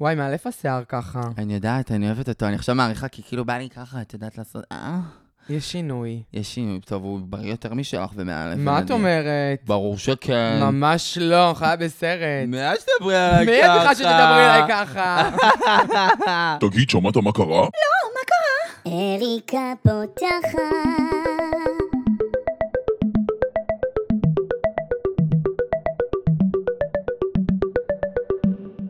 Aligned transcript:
וואי, 0.00 0.14
מאלף 0.14 0.46
השיער 0.46 0.82
ככה. 0.88 1.20
אני 1.38 1.54
יודעת, 1.54 1.90
אני 1.90 2.06
אוהבת 2.06 2.28
אותו. 2.28 2.46
אני 2.46 2.54
עכשיו 2.54 2.74
מעריכה, 2.74 3.08
כי 3.08 3.22
כאילו 3.22 3.44
בא 3.44 3.58
לי 3.58 3.68
ככה, 3.70 4.00
את 4.00 4.14
יודעת 4.14 4.38
לעשות... 4.38 4.64
אה? 4.72 4.98
יש 5.48 5.72
שינוי. 5.72 6.22
יש 6.32 6.54
שינוי. 6.54 6.80
טוב, 6.80 7.02
הוא 7.02 7.20
בריא 7.22 7.50
יותר 7.50 7.74
משלך 7.74 8.10
ומאלף. 8.14 8.58
מה 8.58 8.80
את 8.80 8.90
אומרת? 8.90 9.58
ברור 9.66 9.98
שכן. 9.98 10.58
ממש 10.60 11.18
לא, 11.20 11.54
חיה 11.56 11.76
בסרט. 11.76 12.48
מה 12.48 12.72
שתדברי 12.80 13.16
עליי 13.16 13.46
מי 13.46 13.52
ככה? 13.62 13.76
את 13.76 13.80
בכלל 13.80 13.94
שתדברי 13.94 14.46
אליי 14.46 14.62
ככה? 14.68 15.30
תגיד, 16.60 16.90
שמעת 16.90 17.16
מה 17.16 17.32
קרה? 17.32 17.68
אריקה 18.86 19.72
פותחת. 19.82 21.25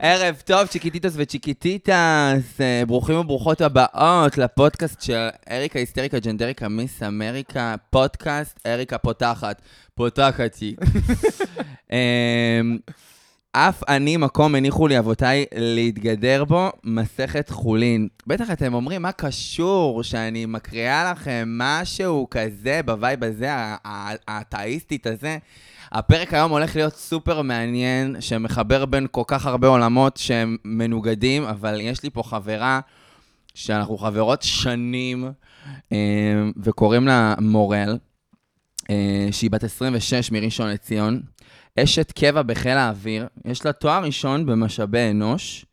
ערב 0.01 0.43
טוב, 0.45 0.67
chiquititos 0.67 1.13
ו 1.17 1.28
chiquititas, 1.28 2.61
אה, 2.61 2.83
ברוכים 2.87 3.17
וברוכות 3.17 3.61
הבאות 3.61 4.39
לפודקאסט 4.39 5.03
של 5.03 5.29
אריקה 5.51 5.79
היסטריקה 5.79 6.19
ג'נדריקה 6.19 6.69
מיס 6.69 7.03
אמריקה, 7.03 7.75
פודקאסט 7.91 8.61
אריקה 8.67 8.99
פותחת, 8.99 9.63
פותחת 9.95 10.53
תיק. 10.53 10.81
אמ, 11.93 12.79
אף 13.53 13.83
אני, 13.89 14.17
מקום 14.17 14.55
הניחו 14.55 14.89
לי 14.89 14.99
אבותיי 14.99 15.45
להתגדר 15.55 16.45
בו, 16.45 16.71
מסכת 16.85 17.51
חולין. 17.51 18.09
בטח 18.27 18.51
אתם 18.51 18.75
אומרים, 18.75 19.03
מה 19.03 19.13
קשור 19.13 20.03
שאני 20.03 20.47
מקריאה 20.47 21.11
לכם 21.13 21.49
משהו 21.59 22.27
כזה 22.31 22.81
ב 22.85 22.93
vibe 22.93 23.25
הזה, 23.25 23.49
האתאיסטית 24.29 25.07
הזה? 25.07 25.39
הפרק 25.99 26.35
היום 26.35 26.51
הולך 26.51 26.77
להיות 26.77 26.95
סופר 26.95 27.43
מעניין, 27.43 28.17
שמחבר 28.21 28.85
בין 28.85 29.07
כל 29.11 29.23
כך 29.27 29.47
הרבה 29.47 29.69
עולמות 29.69 30.17
שהם 30.17 30.57
מנוגדים, 30.65 31.45
אבל 31.45 31.81
יש 31.81 32.03
לי 32.03 32.11
פה 32.11 32.23
חברה 32.23 32.81
שאנחנו 33.55 33.99
חברות 33.99 34.43
שנים, 34.43 35.31
אה, 35.93 35.97
וקוראים 36.57 37.07
לה 37.07 37.35
מורל, 37.41 37.99
אה, 38.91 39.29
שהיא 39.31 39.51
בת 39.51 39.65
26 39.65 40.31
מראשון 40.31 40.69
לציון, 40.69 41.23
אשת 41.81 42.13
קבע 42.13 42.43
בחיל 42.43 42.77
האוויר, 42.77 43.27
יש 43.45 43.65
לה 43.65 43.73
תואר 43.73 44.05
ראשון 44.05 44.47
במשאבי 44.47 45.11
אנוש, 45.11 45.67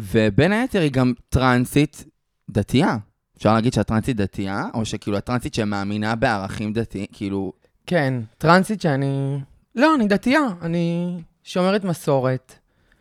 ובין 0.00 0.52
היתר 0.52 0.80
היא 0.80 0.90
גם 0.90 1.12
טרנסית 1.28 2.04
דתייה. 2.50 2.96
אפשר 3.36 3.54
להגיד 3.54 3.72
שהטרנסית 3.72 4.16
דתייה, 4.16 4.64
או 4.74 4.84
שכאילו 4.84 5.16
הטרנסית 5.16 5.54
שמאמינה 5.54 6.14
בערכים 6.14 6.72
דתיים, 6.72 7.06
כאילו, 7.12 7.52
כן, 7.88 8.14
טרנסית 8.38 8.80
שאני... 8.80 9.38
לא, 9.74 9.94
אני 9.94 10.06
דתייה, 10.06 10.40
אני 10.62 11.16
שומרת 11.44 11.84
מסורת. 11.84 12.54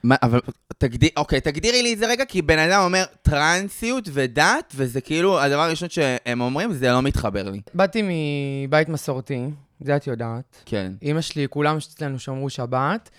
מה, 0.04 0.16
אבל 0.24 0.40
תגדיר, 0.78 1.10
אוקיי, 1.18 1.42
תגדירי 1.42 1.84
לי 1.84 1.94
את 1.94 2.00
זה 2.00 2.08
רגע, 2.08 2.26
כי 2.26 2.42
בן 2.42 2.60
אדם 2.60 2.82
אומר 2.84 3.04
טרנסיות 3.22 4.10
ודת, 4.14 4.74
וזה 4.76 5.02
כאילו, 5.02 5.42
הדבר 5.42 5.62
הראשון 5.62 5.90
שהם 5.90 6.42
אומרים, 6.42 6.74
זה 6.74 6.92
לא 6.92 7.02
מתחבר 7.02 7.50
לי. 7.50 7.62
באתי 7.74 8.04
מבית 8.04 8.90
מסורתי, 8.90 9.46
זה 9.80 9.96
את 9.96 10.08
יודעת. 10.08 10.62
כן. 10.66 10.92
אימא 11.02 11.22
שלי, 11.22 11.48
כולם 11.50 11.78
אצלנו 11.78 12.20
שמרו 12.20 12.50
שבת, 12.50 13.10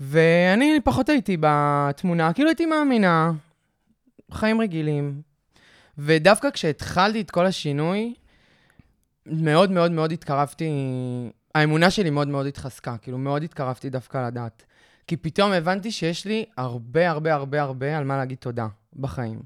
ואני 0.00 0.80
פחות 0.84 1.08
הייתי 1.08 1.36
בתמונה, 1.40 2.32
כאילו 2.32 2.48
הייתי 2.48 2.66
מאמינה, 2.66 3.32
חיים 4.32 4.60
רגילים. 4.60 5.20
ודווקא 5.98 6.50
כשהתחלתי 6.50 7.20
את 7.20 7.30
כל 7.30 7.46
השינוי, 7.46 8.14
מאוד 9.26 9.70
מאוד 9.70 9.92
מאוד 9.92 10.12
התקרבתי, 10.12 10.70
האמונה 11.54 11.90
שלי 11.90 12.10
מאוד 12.10 12.28
מאוד 12.28 12.46
התחזקה, 12.46 12.96
כאילו 12.96 13.18
מאוד 13.18 13.42
התקרבתי 13.42 13.90
דווקא 13.90 14.18
לדת. 14.26 14.64
כי 15.06 15.16
פתאום 15.16 15.52
הבנתי 15.52 15.90
שיש 15.90 16.24
לי 16.24 16.44
הרבה 16.56 17.10
הרבה 17.10 17.34
הרבה 17.34 17.62
הרבה 17.62 17.98
על 17.98 18.04
מה 18.04 18.16
להגיד 18.16 18.38
תודה 18.38 18.66
בחיים, 18.96 19.40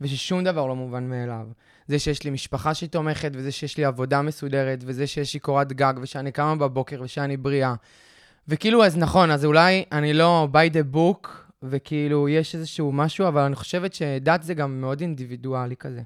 וששום 0.00 0.44
דבר 0.44 0.66
לא 0.66 0.76
מובן 0.76 1.08
מאליו. 1.08 1.46
זה 1.88 1.98
שיש 1.98 2.24
לי 2.24 2.30
משפחה 2.30 2.74
שהיא 2.74 2.90
תומכת, 2.90 3.30
וזה 3.34 3.52
שיש 3.52 3.76
לי 3.76 3.84
עבודה 3.84 4.22
מסודרת, 4.22 4.78
וזה 4.86 5.06
שיש 5.06 5.34
לי 5.34 5.40
קורת 5.40 5.72
גג, 5.72 5.94
ושאני 6.02 6.32
קמה 6.32 6.56
בבוקר, 6.56 7.02
ושאני 7.02 7.36
בריאה. 7.36 7.74
וכאילו, 8.48 8.84
אז 8.84 8.96
נכון, 8.96 9.30
אז 9.30 9.44
אולי 9.44 9.84
אני 9.92 10.12
לא 10.12 10.48
by 10.52 10.74
the 10.74 10.96
book, 10.96 11.28
וכאילו, 11.62 12.28
יש 12.28 12.54
איזשהו 12.54 12.92
משהו, 12.92 13.28
אבל 13.28 13.40
אני 13.40 13.54
חושבת 13.54 13.94
שדת 13.94 14.42
זה 14.42 14.54
גם 14.54 14.80
מאוד 14.80 15.00
אינדיבידואלי 15.00 15.76
כזה. 15.76 16.02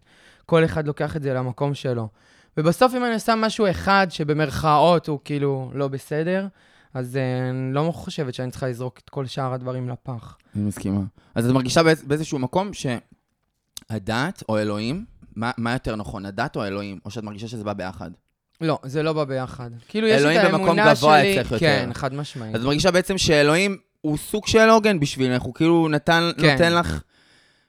כל 0.47 0.65
אחד 0.65 0.87
לוקח 0.87 1.17
את 1.17 1.23
זה 1.23 1.35
למקום 1.35 1.75
שלו. 1.75 2.09
ובסוף, 2.57 2.95
אם 2.95 3.05
אני 3.05 3.15
עושה 3.15 3.35
משהו 3.35 3.71
אחד 3.71 4.07
שבמרכאות 4.11 5.09
הוא 5.09 5.19
כאילו 5.25 5.71
לא 5.75 5.89
בסדר, 5.89 6.47
אז 6.95 7.17
אה, 7.17 7.51
אני 7.51 7.75
לא 7.75 7.91
חושבת 7.95 8.35
שאני 8.35 8.51
צריכה 8.51 8.69
לזרוק 8.69 8.99
את 9.05 9.11
כל 9.11 9.27
שאר 9.27 9.53
הדברים 9.53 9.89
לפח. 9.89 10.37
אני 10.57 10.65
מסכימה. 10.65 11.01
אז 11.35 11.47
את 11.47 11.53
מרגישה 11.53 11.83
באיז, 11.83 12.05
באיזשהו 12.05 12.39
מקום 12.39 12.71
שהדת 12.73 14.43
או 14.49 14.59
אלוהים, 14.59 15.05
מה, 15.37 15.51
מה 15.57 15.73
יותר 15.73 15.97
נכון, 15.97 16.27
הדת 16.27 16.57
או 16.57 16.65
אלוהים? 16.65 16.99
או 17.05 17.11
שאת 17.11 17.23
מרגישה 17.23 17.49
שזה 17.49 17.65
בא 17.65 17.73
ביחד? 17.73 18.11
לא, 18.61 18.79
זה 18.85 19.03
לא 19.03 19.13
בא 19.13 19.25
ביחד. 19.25 19.71
כאילו, 19.89 20.07
יש 20.07 20.21
אלוהים 20.21 20.41
את 20.41 20.45
במקום 20.45 20.79
האמונה 20.79 20.95
גבוה 20.95 21.21
שלי... 21.21 21.41
אצלך 21.41 21.53
יותר. 21.53 21.67
כן, 21.67 21.91
חד 21.95 22.15
משמעית. 22.15 22.55
אז 22.55 22.61
את 22.61 22.67
מרגישה 22.67 22.91
בעצם 22.91 23.19
שאלוהים 23.19 23.77
הוא 24.01 24.17
סוג 24.19 24.47
של 24.47 24.69
עוגן 24.69 25.01
בשבילך, 25.01 25.43
הוא 25.43 25.55
כאילו 25.55 25.89
נתן, 25.89 26.31
כן. 26.39 26.53
נותן 26.53 26.75
לך... 26.75 27.03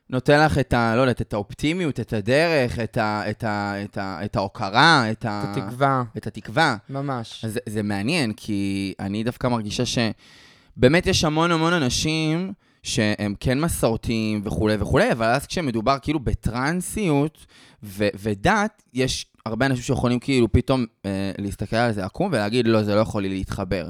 נותן 0.09 0.45
לך 0.45 0.57
את 0.57 0.73
ה... 0.73 0.95
לא 0.95 1.01
יודעת, 1.01 1.21
את 1.21 1.33
האופטימיות, 1.33 1.99
את 1.99 2.13
הדרך, 2.13 2.79
את, 2.79 2.97
ה, 2.97 3.29
את, 3.29 3.43
ה, 3.43 3.83
את, 3.83 3.97
ה, 3.97 4.25
את 4.25 4.35
ההוקרה, 4.35 5.11
את, 5.11 5.25
ה, 5.25 5.43
את 5.51 5.57
התקווה, 5.57 6.03
את 6.17 6.27
התקווה. 6.27 6.75
ממש. 6.89 7.45
אז 7.45 7.53
זה, 7.53 7.59
זה 7.69 7.83
מעניין, 7.83 8.33
כי 8.33 8.93
אני 8.99 9.23
דווקא 9.23 9.47
מרגישה 9.47 9.83
שבאמת 9.85 11.07
יש 11.07 11.23
המון 11.23 11.51
המון 11.51 11.73
אנשים 11.73 12.53
שהם 12.83 13.35
כן 13.39 13.59
מסורתיים 13.59 14.41
וכולי 14.43 14.75
וכולי, 14.79 15.11
אבל 15.11 15.25
אז 15.25 15.45
כשמדובר 15.45 15.97
כאילו 16.01 16.19
בטרנסיות 16.19 17.45
ו- 17.83 18.07
ודת, 18.21 18.83
יש 18.93 19.25
הרבה 19.45 19.65
אנשים 19.65 19.83
שיכולים 19.83 20.19
כאילו 20.19 20.51
פתאום 20.51 20.85
אה, 21.05 21.31
להסתכל 21.37 21.75
על 21.75 21.91
זה 21.91 22.05
עקום 22.05 22.27
ולהגיד, 22.31 22.67
לא, 22.67 22.83
זה 22.83 22.95
לא 22.95 22.99
יכול 22.99 23.21
לי 23.23 23.29
להתחבר. 23.29 23.89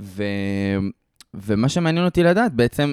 ו- 0.00 0.24
ומה 1.34 1.68
שמעניין 1.68 2.04
אותי 2.04 2.22
לדעת, 2.22 2.52
בעצם, 2.52 2.92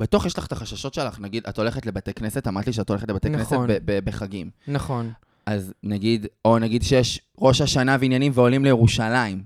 בטוח 0.00 0.26
יש 0.26 0.38
לך 0.38 0.46
את 0.46 0.52
החששות 0.52 0.94
שלך, 0.94 1.20
נגיד, 1.20 1.42
את 1.48 1.58
הולכת 1.58 1.86
לבתי 1.86 2.12
כנסת, 2.14 2.46
אמרת 2.48 2.66
לי 2.66 2.72
שאת 2.72 2.88
הולכת 2.88 3.08
לבתי 3.08 3.28
נכון. 3.28 3.66
כנסת 3.68 3.82
ב- 3.84 3.92
ב- 3.92 4.04
בחגים. 4.04 4.50
נכון. 4.68 5.10
אז 5.46 5.72
נגיד, 5.82 6.26
או 6.44 6.58
נגיד 6.58 6.82
שיש 6.82 7.20
ראש 7.38 7.60
השנה 7.60 7.96
ועניינים 8.00 8.32
ועולים 8.34 8.64
לירושלים. 8.64 9.42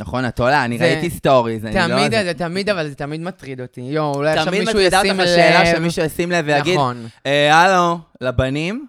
נכון? 0.00 0.24
את 0.28 0.40
עולה, 0.40 0.64
אני 0.64 0.78
זה- 0.78 0.84
ראיתי 0.84 1.10
סטוריז, 1.10 1.64
אני 1.64 1.74
לא... 1.74 1.96
תמיד, 1.96 2.10
זה- 2.10 2.32
תמיד, 2.36 2.68
אבל 2.70 2.88
זה 2.88 2.94
תמיד 2.94 3.20
מטריד 3.20 3.60
אותי. 3.60 3.80
יואו, 3.80 4.14
אולי 4.14 4.30
עכשיו 4.30 4.44
תמיד 4.46 4.60
מישהו 4.60 4.74
מטרידה 4.74 4.96
ישים 4.98 5.10
אותך 5.10 5.22
לב. 5.22 5.28
השאלה 5.28 5.76
שמישהו 5.76 6.04
ישים 6.04 6.30
לב 6.32 6.44
ויגיד, 6.48 6.74
נכון. 6.74 7.06
"אה, 7.26 7.54
הלו, 7.56 7.98
לבנים? 8.20 8.86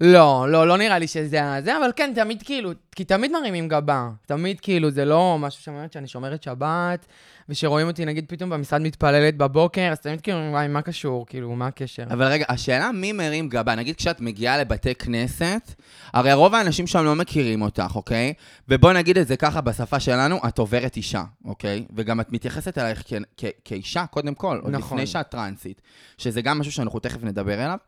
לא, 0.00 0.46
לא, 0.48 0.68
לא 0.68 0.78
נראה 0.78 0.98
לי 0.98 1.06
שזה 1.06 1.40
זה, 1.64 1.76
אבל 1.78 1.90
כן, 1.96 2.12
תמיד 2.14 2.42
כאילו, 2.42 2.70
כי 2.98 3.04
תמיד 3.04 3.32
מרימים 3.32 3.68
גבה. 3.68 4.10
תמיד 4.26 4.60
כאילו, 4.60 4.90
זה 4.90 5.04
לא 5.04 5.36
משהו 5.38 5.62
שאומרת 5.62 5.92
שאני 5.92 6.08
שומרת 6.08 6.42
שבת, 6.42 7.06
ושרואים 7.48 7.86
אותי, 7.86 8.04
נגיד, 8.04 8.24
פתאום 8.28 8.50
במשרד 8.50 8.80
מתפללת 8.80 9.36
בבוקר, 9.36 9.88
אז 9.92 10.00
תמיד 10.00 10.20
כאילו, 10.20 10.38
וואי, 10.50 10.68
מה 10.68 10.82
קשור? 10.82 11.26
כאילו, 11.26 11.56
מה 11.56 11.66
הקשר? 11.66 12.02
אבל 12.10 12.26
רגע, 12.26 12.44
השאלה 12.48 12.92
מי 12.92 13.12
מרים 13.12 13.48
גבה, 13.48 13.74
נגיד 13.74 13.96
כשאת 13.96 14.20
מגיעה 14.20 14.58
לבתי 14.58 14.94
כנסת, 14.94 15.74
הרי 16.12 16.32
רוב 16.32 16.54
האנשים 16.54 16.86
שם 16.86 17.04
לא 17.04 17.14
מכירים 17.14 17.62
אותך, 17.62 17.92
אוקיי? 17.94 18.32
ובוא 18.68 18.92
נגיד 18.92 19.18
את 19.18 19.28
זה 19.28 19.36
ככה 19.36 19.60
בשפה 19.60 20.00
שלנו, 20.00 20.38
את 20.48 20.58
עוברת 20.58 20.96
אישה, 20.96 21.22
אוקיי? 21.44 21.84
וגם 21.96 22.20
את 22.20 22.32
מתייחסת 22.32 22.78
אלייך 22.78 23.02
כ- 23.06 23.14
כ- 23.36 23.44
כאישה, 23.64 24.06
קודם 24.06 24.34
כל, 24.34 24.60
עוד 24.62 24.72
נכון. 24.72 24.98
לפני 24.98 25.06
שאת 25.06 25.28
טרנסית, 25.28 25.82
שזה 26.18 26.42
גם 26.42 26.58
משהו 26.58 26.72
שאנחנו 26.72 26.98
תכף 26.98 27.24
נדבר 27.24 27.64
אליו, 27.64 27.78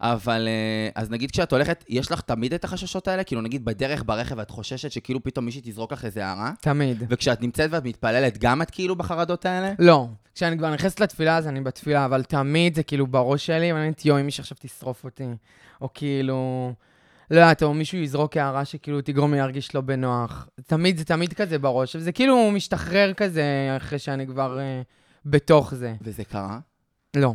אבל 0.00 0.48
אה, 0.48 1.02
אז 1.02 1.10
נגיד 1.10 1.30
כשאת 1.30 1.52
הולכת, 1.52 1.84
יש 1.88 2.12
לך 2.12 2.20
תמיד 2.20 2.54
את 2.54 2.64
החששות 2.64 3.08
האלה? 3.08 3.24
כאילו 3.24 3.40
נגיד 3.40 3.64
בדרך 3.64 4.02
ברכב 4.06 4.38
את 4.38 4.50
חוששת 4.58 4.92
שכאילו 4.92 5.22
פתאום 5.22 5.44
מישהי 5.44 5.60
תזרוק 5.64 5.92
לך 5.92 6.04
איזה 6.04 6.26
הערה? 6.26 6.52
תמיד. 6.60 7.02
וכשאת 7.08 7.42
נמצאת 7.42 7.70
ואת 7.72 7.84
מתפללת, 7.84 8.38
גם 8.38 8.62
את 8.62 8.70
כאילו 8.70 8.96
בחרדות 8.96 9.46
האלה? 9.46 9.72
לא. 9.78 10.08
כשאני 10.34 10.58
כבר 10.58 10.74
נכנסת 10.74 11.00
לתפילה, 11.00 11.36
אז 11.36 11.46
אני 11.46 11.60
בתפילה, 11.60 12.04
אבל 12.04 12.22
תמיד 12.22 12.74
זה 12.74 12.82
כאילו 12.82 13.06
בראש 13.06 13.46
שלי, 13.46 13.72
ואני 13.72 13.82
אומרת, 13.82 14.04
יואו, 14.04 14.20
אם 14.20 14.24
מישהו 14.24 14.40
עכשיו 14.40 14.56
תשרוף 14.60 15.04
אותי. 15.04 15.24
או 15.80 15.88
כאילו... 15.94 16.72
לא 17.30 17.36
יודעת, 17.36 17.62
או 17.62 17.74
מישהו 17.74 17.98
יזרוק 17.98 18.36
הערה 18.36 18.64
שכאילו 18.64 19.00
תגרום 19.00 19.32
לי 19.32 19.38
להרגיש 19.38 19.74
לא 19.74 19.80
בנוח. 19.80 20.48
תמיד, 20.66 20.96
זה 20.98 21.04
תמיד 21.04 21.32
כזה 21.32 21.58
בראש. 21.58 21.96
וזה 21.96 22.12
כאילו 22.12 22.50
משתחרר 22.50 23.12
כזה 23.12 23.44
אחרי 23.76 23.98
שאני 23.98 24.26
כבר 24.26 24.58
אה, 24.58 24.82
בתוך 25.24 25.74
זה. 25.74 25.94
וזה 26.00 26.24
קרה? 26.24 26.58
לא, 27.16 27.34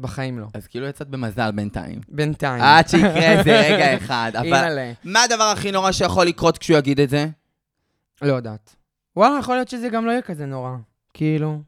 בחיים 0.00 0.38
לא. 0.38 0.46
אז 0.54 0.66
כאילו 0.66 0.86
יצאת 0.86 1.08
במזל 1.08 1.50
בינתיים. 1.50 2.00
בינתיים. 2.08 2.62
עד 2.62 2.88
שיקרה 2.88 3.32
איזה 3.32 3.60
רגע 3.60 3.94
אחד. 3.98 4.32
אבל. 4.34 4.78
מה 5.04 5.22
הדבר 5.22 5.44
הכי 5.44 5.72
נורא 5.72 5.92
שיכול 5.92 6.26
לקרות 6.26 6.58
כשהוא 6.58 6.78
יגיד 6.78 7.00
את 7.00 7.10
זה? 7.10 7.26
לא 8.22 8.32
יודעת. 8.32 8.76
וואלה, 9.16 9.38
יכול 9.38 9.54
להיות 9.54 9.68
שזה 9.68 9.88
גם 9.88 10.06
לא 10.06 10.10
יהיה 10.10 10.22
כזה 10.22 10.46
נורא. 10.46 10.70
כאילו... 11.14 11.58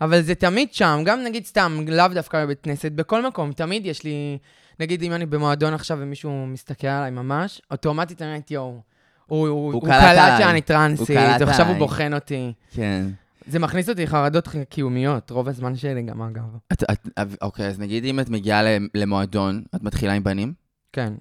אבל 0.00 0.22
זה 0.22 0.34
תמיד 0.34 0.74
שם, 0.74 1.02
גם 1.04 1.24
נגיד 1.24 1.44
סתם, 1.46 1.80
לאו 1.88 2.08
דווקא 2.08 2.44
בבית 2.44 2.60
כנסת, 2.62 2.92
בכל 2.92 3.26
מקום, 3.26 3.52
תמיד 3.52 3.86
יש 3.86 4.04
לי... 4.04 4.38
נגיד 4.80 5.02
אם 5.02 5.12
אני 5.12 5.26
במועדון 5.26 5.74
עכשיו 5.74 5.98
ומישהו 6.00 6.46
מסתכל 6.46 6.86
עליי 6.86 7.10
ממש, 7.10 7.62
אוטומטית 7.70 8.22
אני 8.22 8.30
אומרת, 8.30 8.50
יואו, 8.50 8.80
הוא, 9.26 9.48
הוא, 9.48 9.72
הוא 9.72 9.82
קלט. 9.86 10.38
שאני 10.38 10.60
טרנסית, 10.60 11.16
ועכשיו 11.40 11.68
הוא. 11.68 11.78
בוחן 11.78 12.14
אותי. 12.14 12.52
כן. 12.74 13.06
זה 13.46 13.58
מכניס 13.58 13.88
אותי 13.88 14.02
לחרדות 14.02 14.48
קיומיות, 14.68 15.30
רוב 15.30 15.48
הזמן 15.48 15.76
שלי 15.76 16.02
גם, 16.02 16.22
אגב. 16.22 16.42
את, 16.72 16.82
את, 16.90 17.08
אוקיי, 17.42 17.66
אז 17.66 17.78
נגיד 17.78 18.04
אם 18.04 18.20
את 18.20 18.28
מגיעה 18.28 18.62
למועדון, 18.94 19.62
את 19.74 19.82
מתחילה 19.82 20.12
עם 20.12 20.24
בנים? 20.24 20.52
כן, 20.92 21.12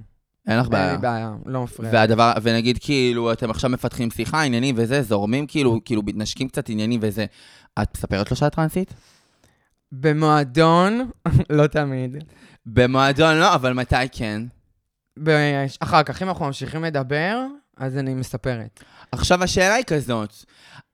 אין 0.48 0.60
לך 0.60 0.66
אין 0.66 0.72
בעיה. 0.72 0.92
לי 0.92 0.98
בעיה, 0.98 1.34
לא 1.46 1.64
מפריע. 1.64 1.92
והדבר, 1.94 2.34
ונגיד 2.42 2.78
כאילו, 2.82 3.34
אתם 3.34 3.50
עכשיו 3.50 3.70
מפתחים 3.70 4.12
שיחה, 4.12 4.42
עניינים 4.42 4.76
וזה, 4.78 5.02
זורמים 5.02 5.48
כאילו, 5.48 5.80
כאילו 5.86 6.02
מתנשקים 6.06 6.48
קצת 6.48 6.70
עניינים 6.70 7.00
וזה. 7.04 7.26
את 7.82 7.98
מספרת 7.98 8.32
לו 8.32 8.38
שאת 8.38 8.56
טרנסית? 8.56 8.94
במועדון, 9.92 11.10
לא 11.50 11.68
תמיד. 11.68 12.24
במועדון 12.66 13.36
לא, 13.38 13.56
אבל 13.56 13.74
מתי 13.74 13.96
כן? 14.12 14.42
אחר 15.80 16.04
כך, 16.04 16.22
אם 16.22 16.30
אנחנו 16.30 16.46
ממשיכים 16.46 16.84
לדבר, 16.84 17.38
אז 17.78 17.98
אני 17.98 18.14
מספרת. 18.14 18.84
עכשיו, 19.12 19.44
השאלה 19.44 19.74
היא 19.74 19.86
כזאת, 19.88 20.46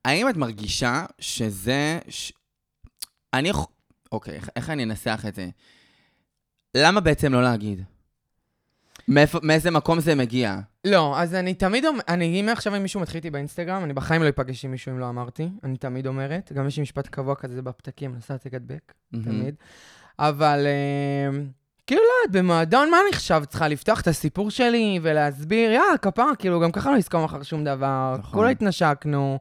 האם 0.06 0.30
את 0.30 0.38
מרגישה 0.38 1.06
שזה... 1.20 2.00
ש... 2.10 2.34
אני... 3.34 3.52
אוקיי, 4.12 4.40
איך, 4.56 4.70
אני 4.70 4.84
אנסח 4.84 5.26
את 5.28 5.36
זה? 5.36 5.48
למה 6.78 7.02
בעצם 7.02 7.34
לא 7.34 7.44
להגיד? 7.44 7.84
מאיפה, 9.08 9.40
מאיזה 9.44 9.72
מקום 9.72 10.00
זה 10.00 10.16
מגיע? 10.16 10.60
לא, 10.86 11.20
אז 11.20 11.36
אני 11.36 11.54
תמיד 11.54 11.86
אומר, 11.86 12.00
אני, 12.08 12.42
אם 12.42 12.50
עכשיו 12.50 12.76
אם 12.76 12.84
מישהו 12.84 13.02
מתחיל 13.02 13.16
איתי 13.16 13.30
באינסטגרם, 13.30 13.84
אני 13.84 13.94
בחיים 13.94 14.24
לא 14.24 14.30
אפגש 14.30 14.66
עם 14.66 14.72
מישהו 14.72 14.92
אם 14.92 15.00
לא 15.00 15.10
אמרתי, 15.10 15.50
אני 15.64 15.78
תמיד 15.78 16.08
אומרת. 16.08 16.52
גם 16.56 16.68
יש 16.68 16.78
לי 16.78 16.84
משפט 16.84 17.08
קבוע 17.08 17.36
כזה 17.36 17.62
בפתקים, 17.62 18.16
עושה 18.16 18.34
העתק 18.34 18.54
הדבק, 18.54 18.94
תמיד. 19.24 19.56
אבל 20.20 20.66
אה, 20.68 21.40
כאילו, 21.88 22.02
לא 22.02 22.08
יודעת, 22.24 22.44
במועדון, 22.44 22.92
מה 22.92 22.98
אני 23.02 23.10
עכשיו 23.10 23.44
צריכה 23.50 23.68
לפתוח 23.68 24.02
את 24.02 24.08
הסיפור 24.08 24.52
שלי 24.52 25.00
ולהסביר, 25.02 25.72
יאללה, 25.72 25.98
כפרה, 25.98 26.36
כאילו, 26.36 26.60
גם 26.60 26.72
ככה 26.72 26.92
לא 26.92 26.98
לסכום 26.98 27.24
אחר 27.24 27.44
שום 27.44 27.64
דבר. 27.64 28.16
נכון. 28.20 28.34
כולה 28.34 28.50
התנשקנו, 28.50 29.40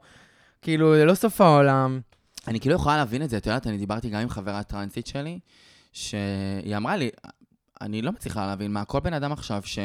כאילו, 0.62 0.96
זה 0.96 1.04
לא 1.04 1.14
סוף 1.14 1.40
העולם. 1.40 2.00
אני 2.48 2.60
כאילו 2.60 2.74
יכולה 2.74 2.96
להבין 2.96 3.22
את 3.22 3.30
זה, 3.30 3.36
את 3.36 3.46
יודעת, 3.46 3.66
אני 3.66 3.78
דיברתי 3.78 4.10
גם 4.10 4.20
עם 4.20 4.28
חברה 4.28 4.62
טרנסית 4.62 5.06
שלי, 5.06 5.38
שהיא 5.92 6.76
אמרה 6.76 6.96
לי, 6.96 7.10
אני 7.80 8.02
לא 8.02 8.12
מצליחה 8.12 8.46
להבין 8.46 8.72
מה, 8.72 8.84
כל 8.84 9.00
בן 9.00 9.12
אדם 9.12 9.32
עכשיו 9.32 9.62
ש... 9.64 9.78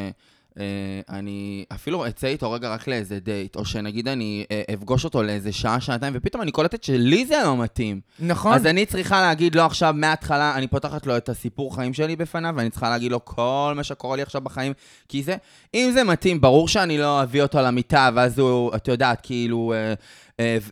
אה, 0.59 1.01
אני 1.09 1.65
אפילו 1.73 2.07
אצא 2.07 2.27
איתו 2.27 2.51
רגע 2.51 2.73
רק 2.73 2.87
לאיזה 2.87 3.19
דייט, 3.19 3.55
או 3.55 3.65
שנגיד 3.65 4.07
אני 4.07 4.45
אה, 4.51 4.61
אפגוש 4.73 5.05
אותו 5.05 5.23
לאיזה 5.23 5.51
שעה, 5.51 5.81
שעתיים, 5.81 6.13
ופתאום 6.15 6.41
אני 6.41 6.51
קולטת 6.51 6.83
שלי 6.83 7.25
זה 7.25 7.35
לא 7.43 7.57
מתאים. 7.57 8.01
נכון. 8.19 8.53
אז 8.53 8.65
אני 8.65 8.85
צריכה 8.85 9.21
להגיד 9.21 9.55
לו 9.55 9.61
עכשיו 9.61 9.93
מההתחלה, 9.97 10.55
אני 10.55 10.67
פותחת 10.67 11.07
לו 11.07 11.17
את 11.17 11.29
הסיפור 11.29 11.75
חיים 11.75 11.93
שלי 11.93 12.15
בפניו, 12.15 12.53
ואני 12.57 12.69
צריכה 12.69 12.89
להגיד 12.89 13.11
לו 13.11 13.25
כל 13.25 13.73
מה 13.75 13.83
שקורה 13.83 14.15
לי 14.15 14.21
עכשיו 14.21 14.41
בחיים, 14.41 14.73
כי 15.09 15.23
זה, 15.23 15.35
אם 15.73 15.91
זה 15.93 16.03
מתאים, 16.03 16.41
ברור 16.41 16.67
שאני 16.67 16.97
לא 16.97 17.23
אביא 17.23 17.41
אותו 17.41 17.61
למיטה, 17.61 18.09
ואז 18.15 18.39
הוא, 18.39 18.75
את 18.75 18.87
יודעת, 18.87 19.19
כאילו, 19.23 19.73
ו- 19.75 19.93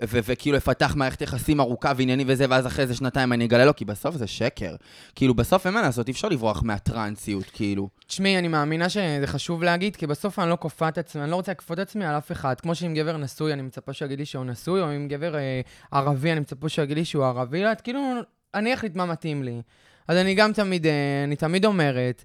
וכאילו 0.01 0.57
אפתח 0.57 0.95
מערכת 0.95 1.21
יחסים 1.21 1.59
ארוכה 1.59 1.91
וענייני 1.95 2.23
וזה, 2.27 2.45
ואז 2.49 2.67
אחרי 2.67 2.83
איזה 2.83 2.95
שנתיים 2.95 3.33
אני 3.33 3.45
אגלה 3.45 3.65
לו, 3.65 3.75
כי 3.75 3.85
בסוף 3.85 4.15
זה 4.15 4.27
שקר. 4.27 4.75
כאילו, 5.15 5.33
בסוף 5.33 5.65
אין 5.65 5.73
מה 5.73 5.81
לעשות, 5.81 6.07
אי 6.07 6.13
אפשר 6.13 6.29
לברוח 6.29 6.63
מהטרנסיות, 6.63 7.45
כאילו. 7.53 7.89
תשמעי, 8.07 8.37
אני 8.37 8.47
מאמינה 8.47 8.89
שזה 8.89 9.23
חשוב 9.25 9.63
להגיד, 9.63 9.95
כי 9.95 10.07
בסוף 10.07 10.39
אני 10.39 10.49
לא 10.49 10.57
כופה 10.59 10.87
את 10.87 10.97
עצמי, 10.97 11.23
אני 11.23 11.31
לא 11.31 11.35
רוצה 11.35 11.51
לכפות 11.51 11.79
את 11.79 11.87
עצמי 11.87 12.05
על 12.05 12.17
אף 12.17 12.31
אחד. 12.31 12.59
כמו 12.59 12.75
שאם 12.75 12.93
גבר 12.93 13.17
נשוי, 13.17 13.53
אני 13.53 13.61
מצפה 13.61 13.93
שיגיד 13.93 14.19
לי 14.19 14.25
שהוא 14.25 14.45
נשוי, 14.45 14.81
או 14.81 14.95
אם 14.95 15.07
גבר 15.07 15.35
אה, 15.35 15.61
ערבי, 15.91 16.31
אני 16.31 16.39
מצפה 16.39 16.69
שיגיד 16.69 16.97
לי 16.97 17.05
שהוא 17.05 17.25
ערבי. 17.25 17.63
לא, 17.63 17.71
את 17.71 17.81
כאילו, 17.81 17.99
אני 18.53 18.73
אחליט 18.73 18.95
מה 18.95 19.05
מתאים 19.05 19.43
לי. 19.43 19.61
אז 20.07 20.17
אני 20.17 20.35
גם 20.35 20.53
תמיד, 20.53 20.85
אה, 20.85 21.23
אני 21.23 21.35
תמיד 21.35 21.65
אומרת, 21.65 22.23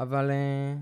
אבל 0.00 0.30
אה, 0.30 0.74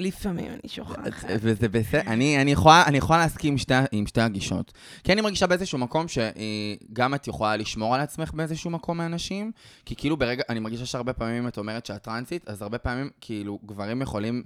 לפעמים 0.00 0.52
אני 0.52 0.68
שוכחת. 0.68 1.24
וזה 1.28 1.68
בסדר, 1.68 2.00
אני, 2.06 2.42
אני, 2.42 2.52
יכולה, 2.52 2.84
אני 2.86 2.98
יכולה 2.98 3.18
להסכים 3.18 3.58
שתי, 3.58 3.74
עם 3.92 4.06
שתי 4.06 4.20
הגישות. 4.20 4.72
כי 5.04 5.12
אני 5.12 5.20
מרגישה 5.20 5.46
באיזשהו 5.46 5.78
מקום 5.78 6.06
שגם 6.08 7.14
את 7.14 7.28
יכולה 7.28 7.56
לשמור 7.56 7.94
על 7.94 8.00
עצמך 8.00 8.32
באיזשהו 8.34 8.70
מקום 8.70 8.98
מאנשים, 8.98 9.52
כי 9.84 9.96
כאילו 9.96 10.16
ברגע, 10.16 10.42
אני 10.48 10.60
מרגישה 10.60 10.86
שהרבה 10.86 11.12
פעמים 11.12 11.48
את 11.48 11.58
אומרת 11.58 11.86
שאת 11.86 12.02
טרנסית, 12.02 12.48
אז 12.48 12.62
הרבה 12.62 12.78
פעמים 12.78 13.10
כאילו 13.20 13.58
גברים 13.66 14.02
יכולים, 14.02 14.42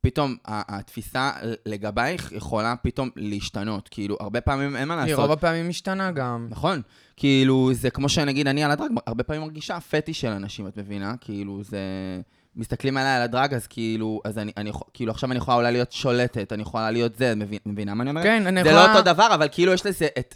פתאום 0.00 0.36
התפיסה 0.44 1.30
לגבייך 1.66 2.32
יכולה 2.32 2.76
פתאום 2.76 3.10
להשתנות. 3.16 3.88
כאילו, 3.88 4.16
הרבה 4.20 4.40
פעמים 4.40 4.76
אין 4.76 4.88
מה 4.88 4.94
היא 4.94 5.10
לעשות. 5.10 5.22
רוב 5.22 5.30
הפעמים 5.32 5.68
משתנה 5.68 6.10
גם. 6.10 6.46
נכון. 6.50 6.82
כאילו, 7.16 7.70
זה 7.72 7.90
כמו 7.90 8.08
שנגיד, 8.08 8.46
אני 8.46 8.64
על 8.64 8.70
ה 8.70 8.73
drag, 8.73 8.90
הרבה 9.06 9.24
פעמים 9.24 9.42
מרגישה 9.42 9.80
פטיש 9.80 10.20
של 10.20 10.28
אנשים, 10.28 10.66
את 10.66 10.76
מבינה? 10.76 11.14
כאילו, 11.20 11.62
זה... 11.64 11.80
מסתכלים 12.56 12.96
עליי 12.96 13.12
על 13.16 13.22
ה 13.22 13.27
drag, 13.27 13.54
אז 13.54 13.66
כאילו, 13.66 14.20
אז 14.24 14.38
אני, 14.38 14.52
אני 14.56 14.70
כאילו, 14.94 15.12
עכשיו 15.12 15.30
אני 15.30 15.38
יכולה 15.38 15.56
אולי 15.56 15.72
להיות 15.72 15.92
שולטת, 15.92 16.52
אני 16.52 16.62
יכולה 16.62 16.90
להיות 16.90 17.16
זה, 17.16 17.34
מבין, 17.34 17.58
מבינה 17.66 17.94
מה 17.94 18.02
אני 18.02 18.10
אומרת? 18.10 18.24
כן, 18.24 18.46
אני 18.46 18.62
זה 18.62 18.68
יכולה... 18.68 18.86
לא 18.86 18.98
אותו 18.98 19.02
דבר, 19.04 19.28
אבל 19.34 19.48
כאילו 19.52 19.72
יש 19.72 19.86
לזה 19.86 20.08
את... 20.18 20.34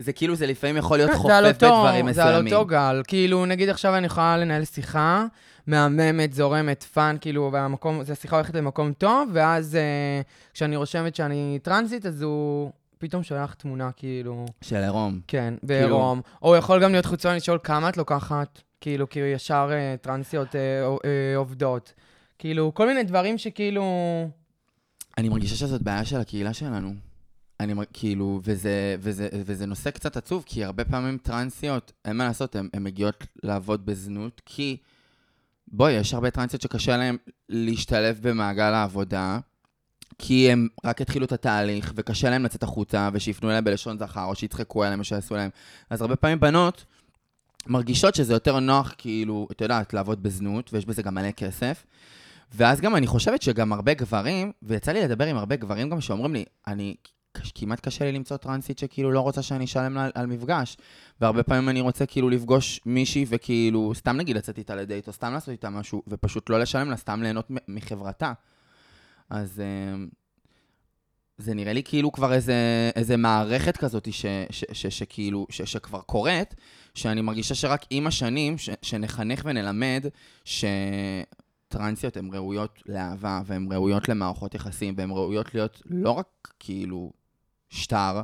זה 0.00 0.12
כאילו, 0.12 0.34
זה 0.34 0.46
לפעמים 0.46 0.76
יכול 0.76 0.96
להיות 0.96 1.10
כן, 1.10 1.16
חופף 1.16 1.34
זה 1.42 1.52
בדברים 1.52 2.12
זה 2.12 2.24
על 2.24 2.30
מסוימים. 2.30 2.52
אותו 2.54 2.66
גל. 2.66 3.02
כאילו, 3.06 3.46
נגיד 3.46 3.68
עכשיו 3.68 3.96
אני 3.96 4.06
יכולה 4.06 4.36
לנהל 4.36 4.64
שיחה 4.64 5.24
מהממת, 5.66 6.32
זורמת, 6.32 6.82
fun, 6.82 7.16
כאילו, 7.20 7.50
והמקום, 7.52 8.04
זו 8.04 8.16
שיחה 8.16 8.36
הולכת 8.36 8.54
למקום 8.54 8.92
טוב, 8.92 9.28
ואז 9.32 9.76
אה, 9.76 10.20
כשאני 10.54 10.76
רושמת 10.76 11.14
שאני 11.16 11.58
טרנסית, 11.62 12.06
אז 12.06 12.22
הוא 12.22 12.70
פתאום 12.98 13.22
שולח 13.22 13.54
תמונה, 13.54 13.90
כאילו, 13.96 14.46
של 14.60 14.76
עירום. 14.76 15.20
כן, 15.26 15.54
כאילו- 15.60 15.68
בעירום. 15.68 16.20
או 16.42 16.56
יכול 16.56 16.82
גם 16.82 16.92
להיות 16.92 17.06
חיצוני 17.06 17.36
לשאול 17.36 17.58
כמה 17.62 17.88
את 17.88 17.96
לוקחת, 17.96 18.62
כאילו, 18.80 19.08
כי 19.08 19.20
ישר 19.20 19.68
אה, 19.72 19.94
טרנסיות 20.00 20.56
אה, 20.56 20.60
אה, 21.04 21.36
עובדות. 21.36 21.92
כאילו, 22.38 22.74
כל 22.74 22.86
מיני 22.86 23.02
דברים 23.02 23.38
שכאילו... 23.38 23.84
אני 25.18 25.28
מרגישה 25.28 25.56
שזאת 25.56 25.82
בעיה 25.82 26.04
של 26.04 26.16
הקהילה 26.16 26.52
שלנו. 26.52 26.94
אני 27.60 27.74
מר... 27.74 27.84
כאילו, 27.92 28.40
וזה, 28.44 28.96
וזה, 29.00 29.28
וזה 29.32 29.66
נושא 29.66 29.90
קצת 29.90 30.16
עצוב, 30.16 30.44
כי 30.46 30.64
הרבה 30.64 30.84
פעמים 30.84 31.18
טרנסיות, 31.18 31.92
אין 32.04 32.16
מה 32.16 32.24
לעשות, 32.24 32.56
הן 32.56 32.68
מגיעות 32.74 33.26
לעבוד 33.42 33.86
בזנות, 33.86 34.42
כי 34.46 34.76
בואי, 35.68 35.92
יש 35.92 36.14
הרבה 36.14 36.30
טרנסיות 36.30 36.62
שקשה 36.62 36.96
להן 36.96 37.16
להשתלב 37.48 38.18
במעגל 38.22 38.74
העבודה, 38.74 39.38
כי 40.18 40.52
הם 40.52 40.68
רק 40.84 41.00
התחילו 41.00 41.26
את 41.26 41.32
התהליך, 41.32 41.92
וקשה 41.96 42.30
להם 42.30 42.44
לצאת 42.44 42.62
החוצה, 42.62 43.08
ושיפנו 43.12 43.48
אליהם 43.48 43.64
בלשון 43.64 43.98
זכר, 43.98 44.24
או 44.24 44.34
שיצחקו 44.34 44.84
עליהם, 44.84 44.98
או 44.98 45.04
שיעשו 45.04 45.36
להם. 45.36 45.50
אז 45.90 46.02
הרבה 46.02 46.16
פעמים 46.16 46.40
בנות 46.40 46.84
מרגישות 47.66 48.14
שזה 48.14 48.32
יותר 48.32 48.60
נוח, 48.60 48.94
כאילו, 48.98 49.48
את 49.52 49.60
יודעת, 49.60 49.94
לעבוד 49.94 50.22
בזנות, 50.22 50.72
ויש 50.72 50.86
בזה 50.86 51.02
גם 51.02 51.14
מלא 51.14 51.30
כסף. 51.30 51.86
ואז 52.54 52.80
גם 52.80 52.96
אני 52.96 53.06
חושבת 53.06 53.42
שגם 53.42 53.72
הרבה 53.72 53.94
גברים, 53.94 54.52
ויצא 54.62 54.92
לי 54.92 55.02
לדבר 55.02 55.24
עם 55.24 55.36
הרבה 55.36 55.56
גברים 55.56 55.90
גם 55.90 56.00
שאומרים 56.00 56.34
לי, 56.34 56.44
אני, 56.66 56.94
כמעט 57.54 57.80
קשה 57.80 58.04
לי 58.04 58.12
למצוא 58.12 58.36
טרנסית 58.36 58.78
שכאילו 58.78 59.12
לא 59.12 59.20
רוצה 59.20 59.42
שאני 59.42 59.64
אשלם 59.64 59.98
על, 59.98 60.10
על 60.14 60.26
מפגש. 60.26 60.76
והרבה 61.20 61.42
פעמים 61.42 61.68
אני 61.68 61.80
רוצה 61.80 62.06
כאילו 62.06 62.30
לפגוש 62.30 62.80
מישהי 62.86 63.24
וכאילו, 63.28 63.92
סתם 63.94 64.16
נגיד 64.16 64.36
לצאת 64.36 64.58
איתה 64.58 64.74
לדייט, 64.74 65.08
או 65.08 65.12
סתם 65.12 65.32
לעשות 65.32 65.48
איתה 65.48 65.70
משהו, 65.70 66.02
ופשוט 66.08 66.50
לא 66.50 66.60
לשלם 66.60 66.90
לה, 66.90 66.96
סתם 66.96 67.22
ליהנות 67.22 67.50
מחברתה. 67.68 68.32
אז 69.30 69.60
אה, 69.60 70.04
זה 71.38 71.54
נראה 71.54 71.72
לי 71.72 71.82
כאילו 71.82 72.12
כבר 72.12 72.32
איזה, 72.32 72.54
איזה 72.96 73.16
מערכת 73.16 73.76
כזאת 73.76 74.12
ש, 74.12 74.26
ש, 74.50 74.64
ש, 74.72 74.86
שכאילו, 74.86 75.46
ש, 75.50 75.62
שכבר 75.62 76.00
קורית, 76.00 76.54
שאני 76.94 77.20
מרגישה 77.20 77.54
שרק 77.54 77.84
עם 77.90 78.06
השנים, 78.06 78.58
ש, 78.58 78.70
שנחנך 78.82 79.42
ונלמד, 79.44 80.06
ש... 80.44 80.64
טרנסיות 81.68 82.16
הן 82.16 82.30
ראויות 82.32 82.82
לאהבה, 82.86 83.40
והן 83.46 83.72
ראויות 83.72 84.08
למערכות 84.08 84.54
יחסים, 84.54 84.94
והן 84.96 85.10
ראויות 85.10 85.54
להיות 85.54 85.82
לא 85.86 86.10
רק 86.10 86.26
כאילו 86.58 87.12
שטר, 87.68 88.20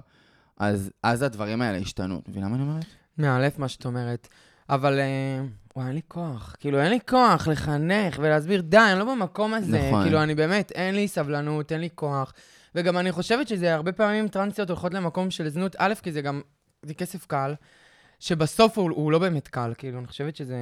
אז, 0.56 0.90
אז 1.02 1.23
הדברים 1.23 1.62
האלה 1.62 1.78
השתנו. 1.78 2.18
את 2.18 2.28
מבינה 2.28 2.49
מה 2.49 2.56
אני 2.56 2.62
אומרת? 2.62 2.85
מאלף 3.18 3.59
מה 3.59 3.68
שאת 3.68 3.87
אומרת. 3.87 4.28
אבל, 4.68 4.99
אה, 4.99 5.44
וואי, 5.76 5.87
אין 5.87 5.94
לי 5.94 6.00
כוח. 6.09 6.56
כאילו, 6.61 6.80
אין 6.80 6.90
לי 6.90 6.99
כוח 7.09 7.49
לחנך 7.49 8.18
ולהסביר, 8.18 8.61
די, 8.61 8.78
אני 8.92 8.99
לא 8.99 9.14
במקום 9.14 9.54
הזה. 9.54 9.88
נכון. 9.88 10.02
כאילו, 10.02 10.23
אני 10.23 10.35
באמת, 10.35 10.73
אין 10.73 10.94
לי 10.94 11.09
סבלנות, 11.09 11.73
אין 11.73 11.80
לי 11.80 11.88
כוח. 11.94 12.33
וגם 12.75 12.99
אני 12.99 13.12
חושבת 13.12 13.49
שזה 13.49 13.75
הרבה 13.75 13.93
פעמים 13.93 14.28
טרנסיות 14.28 14.71
הולכות 14.71 14.95
למקום 14.95 15.31
של 15.31 15.49
זנות, 15.49 15.76
א', 15.78 15.95
כי 16.02 16.12
זה 16.12 16.23
גם, 16.23 16.40
זה 16.83 16.95
כסף 16.95 17.26
קל, 17.26 17.54
שבסוף 18.21 18.78
הוא, 18.78 18.90
הוא 18.90 19.12
לא 19.12 19.19
באמת 19.19 19.49
קל, 19.49 19.73
כאילו, 19.78 19.99
אני 19.99 20.07
חושבת 20.07 20.37
שזה 20.37 20.57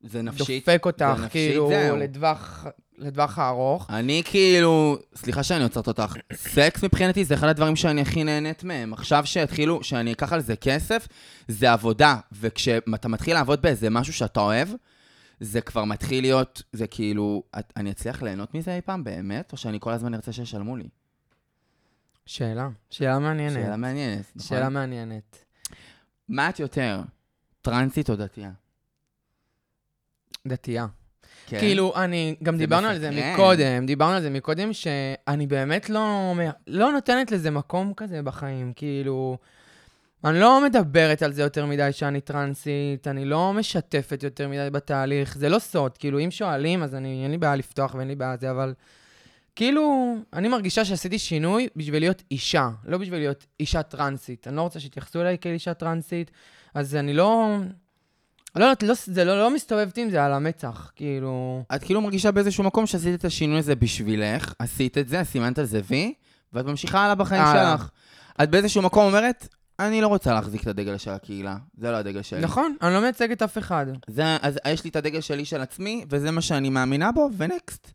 זה 0.00 0.22
נפשית. 0.22 0.68
דופק 0.68 0.86
אותך, 0.86 1.04
נפשית, 1.12 1.30
כאילו, 1.30 1.68
זהו. 1.68 1.96
לטווח, 1.96 2.66
לטווח 2.98 3.38
הארוך. 3.38 3.90
אני 3.90 4.22
כאילו, 4.24 4.98
סליחה 5.14 5.42
שאני 5.42 5.62
עוצרת 5.64 5.86
אותך, 5.86 6.16
סקס 6.32 6.84
מבחינתי 6.84 7.24
זה 7.24 7.34
אחד 7.34 7.48
הדברים 7.48 7.76
שאני 7.76 8.00
הכי 8.00 8.24
נהנית 8.24 8.64
מהם. 8.64 8.92
עכשיו 8.92 9.26
שהתחילו, 9.26 9.84
שאני 9.84 10.12
אקח 10.12 10.32
על 10.32 10.40
זה 10.40 10.56
כסף, 10.56 11.08
זה 11.48 11.72
עבודה. 11.72 12.16
וכשאתה 12.32 13.08
מתחיל 13.08 13.34
לעבוד 13.34 13.62
באיזה 13.62 13.90
משהו 13.90 14.12
שאתה 14.12 14.40
אוהב, 14.40 14.68
זה 15.40 15.60
כבר 15.60 15.84
מתחיל 15.84 16.24
להיות, 16.24 16.62
זה 16.72 16.86
כאילו, 16.86 17.42
את, 17.58 17.72
אני 17.76 17.90
אצליח 17.90 18.22
ליהנות 18.22 18.54
מזה 18.54 18.76
אי 18.76 18.80
פעם 18.80 19.04
באמת, 19.04 19.52
או 19.52 19.56
שאני 19.56 19.78
כל 19.80 19.92
הזמן 19.92 20.14
ארצה 20.14 20.32
שישלמו 20.32 20.76
לי? 20.76 20.88
שאלה, 22.26 22.68
שאלה 22.90 23.18
מעניינת. 23.18 23.52
שאלה 23.52 23.76
מעניינת, 23.76 24.32
נכון? 24.36 24.48
שאלה 24.48 24.68
מעניינת. 24.68 25.44
מה 26.28 26.48
את 26.48 26.60
יותר, 26.60 27.00
טרנסית 27.62 28.10
או 28.10 28.16
דתייה? 28.16 28.50
דתייה. 30.46 30.86
כן? 31.46 31.58
כאילו, 31.58 31.92
אני, 31.96 32.36
גם 32.42 32.58
דיברנו 32.58 32.86
על 32.86 32.98
זה. 32.98 33.10
מקודם, 33.10 33.86
דיברנו 33.86 34.16
על 34.16 34.22
זה 34.22 34.30
מקודם, 34.30 34.72
שאני 34.72 35.46
באמת 35.46 35.90
לא, 35.90 36.34
לא 36.66 36.92
נותנת 36.92 37.30
לזה 37.30 37.50
מקום 37.50 37.92
כזה 37.96 38.22
בחיים, 38.22 38.72
כאילו, 38.76 39.38
אני 40.24 40.40
לא 40.40 40.64
מדברת 40.64 41.22
על 41.22 41.32
זה 41.32 41.42
יותר 41.42 41.66
מדי 41.66 41.92
שאני 41.92 42.20
טרנסית, 42.20 43.08
אני 43.08 43.24
לא 43.24 43.52
משתפת 43.52 44.22
יותר 44.22 44.48
מדי 44.48 44.68
בתהליך, 44.72 45.38
זה 45.38 45.48
לא 45.48 45.58
סוד, 45.58 45.98
כאילו, 45.98 46.20
אם 46.20 46.30
שואלים, 46.30 46.82
אז 46.82 46.94
אני, 46.94 47.22
אין 47.22 47.30
לי 47.30 47.38
בעיה 47.38 47.56
לפתוח 47.56 47.94
ואין 47.94 48.08
לי 48.08 48.14
בעיה 48.14 48.36
זה, 48.36 48.50
אבל 48.50 48.74
כאילו, 49.56 50.16
אני 50.32 50.48
מרגישה 50.48 50.84
שעשיתי 50.84 51.18
שינוי 51.18 51.68
בשביל 51.76 52.02
להיות 52.02 52.22
אישה, 52.30 52.68
לא 52.84 52.98
בשביל 52.98 53.18
להיות 53.18 53.46
אישה 53.60 53.82
טרנסית. 53.82 54.48
אני 54.48 54.56
לא 54.56 54.62
רוצה 54.62 54.80
שיתייחסו 54.80 55.20
אליי 55.20 55.38
כאל 55.40 55.52
אישה 55.52 55.74
טרנסית, 55.74 56.30
אז 56.74 56.94
אני 56.94 57.14
לא... 57.14 57.56
לא 58.56 58.64
יודעת, 58.64 58.82
לא, 58.82 58.94
זה 59.04 59.24
לא, 59.24 59.38
לא 59.38 59.54
מסתובבת 59.54 59.96
עם 59.98 60.10
זה 60.10 60.24
על 60.24 60.32
המצח, 60.32 60.90
כאילו... 60.96 61.62
את 61.74 61.84
כאילו 61.84 62.00
מרגישה 62.00 62.30
באיזשהו 62.30 62.64
מקום 62.64 62.86
שעשית 62.86 63.20
את 63.20 63.24
השינוי 63.24 63.58
הזה 63.58 63.74
בשבילך, 63.74 64.52
עשית 64.58 64.98
את 64.98 65.08
זה, 65.08 65.24
סימנת 65.24 65.58
על 65.58 65.64
זה 65.64 65.80
וי, 65.84 66.14
ואת 66.52 66.64
ממשיכה 66.64 67.00
הלאה 67.00 67.14
בחיים 67.14 67.42
הלאה. 67.42 67.76
שלך. 67.78 67.90
את 68.42 68.50
באיזשהו 68.50 68.82
מקום 68.82 69.04
אומרת, 69.04 69.48
אני 69.78 70.00
לא 70.00 70.08
רוצה 70.08 70.34
להחזיק 70.34 70.62
את 70.62 70.66
הדגל 70.66 70.96
של 70.96 71.10
הקהילה, 71.10 71.56
זה 71.78 71.90
לא 71.90 71.96
הדגל 71.96 72.22
שלי. 72.22 72.40
נכון, 72.40 72.76
אני 72.82 72.94
לא 72.94 73.00
מייצגת 73.00 73.42
אף 73.42 73.58
אחד. 73.58 73.86
זה, 74.06 74.36
אז 74.42 74.58
יש 74.68 74.84
לי 74.84 74.90
את 74.90 74.96
הדגל 74.96 75.20
שלי 75.20 75.44
של 75.44 75.60
עצמי, 75.60 76.04
וזה 76.08 76.30
מה 76.30 76.40
שאני 76.40 76.70
מאמינה 76.70 77.12
בו, 77.12 77.30
ונקסט. 77.36 77.92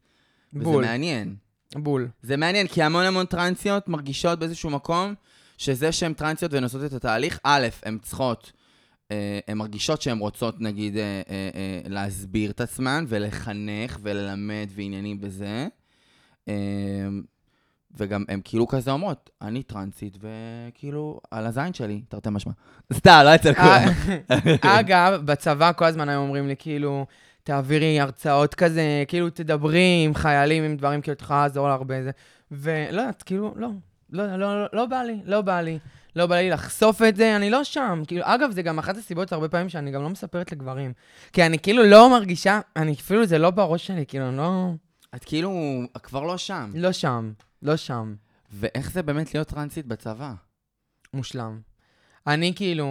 וזה 0.54 0.64
בול, 0.64 0.86
מעניין. 0.86 1.36
בול. 1.76 2.08
זה 2.22 2.38
מעניין, 2.38 2.68
כי 2.68 2.84
המון 2.84 3.06
המון 3.06 3.26
טרנסיות 3.26 3.88
מרגישות 3.88 4.40
באיזשהו 4.40 4.70
מקום 4.70 5.14
שזה 5.58 5.92
שהן 5.92 6.14
טרנסיות 6.14 6.54
ונוסעות 6.54 6.86
את 6.86 6.94
התהליך, 6.94 7.40
א', 7.44 7.68
הן 7.84 7.98
צריכות, 8.02 8.52
אה, 9.12 9.40
הן 9.48 9.58
מרגישות 9.58 10.02
שהן 10.02 10.18
רוצות, 10.18 10.62
נגיד, 10.62 10.98
אה, 10.98 11.02
אה, 11.30 11.50
אה, 11.56 11.82
להסביר 11.90 12.52
את 12.52 12.62
עצמן 12.62 13.06
ולחנך 13.08 14.00
וללמד 14.02 14.68
ועניינים 14.76 15.18
וזה. 15.22 15.68
אה, 16.48 16.54
וגם 17.98 18.24
הן 18.28 18.42
כאילו 18.44 18.68
כזה 18.68 18.92
אומרות, 18.92 19.30
אני 19.42 19.64
טרנסית, 19.64 20.18
וכאילו, 20.22 21.20
על 21.32 21.46
הזין 21.46 21.74
שלי, 21.74 22.02
תרתי 22.10 22.30
משמע. 22.30 22.54
סתם, 22.94 23.22
לא 23.26 23.36
אצל 23.36 23.54
כולם. 23.54 23.88
אגב, 24.62 25.22
בצבא 25.26 25.72
כל 25.76 25.86
הזמן 25.86 26.10
היו 26.10 26.20
אומרים 26.20 26.48
לי, 26.48 26.56
כאילו, 26.60 27.06
תעבירי 27.44 28.00
הרצאות 28.00 28.56
כזה, 28.56 29.04
כאילו, 29.08 29.30
תדברי 29.30 30.02
עם 30.06 30.14
חיילים, 30.14 30.64
עם 30.64 30.78
דברים, 30.78 31.02
כאילו, 31.02 31.16
את 31.16 31.22
יכולה 31.22 31.42
לעזור 31.42 31.68
לה 31.68 31.74
הרבה 31.74 32.04
זה. 32.04 32.12
ולא 32.52 33.02
יודעת, 33.02 33.24
כאילו, 33.24 33.54
לא, 33.56 33.70
לא, 34.10 34.36
לא, 34.38 34.62
לא, 34.62 34.68
לא 34.74 34.86
בא 34.86 35.02
לי, 35.04 35.20
לא 35.26 35.42
בא 35.42 35.62
לי. 35.62 35.80
לא 36.16 36.28
בא 36.28 36.36
לי 36.36 36.50
לחשוף 36.50 37.02
את 37.02 37.16
זה, 37.16 37.36
אני 37.36 37.50
לא 37.50 37.64
שם. 37.64 38.04
כאילו, 38.08 38.22
אגב, 38.26 38.52
זה 38.52 38.62
גם 38.62 38.80
אחת 38.80 38.98
הסיבות 38.98 39.34
הרבה 39.34 39.50
פעמים 39.50 39.70
שאני 39.70 39.92
גם 39.92 40.04
לא 40.04 40.10
מספרת 40.10 40.52
לגברים. 40.52 40.94
כי 41.34 41.46
אני 41.46 41.60
כאילו 41.60 41.84
לא 41.84 42.10
מרגישה, 42.10 42.60
אני 42.76 42.94
אפילו, 42.94 43.26
זה 43.26 43.38
לא 43.38 43.52
בראש 43.52 43.88
שלי, 43.88 44.06
כאילו, 44.08 44.28
אני 44.30 44.38
לא... 44.38 44.72
את 45.16 45.24
כאילו 45.24 45.82
כבר 46.04 46.24
לא 46.24 46.38
שם. 46.38 46.72
לא 46.76 46.92
שם, 46.92 47.32
לא 47.62 47.76
שם. 47.76 48.16
ואיך 48.52 48.92
זה 48.92 49.04
באמת 49.04 49.34
להיות 49.34 49.48
טרנסית 49.48 49.86
בצבא? 49.86 50.34
מושלם. 51.14 51.60
אני 52.28 52.54
כאילו... 52.56 52.88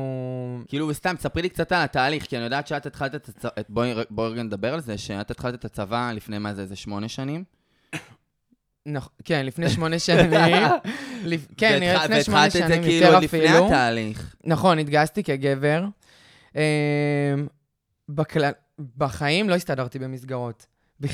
כאילו, 0.68 0.94
סתם, 0.94 1.14
ספרי 1.18 1.42
לי 1.42 1.48
קצת 1.48 1.72
על 1.72 1.82
התהליך, 1.82 2.24
כי 2.26 2.36
אני 2.36 2.44
יודעת 2.44 2.66
שאת 2.66 2.86
התחלת 2.86 3.14
את 3.14 3.28
הצבא, 3.28 3.50
בואי 3.68 3.92
בואי 4.10 4.32
רגע 4.32 4.42
נדבר 4.42 4.74
על 4.74 4.80
זה, 4.80 4.98
שאת 4.98 5.30
התחלת 5.30 5.54
את 5.54 5.64
הצבא 5.64 6.12
לפני, 6.14 6.38
מה 6.38 6.54
זה, 6.54 6.62
איזה 6.62 6.76
שמונה 6.76 7.08
שנים? 7.08 7.44
נכון, 8.86 9.12
כן, 9.24 9.46
לפני 9.46 9.70
שמונה 9.70 9.98
שנים. 9.98 10.30
לפ- 11.24 11.46
כן, 11.56 11.78
נראה 11.80 12.04
לפני 12.04 12.24
שמונה 12.24 12.40
והתחלת 12.42 12.62
את 12.62 12.68
זה 12.68 12.74
שנים 12.74 12.82
כאילו 12.82 13.04
יותר 13.04 13.14
עוד 13.14 13.24
לפני 13.24 13.44
אפילו. 13.48 13.66
התהליך. 13.66 14.34
נכון, 14.44 14.78
התגייסתי 14.78 15.22
כגבר. 15.24 15.84
אמ, 16.56 16.60
בכלל, 18.08 18.52
בחיים 18.96 19.48
לא 19.50 19.54
הסתדרתי 19.54 19.98
במסגרות. 19.98 20.66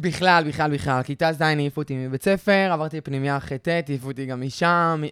בכ- 0.00 0.06
בכלל, 0.16 0.44
בכלל, 0.48 0.74
בכלל. 0.74 1.02
כיתה 1.02 1.32
ז' 1.32 1.42
העיפו 1.42 1.80
אותי 1.80 1.96
מבית 1.96 2.22
ספר, 2.22 2.68
עברתי 2.72 2.96
לפנימייה 2.96 3.36
אחרי 3.36 3.58
ט', 3.58 3.68
העיפו 3.88 4.08
אותי 4.08 4.26
גם 4.26 4.40
משם. 4.40 5.02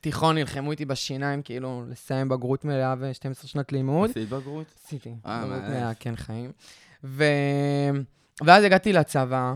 תיכון 0.00 0.34
נלחמו 0.38 0.70
איתי 0.70 0.84
בשיניים, 0.84 1.42
כאילו, 1.42 1.84
לסיים 1.88 2.28
בגרות 2.28 2.64
מלאה 2.64 2.94
ו-12 2.98 3.46
שנת 3.46 3.72
לימוד. 3.72 4.10
עשית 4.10 4.28
בגרות? 4.28 4.66
עשיתי. 4.84 5.14
אה, 5.26 5.44
בגרות. 5.46 5.62
מלאה, 5.62 5.94
כן, 5.94 6.16
חיים. 6.16 6.52
ו... 7.04 7.24
ואז 8.44 8.64
הגעתי 8.64 8.92
לצבא, 8.92 9.54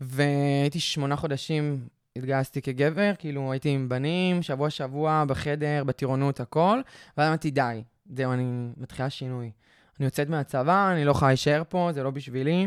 והייתי 0.00 0.80
שמונה 0.80 1.16
חודשים, 1.16 1.88
התגייסתי 2.16 2.62
כגבר, 2.62 3.12
כאילו 3.18 3.52
הייתי 3.52 3.68
עם 3.68 3.88
בנים, 3.88 4.42
שבוע-שבוע, 4.42 5.24
בחדר, 5.28 5.84
בטירונות, 5.86 6.40
הכל, 6.40 6.80
ואז 7.16 7.28
אמרתי, 7.28 7.50
די, 7.50 7.82
זהו, 8.16 8.32
אני 8.32 8.68
מתחילה 8.76 9.10
שינוי. 9.10 9.50
אני 9.98 10.04
יוצאת 10.04 10.28
מהצבא, 10.28 10.92
אני 10.92 11.04
לא 11.04 11.10
יכולה 11.10 11.30
להישאר 11.30 11.62
פה, 11.68 11.90
זה 11.94 12.02
לא 12.02 12.10
בשבילי. 12.10 12.66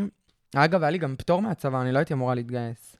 אגב, 0.54 0.82
היה 0.82 0.90
לי 0.90 0.98
גם 0.98 1.16
פטור 1.18 1.42
מהצבא, 1.42 1.80
אני 1.80 1.92
לא 1.92 1.98
הייתי 1.98 2.14
אמורה 2.14 2.34
להתגייס. 2.34 2.96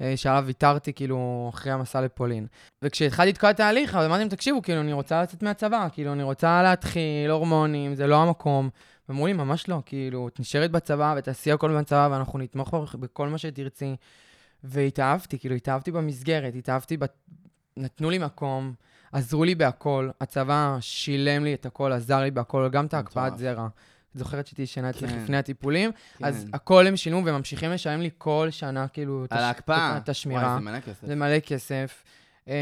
אה, 0.00 0.16
שעליו 0.16 0.44
ויתרתי, 0.46 0.92
כאילו, 0.92 1.50
אחרי 1.54 1.72
המסע 1.72 2.00
לפולין. 2.00 2.46
וכשהתחלתי 2.82 3.30
את 3.30 3.38
כל 3.38 3.46
התהליך, 3.46 3.94
אז 3.94 4.06
אמרתי 4.06 4.18
להם, 4.18 4.28
תקשיבו, 4.28 4.62
כאילו, 4.62 4.80
אני 4.80 4.92
רוצה 4.92 5.22
לצאת 5.22 5.42
מהצבא, 5.42 5.88
כאילו, 5.92 6.12
אני 6.12 6.22
רוצה 6.22 6.62
להתחיל, 6.62 7.30
הורמונים, 7.30 7.94
זה 7.94 8.06
לא 8.06 8.22
המקום. 8.22 8.68
ואמרו 9.08 9.26
לי, 9.26 9.32
ממש 9.32 9.68
לא, 9.68 9.82
כאילו, 9.86 10.28
את 10.28 10.40
נשארת 10.40 10.70
בצבא 10.70 11.14
ותעשי 11.18 11.52
הכל 11.52 11.80
בצבא, 11.80 12.08
ואנחנו 12.12 12.38
נתמוך 12.38 12.74
בכל 12.94 13.28
מה 13.28 13.38
שתרצי. 13.38 13.96
והתאהבתי, 14.64 15.38
כאילו, 15.38 15.54
התאהבתי 15.54 15.90
במסגרת, 15.90 16.54
התאהבתי, 16.54 16.96
ב... 16.96 17.04
נתנו 17.76 18.10
לי 18.10 18.18
מקום, 18.18 18.74
עזרו 19.12 19.44
לי 19.44 19.54
בהכל. 19.54 20.10
הצבא 20.20 20.76
שילם 20.80 21.44
לי 21.44 21.54
את 21.54 21.66
הכל, 21.66 21.92
עזר 21.92 22.20
לי 22.20 22.30
בהכל, 22.30 22.68
גם 22.72 22.86
את 22.86 22.94
ההקפאת. 22.94 23.38
זרע. 23.38 23.68
את 24.12 24.18
זוכרת 24.18 24.46
שהייתי 24.46 24.62
ישנה 24.62 24.90
אצלך 24.90 25.10
כן. 25.10 25.22
לפני 25.22 25.36
הטיפולים? 25.36 25.90
כן. 26.18 26.24
אז 26.24 26.46
הכל 26.52 26.86
הם 26.86 26.96
שינו 26.96 27.22
וממשיכים 27.26 27.70
לשלם 27.70 28.00
לי 28.00 28.10
כל 28.18 28.48
שנה, 28.50 28.88
כאילו, 28.88 29.24
על 29.30 29.42
ההקפאה. 29.44 29.96
את 29.96 30.08
השמירה. 30.08 30.42
וואי, 30.42 30.54
זה 30.54 30.60
מלא 30.60 30.80
כסף. 30.80 31.06
זה 31.06 31.14
מלא 31.14 31.40
כסף. 31.40 32.04
אמ, 32.46 32.52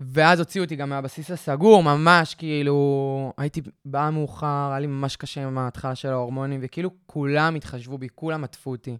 ואז 0.00 0.38
הוציאו 0.38 0.64
אותי 0.64 0.76
גם 0.76 0.88
מהבסיס 0.88 1.30
הסגור, 1.30 1.82
ממש, 1.82 2.34
כאילו, 2.34 3.32
הייתי 3.38 3.60
באה 3.84 4.10
מאוחר, 4.10 4.68
היה 4.70 4.78
לי 4.80 4.86
ממש 4.86 5.16
קשה 5.16 5.42
עם 5.42 5.58
ההתחלה 5.58 5.94
של 5.94 6.08
ההורמונים, 6.08 6.60
וכאילו 6.62 6.90
כולם 7.06 7.54
התחשבו 7.54 7.98
בי, 7.98 8.08
כולם 8.14 8.44
עטפו 8.44 8.70
אותי. 8.70 8.96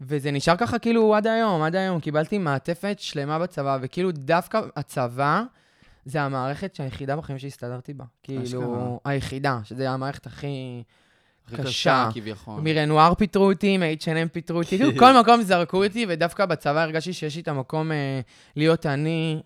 וזה 0.00 0.30
נשאר 0.30 0.56
ככה 0.56 0.78
כאילו 0.78 1.14
עד 1.14 1.26
היום, 1.26 1.62
עד 1.62 1.76
היום. 1.76 2.00
קיבלתי 2.00 2.38
מעטפת 2.38 2.96
שלמה 2.98 3.38
בצבא, 3.38 3.78
וכאילו 3.82 4.12
דווקא 4.12 4.60
הצבא, 4.76 5.42
זה 6.04 6.22
המערכת 6.22 6.80
היחידה 6.80 7.16
בחיים 7.16 7.38
שהסתדרתי 7.38 7.94
בה. 7.94 8.04
כאילו, 8.22 9.00
היחידה, 9.04 9.60
שזה 9.64 9.90
המערכת 9.90 10.26
הכי... 10.26 10.82
קשה, 11.56 12.08
כביכול. 12.14 12.60
מרנואר 12.60 13.14
פיטרו 13.14 13.50
אותי, 13.50 13.76
מ-H&M 13.78 14.28
פיטרו 14.32 14.58
אותי, 14.58 14.78
כאילו 14.78 14.90
כל 15.00 15.20
מקום 15.20 15.42
זרקו 15.42 15.84
אותי, 15.84 16.06
ודווקא 16.08 16.46
בצבא 16.46 16.82
הרגשתי 16.82 17.12
שיש 17.12 17.36
לי 17.36 17.42
את 17.42 17.48
המקום 17.48 17.92
אה, 17.92 18.20
להיות 18.56 18.86
אני, 18.86 19.42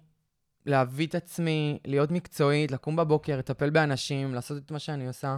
להביא 0.67 1.07
את 1.07 1.15
עצמי, 1.15 1.79
להיות 1.85 2.11
מקצועית, 2.11 2.71
לקום 2.71 2.97
בבוקר, 2.97 3.39
לטפל 3.39 3.71
באנשים, 3.71 4.35
לעשות 4.35 4.59
את 4.65 4.71
מה 4.71 4.79
שאני 4.79 5.07
עושה, 5.07 5.37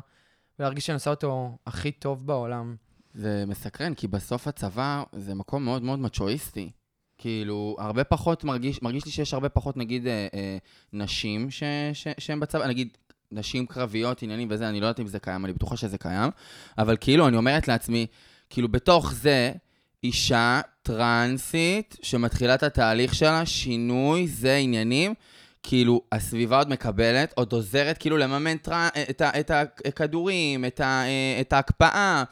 ולהרגיש 0.58 0.86
שאני 0.86 0.94
עושה 0.94 1.10
אותו 1.10 1.56
הכי 1.66 1.92
טוב 1.92 2.26
בעולם. 2.26 2.76
זה 3.14 3.44
מסקרן, 3.46 3.94
כי 3.94 4.08
בסוף 4.08 4.48
הצבא 4.48 5.02
זה 5.12 5.34
מקום 5.34 5.64
מאוד 5.64 5.82
מאוד 5.82 5.98
מצ'ואיסטי. 5.98 6.70
כאילו, 7.20 7.76
הרבה 7.78 8.04
פחות 8.04 8.44
מרגיש, 8.44 8.82
מרגיש 8.82 9.04
לי 9.04 9.10
שיש 9.10 9.34
הרבה 9.34 9.48
פחות, 9.48 9.76
נגיד, 9.76 10.06
אה, 10.06 10.26
אה, 10.34 10.56
נשים 10.92 11.50
ש, 11.50 11.62
ש, 11.92 12.08
שהן 12.18 12.40
בצבא, 12.40 12.66
נגיד, 12.66 12.88
נשים 13.32 13.66
קרביות, 13.66 14.22
עניינים 14.22 14.48
וזה, 14.50 14.68
אני 14.68 14.80
לא 14.80 14.86
יודעת 14.86 15.00
אם 15.00 15.06
זה 15.06 15.18
קיים, 15.18 15.44
אני 15.44 15.52
בטוחה 15.52 15.76
שזה 15.76 15.98
קיים, 15.98 16.30
אבל 16.78 16.96
כאילו, 17.00 17.28
אני 17.28 17.36
אומרת 17.36 17.68
לעצמי, 17.68 18.06
כאילו, 18.50 18.68
בתוך 18.68 19.12
זה, 19.12 19.52
אישה 20.04 20.60
טרנסית 20.82 21.96
שמתחילה 22.02 22.54
את 22.54 22.62
התהליך 22.62 23.14
שלה, 23.14 23.46
שינוי, 23.46 24.28
זה 24.28 24.56
עניינים, 24.56 25.14
כאילו, 25.62 26.02
הסביבה 26.12 26.58
עוד 26.58 26.68
מקבלת, 26.68 27.32
עוד 27.36 27.52
עוזרת 27.52 27.98
כאילו 27.98 28.16
לממן 28.16 28.56
טר... 28.56 28.88
את, 29.10 29.20
ה... 29.20 29.30
את 29.40 29.50
הכדורים, 29.86 30.64
את, 30.64 30.80
ה... 30.80 31.04
את 31.40 31.52
ההקפאה. 31.52 32.24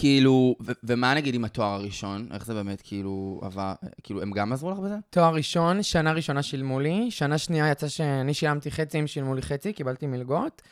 כאילו, 0.00 0.56
ו- 0.60 0.72
ומה 0.84 1.14
נגיד 1.14 1.34
עם 1.34 1.44
התואר 1.44 1.68
הראשון? 1.68 2.28
איך 2.32 2.46
זה 2.46 2.54
באמת, 2.54 2.82
כאילו, 2.84 3.40
עבר, 3.42 3.72
כאילו, 4.02 4.22
הם 4.22 4.30
גם 4.30 4.52
עזרו 4.52 4.70
לך 4.70 4.78
בזה? 4.78 4.94
תואר 5.10 5.34
ראשון, 5.34 5.82
שנה 5.82 6.12
ראשונה 6.12 6.42
שילמו 6.42 6.80
לי, 6.80 7.10
שנה 7.10 7.38
שנייה 7.38 7.70
יצא 7.70 7.88
שאני 7.88 8.34
שילמתי 8.34 8.70
חצי, 8.70 8.98
הם 8.98 9.06
שילמו 9.06 9.34
לי 9.34 9.42
חצי, 9.42 9.72
קיבלתי 9.72 10.06
מלגות, 10.06 10.62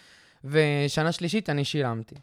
ושנה 0.44 1.12
שלישית 1.12 1.50
אני 1.50 1.64
שילמתי. 1.64 2.14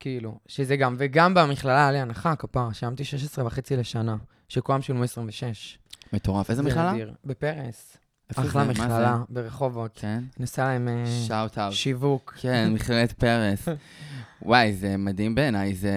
כאילו, 0.00 0.38
שזה 0.46 0.76
גם, 0.76 0.94
וגם 0.98 1.34
במכללה 1.34 1.76
היה 1.76 1.92
לי 1.92 1.98
הנחה, 1.98 2.36
כפר, 2.36 2.72
שילמתי 2.72 3.04
16 3.04 3.46
וחצי 3.46 3.76
לשנה, 3.76 4.16
שכולם 4.48 4.82
שילמו 4.82 5.04
26. 5.04 5.78
מטורף. 6.12 6.50
איזה 6.50 6.62
זה 6.62 6.68
מכללה? 6.68 6.92
בפרס. 7.24 7.96
אחלה 8.36 8.64
זה? 8.64 8.70
מכללה? 8.70 9.18
ברחובות. 9.28 9.90
כן. 9.94 10.24
נסע 10.38 10.64
להם 10.64 10.88
אה, 10.88 11.04
שאוט 11.26 11.58
אאוט. 11.58 11.72
שיווק. 11.72 12.34
כן, 12.40 12.70
מכללת 12.74 13.12
פרס. 13.12 13.68
וואי, 14.42 14.72
זה 14.72 14.96
מדהים 14.96 15.34
בעיניי, 15.34 15.74
זה... 15.74 15.92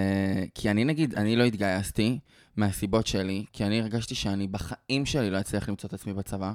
כי 0.55 0.71
אני 0.71 0.85
נגיד, 0.85 1.15
אני 1.15 1.35
לא 1.35 1.43
התגייסתי 1.43 2.19
מהסיבות 2.57 3.07
שלי, 3.07 3.45
כי 3.53 3.65
אני 3.65 3.81
הרגשתי 3.81 4.15
שאני 4.15 4.47
בחיים 4.47 5.05
שלי 5.05 5.29
לא 5.29 5.39
אצליח 5.39 5.69
למצוא 5.69 5.88
את 5.88 5.93
עצמי 5.93 6.13
בצבא. 6.13 6.53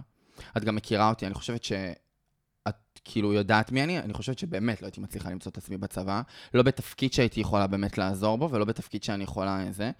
את 0.56 0.64
גם 0.64 0.76
מכירה 0.76 1.08
אותי, 1.08 1.26
אני 1.26 1.34
חושבת 1.34 1.64
שאת 1.64 3.00
כאילו 3.04 3.32
יודעת 3.32 3.72
מי 3.72 3.82
אני, 3.82 3.98
אני 3.98 4.14
חושבת 4.14 4.38
שבאמת 4.38 4.82
לא 4.82 4.86
הייתי 4.86 5.00
מצליחה 5.00 5.30
למצוא 5.30 5.52
את 5.52 5.58
עצמי 5.58 5.76
בצבא. 5.76 6.22
לא 6.54 6.62
בתפקיד 6.62 7.12
שהייתי 7.12 7.40
יכולה 7.40 7.66
באמת 7.66 7.98
לעזור 7.98 8.38
בו, 8.38 8.50
ולא 8.50 8.64
בתפקיד 8.64 9.02
שאני 9.02 9.24
יכולה 9.24 9.64
זה. 9.70 9.90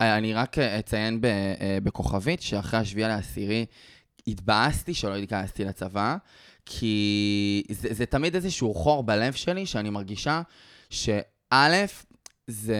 אני 0.00 0.34
רק 0.34 0.58
אה, 0.58 0.78
אציין 0.78 1.20
ב- 1.20 1.24
אה, 1.26 1.78
בכוכבית, 1.82 2.42
שאחרי 2.42 2.80
השביעי 2.80 3.08
לעשירי, 3.08 3.66
התבאסתי 4.26 4.94
שלא 4.94 5.16
התגייסתי 5.16 5.64
לצבא, 5.64 6.16
כי 6.66 7.62
זה, 7.70 7.88
זה 7.90 8.06
תמיד 8.06 8.34
איזשהו 8.34 8.74
חור 8.74 9.02
בלב 9.02 9.32
שלי, 9.32 9.66
שאני 9.66 9.90
מרגישה 9.90 10.42
שא', 10.90 11.84
זה... 12.46 12.76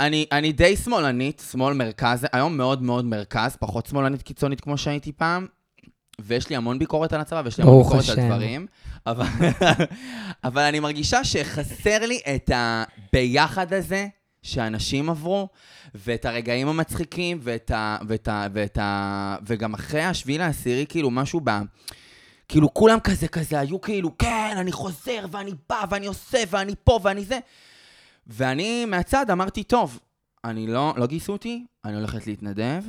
אני, 0.00 0.26
אני 0.32 0.52
די 0.52 0.76
שמאלנית, 0.76 1.42
שמאל 1.50 1.74
מרכז, 1.74 2.26
היום 2.32 2.56
מאוד 2.56 2.82
מאוד 2.82 3.04
מרכז, 3.04 3.56
פחות 3.56 3.86
שמאלנית 3.86 4.22
קיצונית 4.22 4.60
כמו 4.60 4.78
שהייתי 4.78 5.12
פעם, 5.12 5.46
ויש 6.18 6.50
לי 6.50 6.56
המון 6.56 6.78
ביקורת 6.78 7.12
על 7.12 7.20
הצבא, 7.20 7.42
ויש 7.44 7.58
לי 7.58 7.64
המון 7.64 7.82
ביקורת 7.82 8.08
על 8.08 8.18
השם. 8.18 8.28
דברים, 8.28 8.66
אבל, 9.06 9.26
אבל 10.44 10.62
אני 10.62 10.80
מרגישה 10.80 11.24
שחסר 11.24 12.06
לי 12.06 12.20
את 12.34 12.50
הביחד 12.54 13.72
הזה 13.72 14.08
שאנשים 14.42 15.10
עברו, 15.10 15.48
ואת 15.94 16.24
הרגעים 16.24 16.68
המצחיקים, 16.68 17.38
ואת 17.42 17.70
ה... 17.70 17.98
ואת 18.08 18.28
ה... 18.28 18.46
ואת 18.52 18.78
ה... 18.78 19.36
וגם 19.46 19.74
אחרי 19.74 20.02
השביעי 20.02 20.38
לעשירי, 20.38 20.86
כאילו, 20.88 21.10
משהו 21.10 21.40
ב... 21.44 21.50
כאילו, 22.48 22.74
כולם 22.74 23.00
כזה 23.00 23.28
כזה 23.28 23.60
היו 23.60 23.80
כאילו, 23.80 24.18
כן, 24.18 24.54
אני 24.56 24.72
חוזר, 24.72 25.26
ואני 25.30 25.52
בא, 25.68 25.84
ואני 25.90 26.06
עושה, 26.06 26.38
ואני 26.50 26.74
פה, 26.84 27.00
ואני 27.02 27.24
זה. 27.24 27.38
ואני 28.26 28.84
מהצד 28.84 29.30
אמרתי, 29.30 29.64
טוב, 29.64 30.00
אני 30.44 30.66
לא, 30.66 30.94
לא 30.96 31.06
גייסו 31.06 31.32
אותי, 31.32 31.66
אני 31.84 31.96
הולכת 31.96 32.26
להתנדב, 32.26 32.82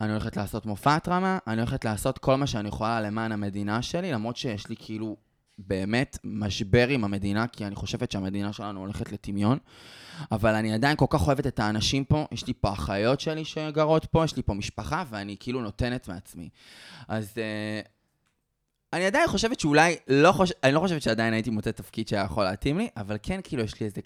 אני 0.00 0.10
הולכת 0.10 0.36
לעשות 0.36 0.66
מופע 0.66 0.96
רמה, 1.08 1.38
אני 1.46 1.60
הולכת 1.60 1.84
לעשות 1.84 2.18
כל 2.18 2.34
מה 2.34 2.46
שאני 2.46 2.68
יכולה 2.68 3.00
למען 3.00 3.32
המדינה 3.32 3.82
שלי, 3.82 4.12
למרות 4.12 4.36
שיש 4.36 4.68
לי 4.68 4.76
כאילו 4.78 5.16
באמת 5.58 6.18
משבר 6.24 6.88
עם 6.88 7.04
המדינה, 7.04 7.46
כי 7.46 7.66
אני 7.66 7.74
חושבת 7.74 8.12
שהמדינה 8.12 8.52
שלנו 8.52 8.80
הולכת 8.80 9.12
לטמיון. 9.12 9.58
אבל 10.32 10.54
אני 10.54 10.72
עדיין 10.72 10.96
כל 10.96 11.06
כך 11.10 11.26
אוהבת 11.26 11.46
את 11.46 11.58
האנשים 11.58 12.04
פה, 12.04 12.26
יש 12.32 12.46
לי 12.46 12.52
פה 12.60 12.72
אחיות 12.72 13.20
שלי 13.20 13.44
שגרות 13.44 14.04
פה, 14.04 14.24
יש 14.24 14.36
לי 14.36 14.42
פה 14.42 14.54
משפחה, 14.54 15.04
ואני 15.10 15.36
כאילו 15.40 15.60
נותנת 15.60 16.08
מעצמי. 16.08 16.48
אז 17.08 17.34
uh, 17.34 17.88
אני 18.92 19.06
עדיין 19.06 19.26
חושבת 19.28 19.60
שאולי, 19.60 19.96
לא 20.08 20.32
חוש... 20.32 20.52
אני 20.64 20.72
לא 20.72 20.80
חושבת 20.80 21.02
שעדיין 21.02 21.32
הייתי 21.32 21.50
מוצא 21.50 21.70
תפקיד 21.70 22.08
שהיה 22.08 22.24
יכול 22.24 22.44
להתאים 22.44 22.78
לי, 22.78 22.88
אבל 22.96 23.16
כן, 23.22 23.40
כאילו, 23.44 23.62
יש 23.62 23.80
לי 23.80 23.86
איזה 23.86 24.00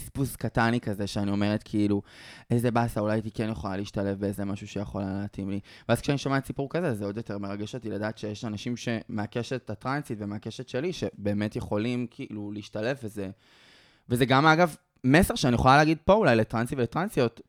פספוס 0.00 0.36
קטני 0.36 0.80
כזה, 0.80 1.06
שאני 1.06 1.30
אומרת, 1.30 1.62
כאילו, 1.62 2.02
איזה 2.50 2.70
באסה, 2.70 3.00
אולי 3.00 3.14
הייתי 3.14 3.30
כן 3.30 3.48
יכולה 3.50 3.76
להשתלב 3.76 4.20
באיזה 4.20 4.44
משהו 4.44 4.68
שיכול 4.68 5.02
היה 5.02 5.20
להתאים 5.22 5.50
לי. 5.50 5.60
ואז 5.88 6.00
כשאני 6.00 6.18
שומעת 6.18 6.46
סיפור 6.46 6.70
כזה, 6.70 6.94
זה 6.94 7.04
עוד 7.04 7.16
יותר 7.16 7.38
מרגש 7.38 7.74
אותי 7.74 7.90
לדעת 7.90 8.18
שיש 8.18 8.44
אנשים. 8.44 8.74
מהקשת 9.08 9.70
הטרנסית 9.70 10.18
ומהקשת 10.20 10.68
שלי, 10.68 10.92
שבאמת 10.92 11.56
יכולים 11.56 12.06
כאילו 12.10 12.52
להשתלב, 12.52 12.96
וזה... 13.02 13.30
וזה 14.08 14.26
גם, 14.26 14.46
אגב, 14.46 14.76
מסר 15.04 15.34
שאני 15.34 15.54
יכולה 15.54 15.76
להגיד 15.76 15.98
פה 16.04 16.12
אולי 16.12 16.36
לטרנסים 16.36 16.78
ולטרנסיות, 16.78 17.40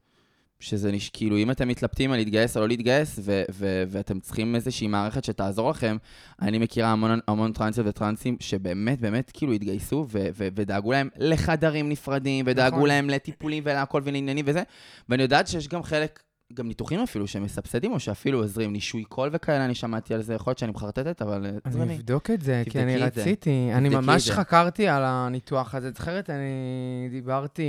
שזה 0.60 0.92
נש... 0.92 1.10
כאילו, 1.10 1.38
אם 1.38 1.52
אתם 1.52 1.68
מתלבטים 1.68 2.12
על 2.12 2.18
להתגייס 2.18 2.58
או 2.58 2.62
לא 2.62 2.68
להתגייס, 2.68 3.20
ו- 3.24 3.44
ו- 3.52 3.84
ואתם 3.88 4.20
צריכים 4.20 4.56
איזושהי 4.56 4.88
מערכת 4.88 5.24
שתעזור 5.24 5.70
לכם, 5.70 5.98
אני 6.42 6.58
מכירה 6.58 6.92
המון, 6.92 7.20
המון 7.28 7.54
טרנסיות 7.54 7.88
וטרנסים 7.88 8.38
שבאמת, 8.40 9.02
באמת, 9.02 9.32
כאילו, 9.34 9.54
התגייסו 9.54 10.06
ו- 10.10 10.28
ו- 10.34 10.48
ודאגו 10.56 10.92
להם 10.92 11.10
לחדרים 11.18 11.90
נפרדים, 11.90 12.46
ודאגו 12.48 12.76
נכון. 12.76 12.88
להם 12.88 13.10
לטיפולים 13.10 13.64
ולהכל 13.66 14.02
ולעניינים 14.04 14.46
וזה, 14.48 14.64
ואני 15.10 15.24
יודעת 15.24 15.48
שיש 15.48 15.68
גם 15.68 15.84
חלק, 15.84 16.24
גם 16.54 16.68
ניתוחים 16.68 17.00
אפילו, 17.00 17.28
שמסבסדים, 17.28 17.92
או 17.92 18.00
שאפילו 18.00 18.42
עוזרים, 18.42 18.74
נישוי 18.74 19.04
קול 19.04 19.30
וכאלה, 19.34 19.66
אני 19.66 19.76
שמעתי 19.76 20.14
על 20.14 20.22
זה, 20.22 20.34
יכול 20.34 20.52
להיות 20.52 20.58
שאני 20.58 20.72
מחרטטת, 20.72 21.22
אבל 21.22 21.46
אה, 21.46 21.52
אני. 21.82 21.96
אבדוק 21.96 22.32
את 22.32 22.42
זה, 22.42 22.64
כי 22.70 22.80
אני. 22.80 22.98
רציתי. 22.98 23.70
אני 23.74 23.90
ממש. 23.90 24.32
חקרתי 24.32 24.88
על 24.88 25.04
הניתוח 25.06 25.76
הזה. 25.76 25.88
את 25.88 25.96
זוכרת, 25.96 26.30
אני 26.30 27.10
דיברתי 27.12 27.64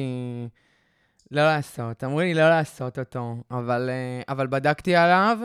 לא 1.31 1.43
לעשות. 1.45 2.05
אמרו 2.05 2.21
לי 2.21 2.35
לא 2.35 2.49
לעשות 2.49 2.99
אותו, 2.99 3.37
אבל, 3.51 3.91
אה, 3.91 4.23
אבל 4.29 4.47
בדקתי 4.47 4.97
עליו, 4.97 5.39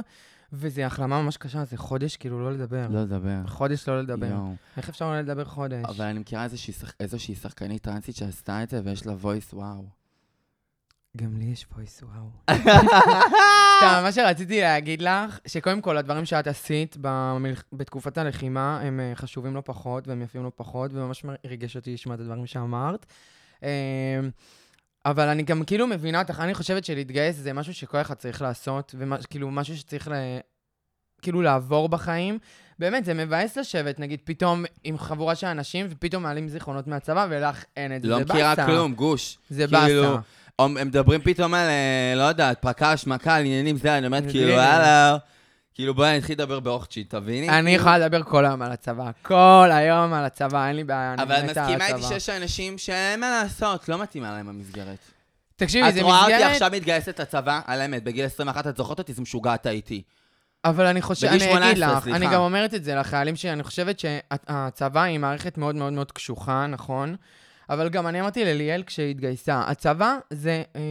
וזו 0.53 0.81
החלמה 0.81 1.21
ממש 1.21 1.37
קשה, 1.37 1.65
זה 1.65 1.77
חודש 1.77 2.17
כאילו 2.17 2.39
לא 2.39 2.51
לדבר. 2.51 2.87
לא 2.89 3.01
לדבר. 3.01 3.41
חודש 3.47 3.89
לא 3.89 4.01
לדבר. 4.01 4.25
יואו. 4.25 4.55
איך 4.77 4.89
אפשר 4.89 5.11
לא 5.11 5.19
לדבר 5.19 5.45
חודש? 5.45 5.85
אבל 5.85 6.05
אני 6.05 6.19
מכירה 6.19 6.43
איזושהי, 6.43 6.73
שח... 6.73 6.93
איזושהי 6.99 7.35
שחקנית 7.35 7.81
טרנסית 7.81 8.15
שעשתה 8.15 8.63
את 8.63 8.69
זה, 8.69 8.81
ויש 8.83 9.05
לה 9.05 9.13
voice, 9.23 9.53
וואו. 9.53 9.83
גם 11.17 11.37
לי 11.37 11.45
יש 11.45 11.65
voice, 11.73 12.03
וואו. 12.03 12.29
סתם, 13.77 13.99
מה 14.03 14.11
שרציתי 14.11 14.61
להגיד 14.61 15.01
לך, 15.01 15.39
שקודם 15.47 15.81
כל, 15.81 15.97
הדברים 15.97 16.25
שאת 16.25 16.47
עשית 16.47 16.97
במלח... 17.01 17.63
בתקופת 17.73 18.17
הלחימה, 18.17 18.79
הם 18.81 18.99
אה, 18.99 19.11
חשובים 19.15 19.55
לא 19.55 19.61
פחות, 19.65 20.07
והם 20.07 20.21
יפים 20.21 20.43
לא 20.43 20.51
פחות, 20.55 20.91
וממש 20.93 21.25
ריגש 21.45 21.75
אותי 21.75 21.93
לשמוע 21.93 22.15
את 22.15 22.19
הדברים 22.19 22.45
שאמרת. 22.45 23.05
אה, 23.63 24.19
אבל 25.05 25.27
אני 25.27 25.43
גם 25.43 25.63
כאילו 25.63 25.87
מבינה 25.87 26.21
אותך, 26.21 26.39
אני 26.39 26.53
חושבת 26.53 26.85
שלהתגייס 26.85 27.35
זה 27.35 27.53
משהו 27.53 27.73
שכל 27.73 28.01
אחד 28.01 28.13
צריך 28.13 28.41
לעשות, 28.41 28.95
וכאילו 28.97 29.51
משהו 29.51 29.77
שצריך 29.77 30.07
ל... 30.07 30.13
כאילו 31.21 31.41
לעבור 31.41 31.89
בחיים. 31.89 32.39
באמת, 32.79 33.05
זה 33.05 33.13
מבאס 33.13 33.57
לשבת, 33.57 33.99
נגיד, 33.99 34.19
פתאום 34.23 34.65
עם 34.83 34.97
חבורה 34.97 35.35
של 35.35 35.47
אנשים, 35.47 35.87
ופתאום 35.89 36.23
מעלים 36.23 36.47
זיכרונות 36.47 36.87
מהצבא, 36.87 37.27
ולך 37.29 37.63
אין 37.77 37.95
את 37.95 38.01
זה. 38.01 38.07
לא 38.07 38.17
זה 38.17 38.25
מכירה. 38.25 38.55
כלום, 38.65 38.93
גוש. 38.93 39.37
זה 39.49 39.67
כאילו, 39.67 40.01
באסה. 40.03 40.19
הם 40.59 40.77
הם 40.77 40.87
מדברים 40.87 41.21
פתאום 41.21 41.53
על, 41.53 41.67
אה, 41.67 42.13
לא 42.15 42.23
יודעת, 42.23 42.61
פק"ש, 42.61 43.07
מק"ל, 43.07 43.29
עניינים 43.29 43.77
זה, 43.77 43.97
אני 43.97 44.05
אומרת, 44.05 44.23
כאילו, 44.29 44.51
בדיוק. 44.51 45.21
כאילו, 45.75 45.93
בואי 45.93 46.17
נתחיל 46.17 46.35
לדבר 46.35 46.59
באוכצ'יט, 46.59 47.09
תביני? 47.09 47.49
אני? 47.49 47.71
יכולה 47.71 47.97
לדבר 47.97 48.23
כל 48.23 48.45
היום 48.45 48.61
על 48.61 48.71
הצבא. 48.71 49.11
כל 49.21 49.69
היום 49.71 50.13
על 50.13 50.25
הצבא, 50.25 50.67
אין 50.67 50.75
לי 50.75 50.83
בעיה, 50.83 51.13
אני 51.13 51.23
אבל 51.23 51.35
את 51.35 51.43
מתה 51.43 51.65
על 51.65 51.67
מסכימה 51.67 51.87
איתי 51.87 52.05
הצבא. 52.05 52.19
שיש 52.19 52.29
אנשים 52.29 52.77
שאין 52.77 53.19
מה 53.19 53.29
לעשות, 53.29 53.89
לא 53.89 53.97
מתאימה 54.01 54.31
להם 54.31 54.49
המסגרת. 54.49 54.97
תקשיבי, 55.55 55.89
את 55.89 55.93
זה 55.93 56.01
רואה 56.01 56.21
אותי 56.21 56.33
מסגרת, 56.33 56.51
עכשיו 56.51 56.69
מתגייסת 56.73 57.19
לצבא, 57.19 57.61
על 57.65 57.81
האמת, 57.81 58.03
בגיל 58.03 58.25
21, 58.25 58.67
את 58.67 58.77
זוכרת 58.77 58.99
אותי, 58.99 59.13
זה 59.13 59.21
משוגעת 59.21 59.65
הייתי. 59.65 60.01
אבל 60.65 60.85
אני 60.85 61.01
חושבת, 61.01 61.31
בגיל 61.31 61.41
אני 61.43 61.65
אגיד 61.65 61.77
18, 61.77 61.97
לך, 61.97 62.03
סליחה. 62.03 62.17
אני 62.17 62.25
גם 62.25 62.41
אומרת 62.41 62.73
את 62.73 62.83
זה 62.83 62.95
לחיילים 62.95 63.35
שאני 63.35 63.63
חושבת 63.63 63.99
שהצבא 63.99 65.01
היא 65.01 65.19
מערכת 65.19 65.57
מאוד 65.57 65.75
מאוד 65.75 65.93
מאוד 65.93 66.11
קשוחה, 66.11 66.67
נכון? 66.67 67.15
אבל 67.69 67.89
גם 67.89 68.07
אני 68.07 68.21
אמרתי 68.21 68.45
לליאל 68.45 68.83
כשהתגייסה, 68.83 69.63
הצבא 69.67 70.17
זה, 70.29 70.63
אה, 70.75 70.81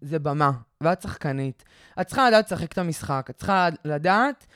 זה 0.00 0.18
במה, 0.18 0.50
ואת 0.80 1.02
שחקנית. 1.02 1.64
את 2.00 2.06
צריכה 2.06 2.28
לדעת 2.28 2.46
לשחק 2.46 2.72
את 2.72 2.78
המשחק, 2.78 3.26
את 3.30 3.36
צריכה 3.36 3.68
לדעת 3.84 4.46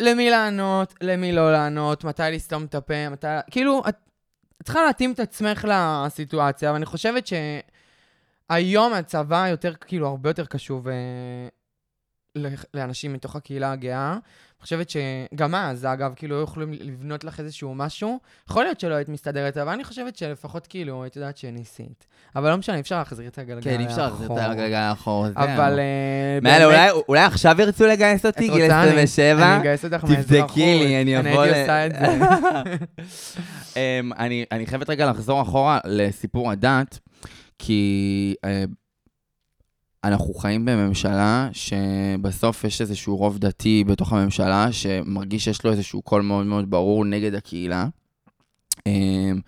למי 0.00 0.30
לענות, 0.30 0.94
למי 1.00 1.32
לא 1.32 1.52
לענות, 1.52 2.04
מתי 2.04 2.22
לסתום 2.32 2.64
את 2.64 2.74
הפה, 2.74 3.08
מתי... 3.08 3.26
כאילו, 3.50 3.82
את, 3.88 3.96
את 4.60 4.64
צריכה 4.64 4.84
להתאים 4.84 5.12
את 5.12 5.20
עצמך 5.20 5.66
לסיטואציה, 5.68 6.72
ואני 6.72 6.86
חושבת 6.86 7.26
שהיום 7.26 8.92
הצבא 8.92 9.48
יותר, 9.48 9.74
כאילו, 9.74 10.08
הרבה 10.08 10.30
יותר 10.30 10.46
קשוב 10.46 10.88
אה, 10.88 10.94
לאנשים 12.74 13.12
מתוך 13.12 13.36
הקהילה 13.36 13.72
הגאה. 13.72 14.16
חושבת 14.64 14.90
שגם 14.90 15.54
אז, 15.54 15.84
אגב, 15.84 16.12
כאילו, 16.16 16.36
היו 16.36 16.42
יכולים 16.44 16.72
לבנות 16.72 17.24
לך 17.24 17.40
איזשהו 17.40 17.74
משהו. 17.74 18.18
יכול 18.50 18.64
להיות 18.64 18.80
שלא 18.80 18.94
היית 18.94 19.08
מסתדרת, 19.08 19.56
אבל 19.56 19.72
אני 19.72 19.84
חושבת 19.84 20.16
שלפחות, 20.16 20.66
כאילו, 20.66 21.06
את 21.06 21.16
יודעת 21.16 21.36
שניסית. 21.36 22.06
אבל 22.36 22.50
לא 22.50 22.56
משנה, 22.56 22.80
אפשר 22.80 22.98
להחזיר 22.98 23.26
את 23.28 23.38
הגלגל 23.38 23.60
כן, 23.62 23.80
אי 23.80 23.86
אפשר 23.86 24.04
להחזיר 24.04 24.26
את 24.32 24.38
הגלגל 24.38 24.88
לאחור. 24.90 25.26
אבל 25.36 25.78
אה, 25.78 26.38
מילא, 26.42 26.64
אולי- 26.64 26.90
אולי 27.08 27.20
עכשיו 27.20 27.56
ירצו 27.60 27.86
לגייס 27.86 28.26
אותי, 28.26 28.48
גיל 28.48 28.62
רוצה? 28.62 28.82
אני- 28.82 28.88
27? 29.02 29.52
אני 29.54 29.60
אגייס 29.60 29.84
אותך 29.84 30.04
מאזרחות. 30.04 30.26
תבדקי 30.48 30.78
לי, 30.84 31.02
אני 31.02 31.18
אבוא 31.18 31.46
ל... 31.46 31.48
אני 31.48 31.54
הייתי 31.54 31.60
עושה 31.60 31.86
את 31.86 31.92
זה. 31.92 32.76
אמ, 33.76 34.12
אני, 34.18 34.44
אני 34.52 34.66
חייבת 34.66 34.90
רגע 34.90 35.10
לחזור 35.10 35.42
אחורה 35.42 35.78
לסיפור 35.84 36.50
הדת, 36.50 36.98
כי 37.58 38.34
אה, 38.44 38.64
אנחנו 40.04 40.34
חיים 40.34 40.64
בממשלה 40.64 41.48
שבסוף 41.52 42.64
יש 42.64 42.80
איזשהו 42.80 43.16
רוב 43.16 43.38
דתי 43.38 43.84
בתוך 43.86 44.12
הממשלה, 44.12 44.72
שמרגיש 44.72 45.44
שיש 45.44 45.64
לו 45.64 45.72
איזשהו 45.72 46.02
קול 46.02 46.22
מאוד 46.22 46.46
מאוד 46.46 46.70
ברור 46.70 47.04
נגד 47.04 47.34
הקהילה. 47.34 47.88
אמ, 48.86 49.40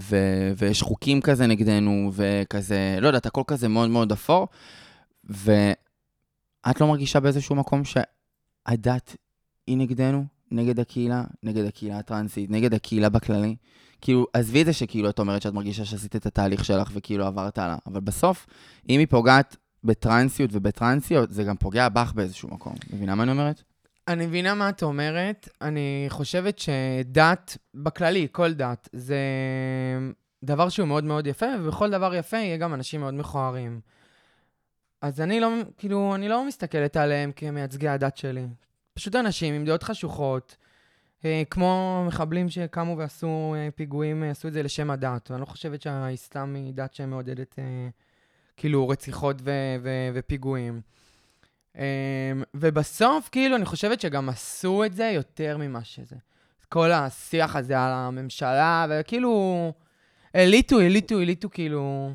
ו- 0.00 0.52
ויש 0.56 0.82
חוקים 0.82 1.20
כזה 1.20 1.46
נגדנו, 1.46 2.10
וכזה, 2.14 2.98
לא 3.00 3.06
יודעת, 3.06 3.26
הכל 3.26 3.42
כזה 3.46 3.68
מאוד 3.68 3.90
מאוד 3.90 4.12
אפור, 4.12 4.48
ואת 5.24 6.80
לא 6.80 6.86
מרגישה 6.86 7.20
באיזשהו 7.20 7.54
מקום 7.54 7.82
שהדת 7.84 9.16
היא 9.66 9.76
נגדנו? 9.76 10.24
נגד 10.50 10.80
הקהילה, 10.80 11.24
נגד 11.42 11.64
הקהילה 11.64 11.98
הטרנסית, 11.98 12.50
נגד 12.50 12.74
הקהילה 12.74 13.08
בכללי. 13.08 13.56
כאילו, 14.00 14.26
עזבי 14.32 14.60
את 14.60 14.66
זה 14.66 14.72
שכאילו 14.72 15.10
את 15.10 15.18
אומרת 15.18 15.42
שאת 15.42 15.52
מרגישה 15.52 15.84
שעשית 15.84 16.16
את 16.16 16.26
התהליך 16.26 16.64
שלך 16.64 16.90
וכאילו 16.94 17.26
עברת 17.26 17.58
הלאה, 17.58 17.76
אבל 17.86 18.00
בסוף, 18.00 18.46
אם 18.88 18.98
היא 18.98 19.06
פוגעת 19.10 19.56
בטרנסיות 19.84 20.50
ובטרנסיות, 20.52 21.30
זה 21.30 21.44
גם 21.44 21.56
פוגע 21.56 21.88
בך 21.88 22.12
באיזשהו 22.14 22.48
מקום. 22.48 22.74
מבינה 22.92 23.14
מה 23.14 23.22
אני 23.22 23.32
אומרת? 23.32 23.62
אני 24.08 24.26
מבינה 24.26 24.54
מה 24.54 24.68
את 24.68 24.82
אומרת. 24.82 25.48
אני 25.62 26.06
חושבת 26.08 26.58
שדת, 26.58 27.56
בכללי, 27.74 28.28
כל 28.32 28.52
דת, 28.52 28.88
זה 28.92 29.16
דבר 30.44 30.68
שהוא 30.68 30.88
מאוד 30.88 31.04
מאוד 31.04 31.26
יפה, 31.26 31.46
ובכל 31.60 31.90
דבר 31.90 32.14
יפה 32.14 32.36
יהיה 32.36 32.56
גם 32.56 32.74
אנשים 32.74 33.00
מאוד 33.00 33.14
מכוערים. 33.14 33.80
אז 35.02 35.20
אני 35.20 35.40
לא, 35.40 35.48
כאילו, 35.78 36.14
אני 36.14 36.28
לא 36.28 36.46
מסתכלת 36.46 36.96
עליהם 36.96 37.32
כמייצגי 37.36 37.88
הדת 37.88 38.16
שלי. 38.16 38.46
פשוט 38.94 39.16
אנשים 39.16 39.54
עם 39.54 39.64
דעות 39.64 39.82
חשוכות, 39.82 40.56
אה, 41.24 41.42
כמו 41.50 42.04
מחבלים 42.06 42.48
שקמו 42.48 42.98
ועשו 42.98 43.54
אה, 43.56 43.68
פיגועים, 43.74 44.22
אה, 44.22 44.30
עשו 44.30 44.48
את 44.48 44.52
זה 44.52 44.62
לשם 44.62 44.90
הדת. 44.90 45.30
ואני 45.30 45.40
לא 45.40 45.46
חושבת 45.46 45.82
שהאסלאם 45.82 46.54
היא 46.54 46.74
דת 46.74 46.94
שמעודדת, 46.94 47.58
כאילו, 48.56 48.88
רציחות 48.88 49.36
ו- 49.42 49.76
ו- 49.82 50.10
ופיגועים. 50.14 50.80
אמ, 51.76 51.82
ובסוף, 52.54 53.28
כאילו, 53.32 53.56
אני 53.56 53.64
חושבת 53.64 54.00
שגם 54.00 54.28
עשו 54.28 54.84
את 54.84 54.94
זה 54.94 55.04
יותר 55.04 55.56
ממה 55.58 55.84
שזה. 55.84 56.16
כל 56.68 56.92
השיח 56.92 57.56
הזה 57.56 57.80
על 57.80 57.92
הממשלה, 57.92 58.86
וכאילו, 58.90 59.72
הליטו, 60.34 60.80
הליטו, 60.80 61.20
הליטו, 61.20 61.50
כאילו, 61.50 62.10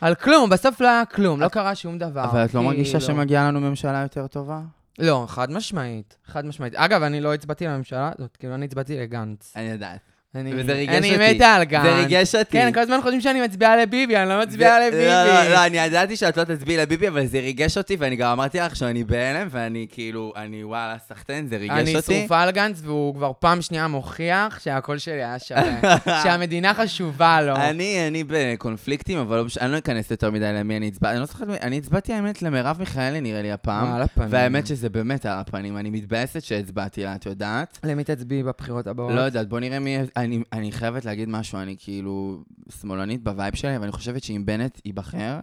על 0.00 0.14
כלום, 0.14 0.50
בסוף 0.50 0.80
לא 0.80 0.88
היה 0.88 1.04
כלום, 1.04 1.40
לא 1.40 1.48
קרה 1.48 1.74
שום 1.74 1.98
דבר. 1.98 2.24
אבל 2.24 2.44
את 2.44 2.54
לא 2.54 2.62
מרגישה 2.62 2.98
כאילו. 2.98 3.14
שמגיעה 3.14 3.48
לנו 3.48 3.60
ממשלה 3.60 4.02
יותר 4.02 4.26
טובה? 4.26 4.60
לא, 4.98 5.24
חד 5.28 5.50
משמעית, 5.50 6.16
חד 6.24 6.46
משמעית. 6.46 6.74
אגב, 6.74 7.02
אני 7.02 7.20
לא 7.20 7.34
הצבעתי 7.34 7.66
לממשלה 7.66 8.10
הזאת, 8.18 8.36
כאילו, 8.36 8.54
אני 8.54 8.64
הצבעתי 8.64 8.98
לגנץ. 8.98 9.52
אני 9.56 9.64
יודעת. 9.64 10.00
אני, 10.34 10.52
וזה 10.56 10.72
ריגש 10.72 10.94
אני 10.94 11.12
אותי. 11.12 11.34
מתה 11.34 11.54
על 11.54 11.64
גנץ. 11.64 11.82
זה 11.82 11.94
ריגש 11.96 12.34
אותי. 12.34 12.50
כן, 12.52 12.70
כל 12.74 12.80
הזמן 12.80 12.98
חושבים 13.02 13.20
שאני 13.20 13.40
מצביעה 13.40 13.76
לביבי, 13.76 14.16
אני 14.16 14.28
לא 14.28 14.40
מצביעה 14.42 14.78
זה- 14.80 14.86
לביבי. 14.88 15.06
לא, 15.06 15.24
לא, 15.24 15.48
לא, 15.48 15.66
אני 15.66 15.78
ידעתי 15.78 16.16
שאת 16.16 16.36
לא 16.36 16.44
תצביעי 16.44 16.78
לביבי, 16.78 17.08
אבל 17.08 17.26
זה 17.26 17.40
ריגש 17.40 17.78
אותי, 17.78 17.96
ואני 17.98 18.16
גם 18.16 18.30
אמרתי 18.32 18.58
לך 18.58 18.76
שאני 18.76 19.04
בהלם, 19.04 19.48
ואני 19.50 19.86
כאילו, 19.90 20.32
אני 20.36 20.64
וואלה, 20.64 20.96
סחטיין, 21.08 21.46
זה 21.46 21.56
ריגש 21.56 21.70
אני 21.78 21.96
אותי. 21.96 22.18
שרופה 22.20 22.40
על 22.40 22.50
גנץ, 22.50 22.80
והוא 22.84 23.14
כבר 23.14 23.32
פעם 23.38 23.62
שנייה 23.62 23.86
מוכיח 23.88 24.60
שהקול 24.62 24.98
שלי 24.98 25.14
היה 25.14 25.38
שווה. 25.38 25.96
שהמדינה 26.22 26.74
חשובה 26.74 27.42
לו. 27.42 27.56
אני, 27.56 28.08
אני 28.08 28.24
בקונפליקטים, 28.26 29.18
אבל 29.18 29.36
לא 29.36 29.44
אני 29.60 29.72
לא 29.72 29.78
אכנס 29.78 30.10
יותר 30.10 30.30
מדי 30.30 30.44
למי 30.54 30.76
אני 30.76 30.88
הצבעתי. 30.88 31.12
אני 31.12 31.20
לא 31.20 31.26
זוכרת, 31.26 31.48
אני 31.62 31.78
הצבעתי 31.78 32.12
האמת 32.12 32.42
למרב 32.42 32.76
מיכאלי 32.78 33.20
נראה 33.20 33.42
לי 33.42 33.52
הפעם. 33.52 33.92
על 33.92 34.02
הפנים. 34.02 34.28
והאמת 34.30 34.66
שזה 34.66 34.88
באמת 34.88 35.26
על 35.26 35.38
הפנים, 35.38 35.76
אני 35.76 35.90
מתבאסת 35.90 36.42
שהצבעתי 36.42 37.02
לה, 37.04 37.14
את 37.14 37.26
יודעת? 37.26 37.78
למי 37.84 38.04
תצביעי 38.04 38.42
בבחירות 38.42 38.86
הבאות? 38.86 39.12
לא 39.12 39.20
יודעת, 39.20 39.48
בוא 39.48 39.60
נראה 39.60 39.78
מי... 39.78 39.96
אני, 40.16 40.42
אני 40.52 40.72
חייבת 40.72 41.04
להגיד 41.04 41.28
משהו, 41.28 41.58
אני 41.58 41.76
כאילו 41.78 42.42
שמאלנית 42.80 43.22
ב 43.22 43.28
vibe 43.28 43.54
שלי, 43.54 43.78
ואני 43.78 43.92
חושבת 43.92 44.22
שאם 44.22 44.42
בנט 44.46 44.80
ייבחר, 44.84 45.38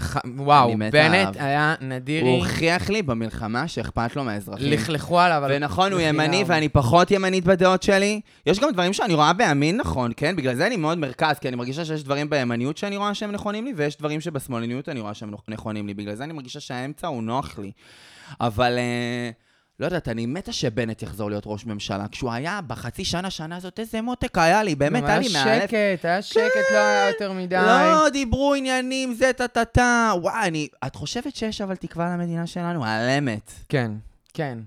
ח- 0.00 0.16
וואו, 0.36 0.70
בנט 0.78 0.94
עליו. 0.94 1.32
היה 1.38 1.74
הוא 1.80 1.88
נדירי. 1.88 2.30
הוכיח 2.36 2.90
לי 2.90 3.02
במלחמה 3.02 3.68
שאכפת 3.68 4.16
לו 4.16 4.24
מהאזרחים. 4.24 4.72
לכלכו 4.72 5.20
עליו. 5.20 5.44
על 5.44 5.52
ונכון, 5.54 5.92
הוא. 5.92 6.00
ימני 6.00 6.44
ואני 6.46 6.68
פחות 6.68 7.10
ימנית 7.10 7.44
בדעות 7.44 7.82
שלי. 7.82 8.20
יש 8.46 8.60
גם 8.60 8.70
דברים 8.72 8.92
שאני 8.92 9.14
רואה 9.14 9.32
בימין 9.32 9.76
נכון, 9.76 10.12
כן? 10.16 10.36
בגלל 10.36 10.54
זה 10.54 10.66
אני 10.66 10.76
מאוד 10.76 10.98
מרכז, 10.98 11.38
כי 11.38 11.48
אני 11.48 11.56
מרגישה 11.56 11.84
שיש 11.84 12.04
דברים 12.04 12.30
בימניות 12.30 12.76
שאני 12.76 12.96
רואה 12.96 13.14
שהם 13.14 13.30
נכונים 13.30 13.64
לי, 13.64 13.72
ויש 13.76 13.96
דברים 13.98 14.20
שבשמאלניות 14.20 14.88
אני 14.88 15.00
רואה 15.00 15.14
שהם 15.14 15.34
נכונים 15.48 15.86
לי. 15.86 15.94
בגלל 15.94 16.14
זה 16.14 16.24
אני 16.24 16.32
מרגישה 16.32 16.60
שהאמצע 16.60 17.06
הוא 17.06 17.22
נוח 17.22 17.58
לי. 17.58 17.70
אבל... 18.40 18.78
אה, 18.78 19.30
לא 19.80 19.86
יודעת, 19.86 20.08
אני 20.08 20.26
מתה 20.26 20.52
שבנט 20.52 21.02
יחזור 21.02 21.30
להיות 21.30 21.44
ראש 21.46 21.66
ממשלה. 21.66 22.08
כשהוא 22.08 22.32
היה 22.32 22.60
בחצי 22.66 23.04
שנה, 23.04 23.30
שנה 23.30 23.56
הזאת, 23.56 23.80
איזה 23.80 24.02
מותק 24.02 24.38
היה 24.38 24.62
לי, 24.62 24.74
באמת, 24.74 25.04
היה 25.04 25.18
לי 25.18 25.26
היה 25.26 25.44
מהלב. 25.44 25.68
שקט, 25.68 26.04
היה 26.04 26.22
שקט, 26.22 26.72
לא 26.72 26.78
היה 26.78 27.08
יותר 27.08 27.32
מדי. 27.32 27.56
לא, 27.56 28.08
דיברו 28.08 28.54
עניינים, 28.54 29.14
זה 29.14 29.32
טה-טה-טה. 29.32 30.12
וואי, 30.22 30.48
אני... 30.48 30.68
את 30.86 30.94
חושבת 30.94 31.36
שיש 31.36 31.60
אבל 31.60 31.76
תקווה 31.76 32.14
למדינה 32.14 32.46
שלנו? 32.46 32.84
על 32.84 33.08
אמת. 33.08 33.52
כן, 33.68 33.92
כן. 34.34 34.58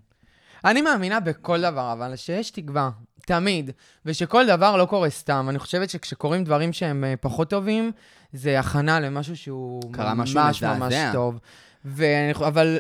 אני 0.66 0.82
מאמינה 0.82 1.20
בכל 1.20 1.62
דבר, 1.62 1.94
אבל 1.94 2.16
שיש 2.16 2.52
תקווה, 2.52 2.90
תמיד, 3.26 3.72
ושכל 4.06 4.48
דבר 4.48 4.78
לא 4.78 4.86
קורה 4.86 5.10
סתם. 5.10 5.48
אני 5.50 5.60
חושבת 5.60 5.90
שכשקורים 5.90 6.44
דברים 6.44 6.74
שהם 6.74 7.04
אה, 7.04 7.14
פחות 7.22 7.50
טובים, 7.50 7.92
זה 8.34 8.60
הכנה 8.60 9.00
למשהו 9.00 9.38
שהוא 9.38 9.94
קרה 9.94 10.14
משהו 10.14 10.40
ממש 10.40 10.64
ממש 10.64 10.82
מזעזע. 10.82 11.12
טוב. 11.14 11.40
ואני, 11.86 12.34
אבל, 12.34 12.78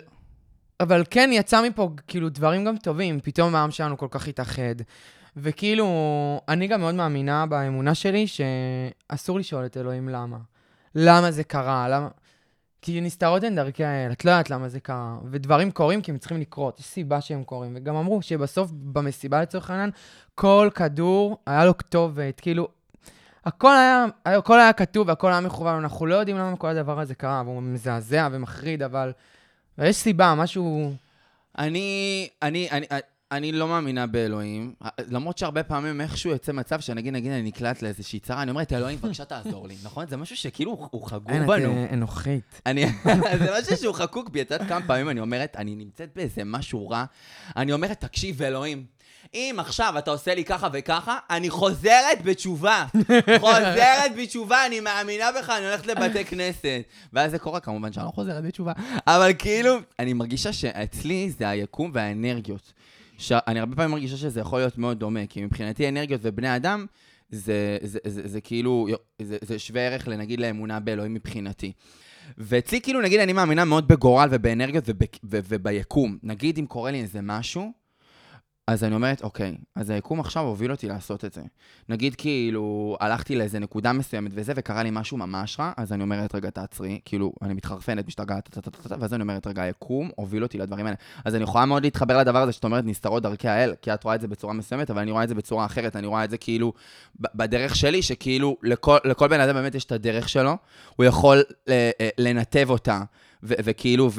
אבל 0.80 1.04
כן, 1.10 1.30
יצא 1.34 1.62
מפה 1.68 1.90
כאילו 2.08 2.30
דברים 2.30 2.66
גם 2.66 2.78
טובים, 2.78 3.20
פתאום 3.20 3.56
העם 3.56 3.72
שלנו 3.72 3.98
כל 3.98 4.08
כך 4.12 4.28
התאחד. 4.28 4.76
וכאילו, 5.38 5.88
אני 6.48 6.68
גם 6.68 6.80
מאוד 6.80 6.96
מאמינה 6.96 7.46
באמונה 7.46 7.96
שלי 7.96 8.26
שאסור 8.28 9.40
לשאול 9.40 9.66
את 9.66 9.78
אלוהים 9.78 10.10
למה. 10.10 10.38
למה 10.96 11.32
זה 11.32 11.44
קרה? 11.44 11.90
למה... 11.90 12.08
כי 12.82 13.02
נסתרות 13.02 13.44
הן 13.44 13.56
דרכי 13.56 13.84
האל, 13.84 14.12
את 14.12 14.26
לא 14.26 14.32
יודעת 14.32 14.50
למה 14.50 14.70
זה 14.70 14.80
קרה. 14.80 15.18
ודברים 15.32 15.72
קורים 15.72 16.02
כי 16.02 16.12
הם 16.12 16.18
צריכים 16.18 16.42
לקרות, 16.42 16.80
יש 16.80 16.86
סיבה 16.86 17.22
שהם 17.22 17.44
קורים. 17.44 17.74
וגם 17.76 17.96
אמרו 17.96 18.22
שבסוף, 18.22 18.72
במסיבה 18.72 19.42
לצורך 19.42 19.70
העניין, 19.70 19.92
כל 20.36 20.70
כדור 20.76 21.38
היה 21.46 21.66
לו 21.66 21.78
כתובת, 21.78 22.40
כאילו, 22.40 22.68
הכל 23.46 23.76
היה, 23.76 24.06
הכל 24.26 24.60
היה 24.60 24.74
כתוב 24.74 25.08
והכל 25.08 25.32
היה 25.32 25.42
מכוון, 25.42 25.84
אנחנו 25.84 26.06
לא 26.06 26.16
יודעים 26.16 26.38
למה 26.38 26.56
כל 26.56 26.68
הדבר 26.68 27.00
הזה 27.00 27.16
קרה, 27.16 27.42
והוא 27.46 27.64
מזעזע 27.64 28.28
ומחריד, 28.32 28.84
אבל... 28.84 29.12
יש 29.86 29.96
סיבה, 29.96 30.36
משהו... 30.36 30.94
אני, 31.58 32.28
אני, 32.42 32.68
אני, 32.72 32.86
אני 33.32 33.52
לא 33.52 33.68
מאמינה 33.68 34.08
באלוהים, 34.08 34.74
למרות 35.10 35.38
שהרבה 35.38 35.64
פעמים 35.64 36.02
איכשהו 36.02 36.30
יוצא 36.32 36.52
מצב 36.52 36.80
שנגיד, 36.80 37.14
נגיד 37.14 37.32
אני 37.32 37.42
נקלט 37.42 37.82
לאיזושהי 37.82 38.20
צרה, 38.20 38.42
אני 38.42 38.52
אומרת, 38.52 38.74
אלוהים, 38.74 39.00
בבקשה 39.02 39.26
תעזור 39.26 39.68
לי, 39.68 39.76
נכון? 39.84 40.08
זה 40.08 40.18
משהו 40.18 40.38
שכאילו 40.38 40.72
הוא- 40.72 40.88
הוא 40.92 41.08
חגור 41.08 41.32
אין, 41.32 41.42
את 41.44 41.48
בנו. 41.48 41.72
אה, 41.72 41.94
אנוכית. 41.94 42.62
זה 43.40 43.50
משהו 43.62 43.78
שהוא 43.78 43.94
חקוק 43.96 44.30
בי, 44.30 44.42
את 44.42 44.52
יודעת 44.52 44.68
כמה 44.70 44.88
פעמים 44.88 45.10
אני 45.10 45.20
אומרת, 45.20 45.56
אני 45.58 45.76
נמצאת 45.76 46.10
באיזה 46.16 46.42
משהו 46.46 46.90
רע, 46.90 47.06
אני 47.58 47.74
אומרת, 47.74 48.00
תקשיב, 48.02 48.42
אלוהים, 48.42 48.86
אם 49.34 49.56
עכשיו 49.60 49.94
אתה 49.98 50.12
עושה 50.12 50.36
לי 50.36 50.44
ככה 50.44 50.68
וככה, 50.74 51.18
אני 51.30 51.50
חוזרת 51.50 52.22
בתשובה. 52.24 52.86
חוזרת 53.40 54.16
בתשובה, 54.18 54.66
אני 54.66 54.80
מאמינה 54.80 55.26
בך, 55.40 55.50
אני 55.50 55.66
הולכת 55.66 55.88
לבתי 55.88 56.26
כנסת. 56.26 56.82
ואז 57.14 57.32
זה 57.32 57.40
קורה, 57.40 57.60
כמובן 57.60 57.94
שאני 57.94 58.06
לא 58.06 58.12
חוזרת 58.12 58.44
בתשובה. 58.44 58.72
אבל 59.08 59.32
כאילו, 59.40 59.78
אני 60.00 60.14
מרגישה 60.14 60.54
שאצלי 60.54 61.30
זה 61.30 61.50
היקום 61.50 61.92
והאנרגיות. 61.94 62.74
שאני 63.18 63.60
הרבה 63.60 63.76
פעמים 63.76 63.92
מרגישה 63.92 64.18
שזה 64.18 64.40
יכול 64.40 64.60
להיות 64.60 64.78
מאוד 64.78 65.00
דומה, 65.00 65.26
כי 65.30 65.46
מבחינתי 65.46 65.90
אנרגיות 65.90 66.22
ובני 66.24 66.56
אדם, 66.56 66.86
זה, 67.30 67.78
זה, 67.82 68.00
זה, 68.06 68.22
זה, 68.22 68.28
זה 68.28 68.42
כאילו, 68.42 68.88
זה, 69.22 69.38
זה 69.42 69.60
שווה 69.60 69.82
ערך 69.82 70.08
לנגיד 70.08 70.40
לאמונה 70.40 70.80
באלוהים 70.80 71.14
מבחינתי. 71.14 71.72
ואצלי 72.38 72.82
כאילו, 72.82 73.02
נגיד, 73.02 73.20
אני 73.20 73.34
מאמינה 73.34 73.66
מאוד 73.66 73.88
בגורל 73.88 74.28
ובאנרגיות 74.32 74.84
וב, 74.88 74.96
ו, 75.24 75.40
וביקום. 75.48 76.18
נגיד, 76.24 76.58
אם 76.58 76.66
קורה 76.66 76.92
לי 76.92 77.02
איזה 77.02 77.20
משהו, 77.22 77.72
אז 78.68 78.84
אני 78.84 78.96
אומרת, 78.96 79.24
אוקיי, 79.24 79.58
אז 79.76 79.90
היקום 79.90 80.20
עכשיו 80.20 80.44
הוביל 80.44 80.72
אותי 80.72 80.88
לעשות 80.88 81.26
את 81.26 81.34
זה. 81.34 81.42
נגיד, 81.90 82.16
כאילו, 82.16 82.98
הלכתי 83.00 83.36
לאיזה 83.36 83.60
נקודה 83.60 83.94
מסוימת 83.94 84.32
וזה, 84.34 84.54
וקרה 84.56 84.84
לי 84.84 84.90
משהו 84.92 85.18
ממש 85.18 85.60
רע, 85.60 85.72
אז 85.78 85.94
אני 85.94 86.04
אומרת, 86.04 86.36
רגע, 86.36 86.50
תעצרי, 86.50 87.00
כאילו, 87.06 87.32
אני 87.42 87.54
מתחרפנת, 87.54 88.08
משתגעת, 88.08 88.58
ואז 89.00 89.14
אני 89.14 89.22
אומרת, 89.22 89.48
רגע, 89.48 89.62
היקום 89.62 90.10
הוביל 90.16 90.44
אותי 90.44 90.58
לדברים 90.58 90.86
האלה. 90.86 90.98
אז 91.26 91.36
אני 91.36 91.44
יכולה 91.44 91.66
מאוד 91.66 91.84
להתחבר 91.84 92.18
לדבר 92.18 92.42
הזה 92.42 92.52
שאת 92.52 92.64
אומרת, 92.64 92.86
נסתרות 92.86 93.24
דרכי 93.24 93.48
האל, 93.48 93.74
כי 93.82 93.94
את 93.94 94.04
רואה 94.04 94.16
את 94.16 94.22
זה 94.22 94.28
בצורה 94.28 94.54
מסוימת, 94.54 94.90
אבל 94.90 95.02
אני 95.02 95.12
רואה 95.12 95.24
את 95.24 95.30
זה 95.30 95.36
בצורה 95.36 95.66
אחרת, 95.66 95.96
אני 95.96 96.08
רואה 96.08 96.24
את 96.24 96.30
זה 96.30 96.38
כאילו, 96.38 96.74
בדרך 97.20 97.76
שלי, 97.76 98.02
שכאילו, 98.02 98.58
לכל, 98.64 98.98
לכל 99.06 99.28
בן 99.28 99.40
אדם 99.40 99.54
באמת 99.54 99.76
יש 99.76 99.86
את 99.86 99.92
הדרך 99.92 100.30
שלו, 100.30 100.58
הוא 100.96 101.06
יכול 101.06 101.44
אה, 101.70 101.92
אה, 102.02 102.10
לנתב 102.18 102.70
אותה. 102.70 103.02
וכאילו, 103.44 104.10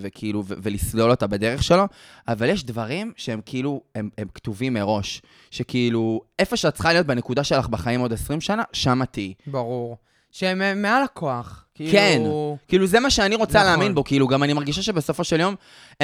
וכאילו, 0.00 0.42
ולסלול 0.46 1.10
אותה 1.10 1.26
בדרך 1.26 1.62
שלו, 1.62 1.84
אבל 2.28 2.48
יש 2.48 2.64
דברים 2.64 3.12
שהם 3.16 3.40
כאילו, 3.46 3.80
הם, 3.94 4.10
הם 4.18 4.28
כתובים 4.34 4.74
מראש, 4.74 5.22
שכאילו, 5.50 6.20
איפה 6.38 6.56
שאת 6.56 6.74
צריכה 6.74 6.92
להיות 6.92 7.06
בנקודה 7.06 7.44
שלך 7.44 7.68
בחיים 7.68 8.00
עוד 8.00 8.12
20 8.12 8.40
שנה, 8.40 8.62
שם 8.72 9.04
תהיי. 9.04 9.34
ברור. 9.46 9.96
שהם 10.34 10.62
אה, 10.62 10.74
מעל 10.74 11.02
הכוח. 11.02 11.64
כאילו... 11.74 11.92
כן. 11.92 12.22
כאילו, 12.68 12.86
זה 12.86 13.00
מה 13.00 13.10
שאני 13.10 13.34
רוצה 13.34 13.58
נכון. 13.58 13.70
להאמין 13.70 13.94
בו, 13.94 14.04
כאילו, 14.04 14.28
גם 14.28 14.42
אני 14.42 14.52
מרגישה 14.52 14.82
שבסופו 14.82 15.24
של 15.24 15.40
יום, 15.40 15.54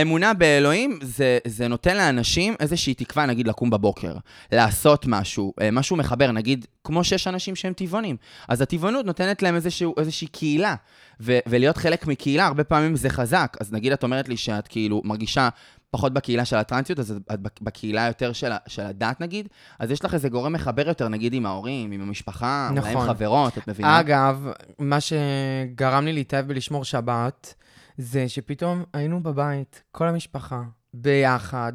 אמונה 0.02 0.34
באלוהים, 0.34 0.98
זה, 1.02 1.38
זה 1.46 1.68
נותן 1.68 1.96
לאנשים 1.96 2.54
איזושהי 2.60 2.94
תקווה, 2.94 3.26
נגיד, 3.26 3.48
לקום 3.48 3.70
בבוקר, 3.70 4.14
לעשות 4.52 5.06
משהו, 5.08 5.52
אה, 5.60 5.70
משהו 5.70 5.96
מחבר, 5.96 6.32
נגיד, 6.32 6.66
כמו 6.84 7.04
שיש 7.04 7.26
אנשים 7.26 7.56
שהם 7.56 7.72
טבעונים. 7.72 8.16
אז 8.48 8.60
הטבעונות 8.60 9.06
נותנת 9.06 9.42
להם 9.42 9.54
איזשהו, 9.54 9.94
איזושהי 9.98 10.26
קהילה, 10.26 10.74
ו- 11.20 11.38
ולהיות 11.46 11.76
חלק 11.76 12.06
מקהילה, 12.06 12.46
הרבה 12.46 12.64
פעמים 12.64 12.96
זה 12.96 13.10
חזק. 13.10 13.56
אז 13.60 13.72
נגיד, 13.72 13.92
את 13.92 14.02
אומרת 14.02 14.28
לי 14.28 14.36
שאת 14.36 14.68
כאילו 14.68 15.02
מרגישה 15.04 15.48
פחות 15.90 16.12
בקהילה 16.12 16.44
של 16.44 16.56
הטרנסיות, 16.56 16.98
אז 16.98 17.14
את 17.32 17.40
בק- 17.40 17.60
בקהילה 17.60 18.06
יותר 18.06 18.32
של, 18.32 18.50
של 18.66 18.82
הדת, 18.82 19.20
נגיד, 19.20 19.48
אז 19.78 19.90
יש 19.90 20.04
לך 20.04 20.14
איזה 20.14 20.28
גורם 20.28 20.52
מחבר 20.52 20.88
יותר, 20.88 21.08
נגיד, 21.08 21.34
עם 21.34 21.46
ההורים, 21.46 21.92
עם 21.92 22.00
המשפחה, 22.00 22.68
אולי 22.70 22.80
עם 22.80 22.96
נכון. 22.96 23.06
חברות, 23.08 23.58
את 23.58 23.68
מבינה? 23.68 24.00
אגב, 24.00 24.46
מה 24.78 24.98
שגרם 25.00 26.04
לי 26.04 26.12
להתאהב 26.12 26.46
בלשמור 26.46 26.84
שבת, 26.84 27.54
זה 27.98 28.28
שפתאום 28.28 28.84
היינו 28.92 29.22
בבית, 29.22 29.82
כל 29.92 30.08
המשפחה, 30.08 30.62
ביחד, 30.94 31.72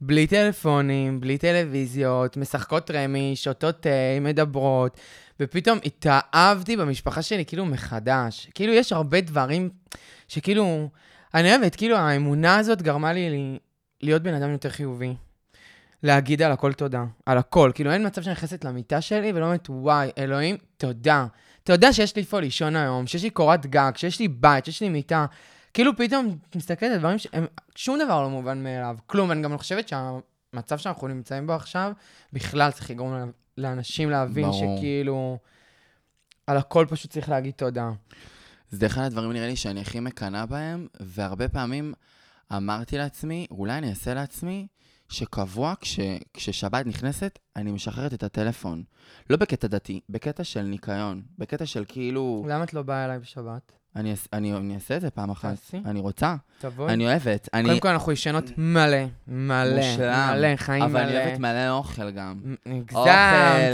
בלי 0.00 0.26
טלפונים, 0.26 1.20
בלי 1.20 1.38
טלוויזיות, 1.38 2.36
משחקות 2.36 2.90
רמי, 2.90 3.32
שותות 3.36 3.80
תה, 3.82 3.88
מדברות, 4.20 5.00
ופתאום 5.40 5.78
התאהבתי 5.84 6.76
במשפחה 6.76 7.22
שלי 7.22 7.44
כאילו 7.44 7.66
מחדש. 7.66 8.48
כאילו, 8.54 8.72
יש 8.72 8.92
הרבה 8.92 9.20
דברים 9.20 9.70
שכאילו, 10.28 10.88
אני 11.34 11.56
אוהבת, 11.56 11.76
כאילו, 11.76 11.96
האמונה 11.96 12.56
הזאת 12.56 12.82
גרמה 12.82 13.12
לי 13.12 13.58
להיות 14.02 14.22
בן 14.22 14.34
אדם 14.34 14.52
יותר 14.52 14.70
חיובי. 14.70 15.14
להגיד 16.02 16.42
על 16.42 16.52
הכל 16.52 16.72
תודה, 16.72 17.04
על 17.26 17.38
הכל. 17.38 17.70
כאילו, 17.74 17.92
אין 17.92 18.06
מצב 18.06 18.22
שאני 18.22 18.32
נכנסת 18.32 18.64
למיטה 18.64 19.00
שלי 19.00 19.32
ולא 19.34 19.44
אומרת, 19.44 19.66
וואי, 19.70 20.10
אלוהים, 20.18 20.56
תודה. 20.76 21.26
תודה 21.62 21.92
שיש 21.92 22.16
לי 22.16 22.22
איפה 22.22 22.40
לישון 22.40 22.76
היום, 22.76 23.06
שיש 23.06 23.22
לי 23.22 23.30
קורת 23.30 23.66
גג, 23.66 23.92
שיש 23.96 24.20
לי 24.20 24.28
בית, 24.28 24.64
שיש 24.64 24.80
לי 24.80 24.88
מיטה. 24.88 25.26
כאילו, 25.74 25.96
פתאום 25.96 26.38
מסתכלת 26.54 26.92
על 26.92 26.98
דברים 26.98 27.18
שהם, 27.18 27.46
שום 27.74 27.98
דבר 28.04 28.22
לא 28.22 28.30
מובן 28.30 28.62
מאליו. 28.62 28.96
כלום, 29.06 29.30
אני 29.30 29.42
גם 29.42 29.58
חושבת 29.58 29.88
שהמצב 29.88 30.78
שאנחנו 30.78 31.08
נמצאים 31.08 31.46
בו 31.46 31.52
עכשיו, 31.52 31.92
בכלל 32.32 32.70
צריך 32.70 32.90
לגרום 32.90 33.30
לאנשים 33.58 34.10
להבין 34.10 34.44
ברור. 34.44 34.76
שכאילו, 34.78 35.38
על 36.46 36.56
הכל 36.56 36.86
פשוט 36.88 37.10
צריך 37.10 37.28
להגיד 37.28 37.52
תודה. 37.56 37.90
זה 38.70 38.86
אחד 38.86 39.02
הדברים, 39.02 39.32
נראה 39.32 39.46
לי, 39.46 39.56
שאני 39.56 39.80
הכי 39.80 40.00
מקנאה 40.00 40.46
בהם, 40.46 40.86
והרבה 41.00 41.48
פעמים 41.48 41.94
אמרתי 42.56 42.98
לעצמי, 42.98 43.46
אולי 43.50 43.78
אני 43.78 43.90
אעשה 43.90 44.14
לעצמי, 44.14 44.66
שקבוע, 45.08 45.74
כש, 45.80 46.00
כששבת 46.34 46.86
נכנסת, 46.86 47.38
אני 47.56 47.72
משחררת 47.72 48.14
את 48.14 48.22
הטלפון. 48.22 48.82
לא 49.30 49.36
בקטע 49.36 49.66
דתי, 49.66 50.00
בקטע 50.08 50.44
של 50.44 50.62
ניקיון. 50.62 51.22
בקטע 51.38 51.66
של 51.66 51.84
כאילו... 51.88 52.46
למה 52.48 52.64
את 52.64 52.74
לא 52.74 52.82
באה 52.82 53.04
אליי 53.04 53.18
בשבת? 53.18 53.77
אני, 53.96 54.14
אני, 54.32 54.52
אני 54.52 54.74
אעשה 54.74 54.96
את 54.96 55.00
זה 55.00 55.10
פעם 55.10 55.30
אחת. 55.30 55.54
תעשי. 55.54 55.82
אני 55.86 56.00
רוצה. 56.00 56.34
תבואי. 56.58 56.92
אני 56.92 57.06
אוהבת. 57.06 57.48
אני... 57.54 57.68
קודם 57.68 57.80
כל 57.80 57.88
אנחנו 57.88 58.12
ישנות 58.12 58.44
מלא, 58.56 58.96
מלא, 59.28 59.76
מושלם. 59.76 60.30
מלא, 60.32 60.56
חיים 60.56 60.84
מלא. 60.84 60.90
אבל 60.90 61.00
אני 61.00 61.16
אוהבת 61.16 61.38
מלא 61.38 61.70
אוכל 61.70 62.10
גם. 62.10 62.40
אוכל. 62.94 63.08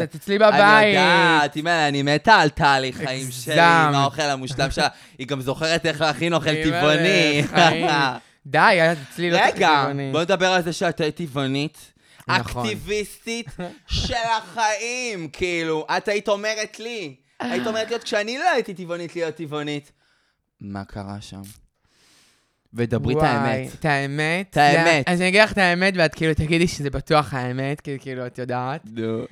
את 0.05 0.14
אצלי 0.14 0.38
בבית. 0.38 0.55
אני 0.55 0.87
יודעת, 0.87 1.57
אימא'לה, 1.57 1.88
אני 1.88 2.03
מתה 2.03 2.35
על 2.35 2.48
טלי, 2.48 2.92
חיים 2.92 3.31
שלי, 3.31 3.61
עם. 3.61 3.94
האוכל 3.94 4.22
המושלם 4.22 4.70
שלה. 4.70 4.88
היא 5.18 5.27
גם 5.27 5.40
זוכרת 5.40 5.87
איך 5.87 6.00
להכין 6.00 6.35
אוכל 6.35 6.55
טבעוני. 6.64 7.42
די, 8.46 8.79
אצלי 9.11 9.31
לא 9.31 9.38
רגע, 9.38 9.83
טבעוני. 9.83 10.12
בוא 10.12 10.22
נדבר 10.22 10.46
על 10.46 10.62
זה 10.62 10.72
שאת 10.72 11.00
היית 11.00 11.16
טבעונית. 11.16 11.92
נכון. 12.29 12.66
אקטיביסטית 12.66 13.46
של 13.87 14.14
החיים, 14.37 15.29
כאילו. 15.29 15.87
את 15.96 16.09
היית 16.09 16.29
אומרת 16.29 16.81
לי, 16.81 17.14
היית 17.40 17.66
אומרת 17.66 17.88
לי 17.88 17.92
עוד 17.92 18.05
כשאני 18.05 18.38
לא 18.38 18.50
הייתי 18.50 18.74
טבעונית 18.74 19.16
להיות 19.16 19.35
טבעונית. 19.35 19.92
מה 20.64 20.85
קרה 20.85 21.20
שם? 21.20 21.42
ודברי 22.74 23.14
את 23.14 23.22
האמת. 23.22 23.74
את 23.81 23.85
האמת. 23.85 24.46
את 24.50 24.57
האמת. 24.57 25.09
אז 25.09 25.20
אני 25.20 25.29
אגיד 25.29 25.40
לך 25.40 25.53
את 25.53 25.59
האמת, 25.59 25.94
ואת 25.96 26.14
כאילו 26.14 26.35
תגידי 26.35 26.68
שזה 26.68 26.90
בטוח 26.90 27.35
האמת, 27.35 27.81
כי 27.81 27.98
כאילו, 27.98 28.27
את 28.27 28.38
יודעת. 28.38 28.81
נו. 28.85 29.24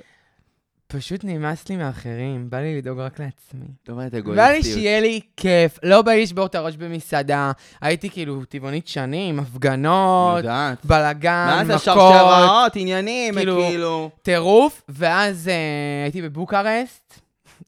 פשוט 0.87 1.21
נמאס 1.23 1.69
לי 1.69 1.75
מאחרים, 1.75 2.49
בא 2.49 2.57
לי 2.57 2.77
לדאוג 2.77 2.99
רק 2.99 3.19
לעצמי. 3.19 3.65
את 3.83 3.89
אומרת 3.89 4.13
בא 4.13 4.49
לי. 4.49 4.63
שיהיה 4.63 4.99
לי 4.99 5.19
כיף, 5.37 5.79
לא 5.83 6.01
בא 6.01 6.11
לי 6.11 6.23
לשבור 6.23 6.45
את 6.45 6.55
הראש 6.55 6.75
במסעדה. 6.75 7.51
הייתי 7.81 8.09
כאילו 8.09 8.45
טבעונית 8.45 8.87
שנים, 8.87 9.39
הפגנות. 9.39 10.45
בלאגן, 10.83 11.45
מה 11.57 11.65
זה 11.65 11.73
מכות, 11.73 11.83
שרשראות, 11.83 12.75
עניינים, 12.75 13.33
כאילו- 13.35 13.65
כאילו... 13.69 14.09
טירוף, 14.21 14.81
ואז 14.89 15.47
אה, 15.47 16.03
הייתי 16.03 16.21
בבוקרשט, 16.21 17.19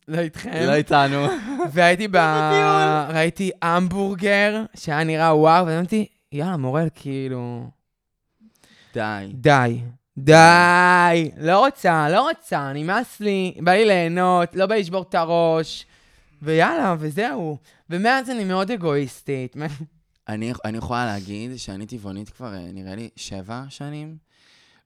לא 0.08 0.20
איתכם, 0.20 0.64
לא 0.68 0.74
איתנו. 0.74 1.28
והייתי 1.72 2.08
ב... 2.08 2.16
ראיתי 3.10 3.52
המבורגר, 3.62 4.64
שהיה 4.76 5.04
נראה 5.04 5.36
וואו, 5.36 5.68
ואמרתי, 5.68 6.06
יאללה, 6.32 6.58
מורל, 6.58 6.88
כאילו, 6.96 7.70
די. 8.94 9.28
די, 9.34 9.80
די, 10.18 11.32
לא 11.38 11.66
רוצה, 11.66 12.10
לא 12.10 12.30
רוצה, 12.30 12.74
נמאס 12.74 13.20
לי, 13.20 13.56
בא 13.64 13.72
לי 13.72 13.86
ליהנות, 13.86 14.56
לא 14.56 14.66
בא 14.66 14.76
לי 14.76 14.82
לשבור 14.82 15.02
את 15.10 15.16
הראש, 15.16 15.86
ויאללה, 16.42 16.96
וזהו. 17.00 17.58
ומאז 17.90 18.30
אני 18.30 18.44
מאוד 18.44 18.72
אגואיסטית. 18.72 19.56
אני, 20.28 20.54
אני 20.66 20.78
יכולה 20.78 21.06
להגיד 21.06 21.56
שאני 21.56 21.86
טבעונית 21.86 22.30
כבר, 22.30 22.54
אה, 22.54 22.72
נראה 22.74 22.96
לי, 22.96 23.10
שבע 23.16 23.64
שנים, 23.70 24.18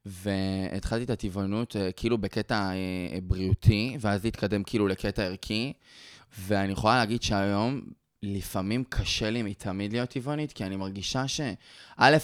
והתחלתי 0.06 1.04
את 1.04 1.10
הטבעונות 1.10 1.76
אה, 1.76 1.92
כאילו 1.92 2.18
בקטע 2.18 2.54
אה, 2.54 2.74
אה, 3.12 3.18
בריאותי, 3.22 3.96
ואז 4.00 4.24
להתקדם 4.24 4.62
כאילו 4.62 4.88
לקטע 4.88 5.22
ערכי, 5.22 5.72
ואני 6.38 6.72
יכולה 6.72 6.96
להגיד 6.96 7.22
שהיום, 7.22 7.80
לפעמים 8.22 8.84
קשה 8.88 9.30
לי 9.30 9.42
מתמיד 9.42 9.92
להיות 9.92 10.08
טבעונית, 10.08 10.52
כי 10.52 10.64
אני 10.64 10.76
מרגישה 10.76 11.28
שא', 11.28 11.52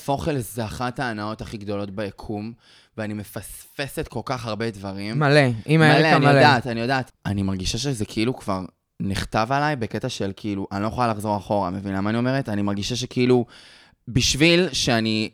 אוכל 0.09 0.39
זה 0.39 0.65
אחת 0.65 0.99
ההנאות 0.99 1.41
הכי 1.41 1.57
גדולות 1.57 1.91
ביקום, 1.91 2.53
ואני 2.97 3.15
מפספסת 3.15 4.09
כל 4.09 4.21
כך 4.25 4.47
הרבה 4.47 4.71
דברים. 4.71 5.19
מלא, 5.19 5.41
עם 5.67 5.83
האריקה 5.83 6.17
אני 6.17 6.27
מלא. 6.27 6.35
יודעת, 6.35 6.67
אני 6.67 6.81
יודעת. 6.81 7.11
אני 7.27 7.43
מרגישה 7.43 7.79
שזה 7.79 8.05
כאילו 8.05 8.37
כבר 8.37 8.65
נכתב 9.01 9.47
עליי 9.51 9.77
בקטע 9.77 10.09
של 10.09 10.33
כאילו, 10.37 10.67
אני 10.73 10.83
לא 10.83 10.87
יכולה 10.87 11.09
לחזור 11.09 11.37
אחורה, 11.37 11.71
מבינה 11.71 12.01
מה 12.01 12.11
אני 12.11 12.19
אומרת? 12.19 12.49
אני 12.49 12.63
מרגישה 12.63 12.97
שכאילו, 12.97 13.47
בשביל 14.09 14.69
שאני 14.73 15.31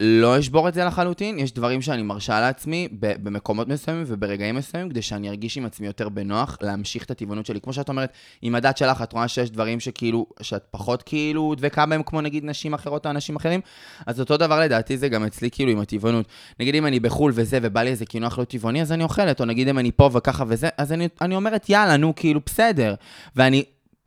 לא 0.00 0.38
אשבור 0.38 0.68
את 0.68 0.74
זה 0.74 0.84
לחלוטין, 0.84 1.38
יש 1.38 1.52
דברים 1.52 1.82
שאני 1.82 2.02
מרשה 2.02 2.40
לעצמי 2.40 2.88
במקומות 2.92 3.68
מסוימים 3.68 4.04
וברגעים 4.06 4.54
מסוימים, 4.54 4.90
כדי 4.90 5.02
שאני 5.02 5.28
ארגיש 5.28 5.56
עם 5.56 5.66
עצמי 5.66 5.86
יותר 5.86 6.08
בנוח, 6.08 6.58
להמשיך 6.60 7.04
את 7.04 7.10
הטבעונות 7.10 7.46
שלי. 7.46 7.60
כמו 7.60 7.72
שאת 7.72 7.88
אומרת, 7.88 8.12
עם 8.42 8.54
הדת 8.54 8.76
שלך, 8.76 9.02
את 9.02 9.12
רואה 9.12 9.28
שיש 9.28 9.50
דברים 9.50 9.80
שכאילו, 9.80 10.26
שאת 10.40 10.64
פחות 10.70 11.02
כאילו 11.02 11.54
דבקה 11.56 11.86
בהם, 11.86 12.02
כמו 12.02 12.20
נגיד 12.20 12.44
נשים 12.44 12.74
אחרות 12.74 13.06
או 13.06 13.10
אנשים 13.10 13.36
אחרים, 13.36 13.60
אז 14.06 14.20
אותו 14.20 14.36
דבר 14.36 14.60
לדעתי 14.60 14.98
זה 14.98 15.08
גם 15.08 15.24
אצלי 15.24 15.50
כאילו 15.50 15.72
עם 15.72 15.80
הטבעונות. 15.80 16.26
נגיד 16.60 16.74
אם 16.74 16.86
אני 16.86 17.00
בחו"ל 17.00 17.32
וזה, 17.34 17.58
ובא 17.62 17.82
לי 17.82 17.90
איזה 17.90 18.06
קינוח 18.06 18.38
לא 18.38 18.44
טבעוני, 18.44 18.82
אז 18.82 18.92
אני 18.92 19.04
אוכלת, 19.04 19.40
או 19.40 19.44
נגיד 19.44 19.68
אם 19.68 19.78
אני 19.78 19.92
פה 19.92 20.10
וככה 20.12 20.44
וזה, 20.48 20.68
אז 20.78 20.92
אני, 20.92 21.08
אני 21.20 21.36
אומרת, 21.36 21.70
יאללה, 21.70 21.96
נו, 21.96 22.14
כאילו, 22.16 22.40
בסדר. 22.46 22.94
ואני, 23.36 23.64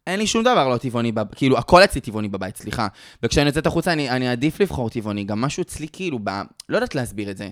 אין 0.09 0.19
לי 0.19 0.27
שום 0.27 0.43
דבר 0.43 0.67
לא 0.67 0.77
טבעוני, 0.77 1.11
בב... 1.11 1.33
כאילו, 1.35 1.57
הכל 1.57 1.83
אצלי 1.83 2.01
טבעוני 2.01 2.27
בבית, 2.27 2.57
סליחה. 2.57 2.87
וכשאני 3.23 3.47
יוצאת 3.47 3.67
החוצה, 3.67 3.93
אני, 3.93 4.09
אני 4.09 4.27
עדיף 4.27 4.59
לבחור 4.59 4.89
טבעוני, 4.89 5.23
גם 5.23 5.41
משהו 5.41 5.61
אצלי 5.61 5.87
כאילו, 5.91 6.19
ב... 6.23 6.29
לא 6.69 6.77
יודעת 6.77 6.95
להסביר 6.95 7.31
את 7.31 7.37
זה, 7.37 7.49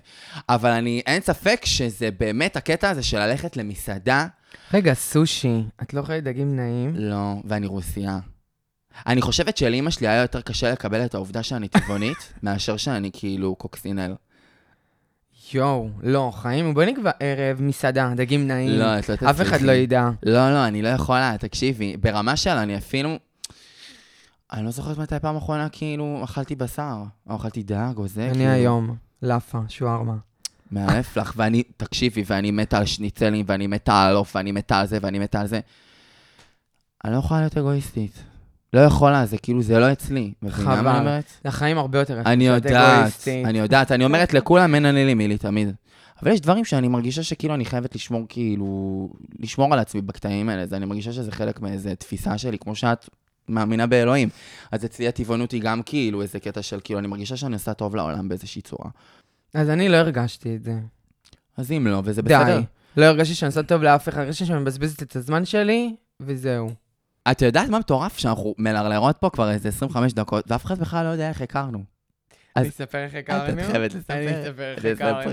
אבל 0.49 0.69
אני, 0.69 1.01
אין 1.05 1.21
ספק 1.21 1.61
שזה 1.65 2.09
באמת 2.19 2.55
הקטע 2.57 2.89
הזה 2.89 3.03
של 3.03 3.19
ללכת 3.19 3.57
למסעדה, 3.57 4.27
רגע, 4.73 4.93
סושי, 4.93 5.63
את 5.81 5.93
לא 5.93 5.99
אוכלת 5.99 6.23
דגים 6.23 6.55
נעים? 6.55 6.95
לא, 6.95 7.33
ואני 7.45 7.67
רוסייה. 7.67 8.19
אני 9.07 9.21
חושבת 9.21 9.57
שלאמא 9.57 9.89
שלי 9.89 10.07
היה 10.07 10.21
יותר 10.21 10.41
קשה 10.41 10.71
לקבל 10.71 11.05
את 11.05 11.15
העובדה 11.15 11.43
שאני 11.43 11.67
טבעונית, 11.67 12.33
מאשר 12.43 12.77
שאני 12.77 13.09
כאילו 13.13 13.55
קוקסינל. 13.55 14.13
יואו, 15.53 15.89
לא, 16.03 16.31
חיים, 16.35 16.73
בואי 16.73 16.85
נקבע 16.85 17.11
ערב, 17.19 17.61
מסעדה, 17.61 18.13
דגים 18.15 18.47
נעים. 18.47 18.79
לא, 18.79 18.99
את 18.99 19.09
לא 19.09 19.13
אף 19.13 19.21
אחד 19.21 19.43
תצליחי. 19.43 19.65
לא 19.65 19.71
ידע. 19.71 20.09
לא, 20.23 20.53
לא, 20.53 20.67
אני 20.67 20.81
לא 20.81 20.89
יכולה, 20.89 21.35
תקשיבי, 21.39 21.97
ברמה 21.97 22.35
של 22.35 22.49
אני 22.49 22.77
אפילו... 22.77 23.09
אני 24.53 24.65
לא 24.65 24.71
זוכרת 24.71 24.97
מתי 24.97 25.19
פעם 25.21 25.35
אחרונה 25.35 25.69
כאילו 25.69 26.21
אכלתי 26.23 26.55
בשר, 26.55 27.03
או 27.29 27.35
אכלתי 27.35 27.63
דג 27.63 27.93
או 27.97 28.07
זה, 28.07 28.25
אני 28.25 28.33
כאילו... 28.33 28.49
היום, 28.49 28.95
לאפה, 29.21 29.59
שווארמה. 29.67 30.15
מאלף 30.71 31.17
לך, 31.17 31.33
ואני, 31.35 31.63
תקשיבי, 31.77 32.23
ואני 32.27 32.51
מתה 32.51 32.77
על 32.77 32.85
שניצלים, 32.85 33.45
ואני 33.49 33.67
מתה 33.67 34.03
על 34.03 34.15
עוף, 34.15 34.35
ואני 34.35 34.51
מתה 34.51 34.79
על 34.79 34.87
זה, 34.87 34.97
ואני 35.01 35.19
מתה 35.19 35.41
על 35.41 35.47
זה. 35.47 35.59
אני 37.05 37.13
לא 37.13 37.17
יכולה 37.17 37.39
להיות 37.39 37.57
אגואיסטית. 37.57 38.23
לא 38.73 38.79
יכולה, 38.79 39.25
זה 39.25 39.37
כאילו, 39.37 39.61
זה 39.61 39.79
לא 39.79 39.91
אצלי. 39.91 40.33
חבל. 40.49 41.19
החיים 41.45 41.77
הרבה 41.77 41.99
יותר. 41.99 42.21
אני 42.25 42.47
יודעת. 42.47 43.27
אני 43.45 43.59
יודעת, 43.59 43.91
אני 43.91 44.05
אומרת 44.05 44.33
לכולם, 44.33 44.75
אין 44.75 44.85
אני 44.85 45.05
לי 45.05 45.13
מי 45.13 45.27
לי 45.27 45.37
תמיד. 45.37 45.71
אבל 46.23 46.31
יש 46.31 46.41
דברים 46.41 46.65
שאני 46.65 46.87
מרגישה 46.87 47.23
שכאילו 47.23 47.53
אני 47.53 47.65
חייבת 47.65 47.95
לשמור, 47.95 48.25
כאילו, 48.29 49.09
לשמור 49.39 49.73
על 49.73 49.79
עצמי 49.79 50.01
בקטעים 50.01 50.49
האלה, 50.49 50.61
אז 50.61 50.73
אני 50.73 50.85
מרגישה 50.85 51.13
שזה 51.13 51.31
חלק 51.31 51.61
מאיזה 51.61 51.95
תפיסה 51.95 52.37
שלי, 52.37 52.57
כמו 52.57 52.75
שאת 52.75 53.09
מאמינה 53.49 53.87
באלוהים. 53.87 54.29
אז 54.71 54.85
אצלי 54.85 55.07
הטבעונות 55.07 55.51
היא 55.51 55.61
גם 55.61 55.81
כאילו 55.81 56.21
איזה 56.21 56.39
קטע 56.39 56.61
של 56.61 56.79
כאילו, 56.83 56.99
אני 56.99 57.07
מרגישה 57.07 57.37
שאני 57.37 57.53
עושה 57.53 57.73
טוב 57.73 57.95
לעולם 57.95 58.29
באיזושהי 58.29 58.61
צורה. 58.61 58.89
אז 59.53 59.69
אני 59.69 59.89
לא 59.89 59.97
הרגשתי 59.97 60.55
את 60.55 60.63
זה. 60.63 60.79
אז 61.57 61.71
אם 61.71 61.87
לא, 61.87 62.01
וזה 62.05 62.21
די. 62.21 62.33
בסדר. 62.35 62.61
לא 62.97 63.05
הרגשתי 63.05 63.35
שאני 63.35 63.47
עושה 63.47 63.63
טוב 63.63 63.83
לאף 63.83 64.09
אחד, 64.09 64.21
הרגשתי 64.21 64.45
שאני 64.45 64.59
מבזבזת 64.59 65.03
את 65.03 65.15
הזמן 65.15 65.45
שלי, 65.45 65.95
וזהו. 66.19 66.69
את 67.31 67.41
יודעת 67.41 67.69
מה 67.69 67.79
מטורף? 67.79 68.17
שאנחנו 68.17 68.55
מלרלרות 68.57 69.17
פה 69.17 69.29
כבר 69.29 69.51
איזה 69.51 69.69
25 69.69 70.13
דקות, 70.13 70.51
ואף 70.51 70.65
אחד 70.65 70.79
בכלל 70.79 71.05
לא 71.05 71.09
יודע 71.09 71.29
איך 71.29 71.41
הכרנו. 71.41 71.83
אני 72.55 72.69
אספר 72.69 72.97
איך 72.97 73.15
הכרנו? 73.15 73.61
את 73.61 73.65
חייבת 73.65 73.93
לספר. 73.93 74.13
אני 74.13 74.41
אספר 74.41 74.73
איך. 74.87 75.01
הכרנו. 75.01 75.31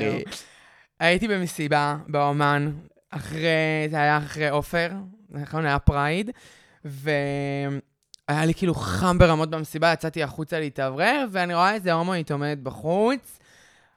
הייתי 1.00 1.28
במסיבה 1.28 1.96
באומן, 2.08 2.72
אחרי, 3.10 3.88
זה 3.90 3.96
היה 3.96 4.18
אחרי 4.18 4.48
עופר, 4.48 4.90
נכון, 5.30 5.66
היה 5.66 5.78
פרייד, 5.78 6.30
והיה 6.84 7.70
לי 8.28 8.54
כאילו 8.54 8.74
חם 8.74 9.18
ברמות 9.18 9.50
במסיבה, 9.50 9.92
יצאתי 9.92 10.22
החוצה 10.22 10.60
להתאוורר, 10.60 11.26
ואני 11.30 11.54
רואה 11.54 11.74
איזה 11.74 11.92
הומואית 11.92 12.30
עומדת 12.30 12.58
בחוץ, 12.58 13.38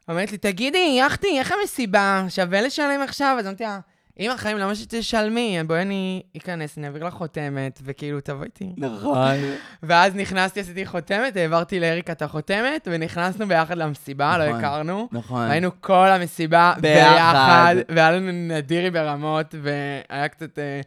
אומרת 0.10 0.32
לי, 0.32 0.38
תגידי, 0.38 0.98
יא 1.00 1.11
אחתי, 1.11 1.40
איך 1.40 1.54
המסיבה? 1.62 2.26
שווה 2.30 2.62
לשלם 2.62 3.02
עכשיו? 3.04 3.36
אז 3.40 3.46
אמרתי 3.48 3.64
לה, 3.64 3.80
אמא 4.20 4.38
חיים, 4.38 4.58
למה 4.58 4.76
שתשלמי? 4.76 5.60
בואי 5.68 5.82
אני 5.82 6.22
אכנס, 6.38 6.78
אני 6.78 6.88
אעביר 6.88 7.08
לך 7.08 7.14
חותמת, 7.14 7.80
וכאילו, 7.84 8.22
תבואי 8.22 8.46
איתי. 8.46 8.74
נכון. 8.78 9.36
ואז 9.84 10.16
נכנסתי, 10.16 10.60
עשיתי 10.60 10.86
חותמת, 10.86 11.38
העברתי 11.38 11.80
לאריקה 11.80 12.12
את 12.12 12.22
החותמת, 12.22 12.88
ונכנסנו 12.92 13.48
ביחד 13.48 13.78
למסיבה, 13.78 14.38
לא 14.38 14.46
נכון. 14.46 14.60
הכרנו. 14.60 15.10
נכון. 15.12 15.52
היינו 15.52 15.70
כל 15.82 16.08
המסיבה 16.08 16.74
ביחד. 16.82 17.76
והיה 17.90 18.12
לנו 18.12 18.32
נדירי 18.32 18.92
ברמות, 18.92 19.56
והיה 19.62 20.28
קצת 20.28 20.60
אה, 20.60 20.82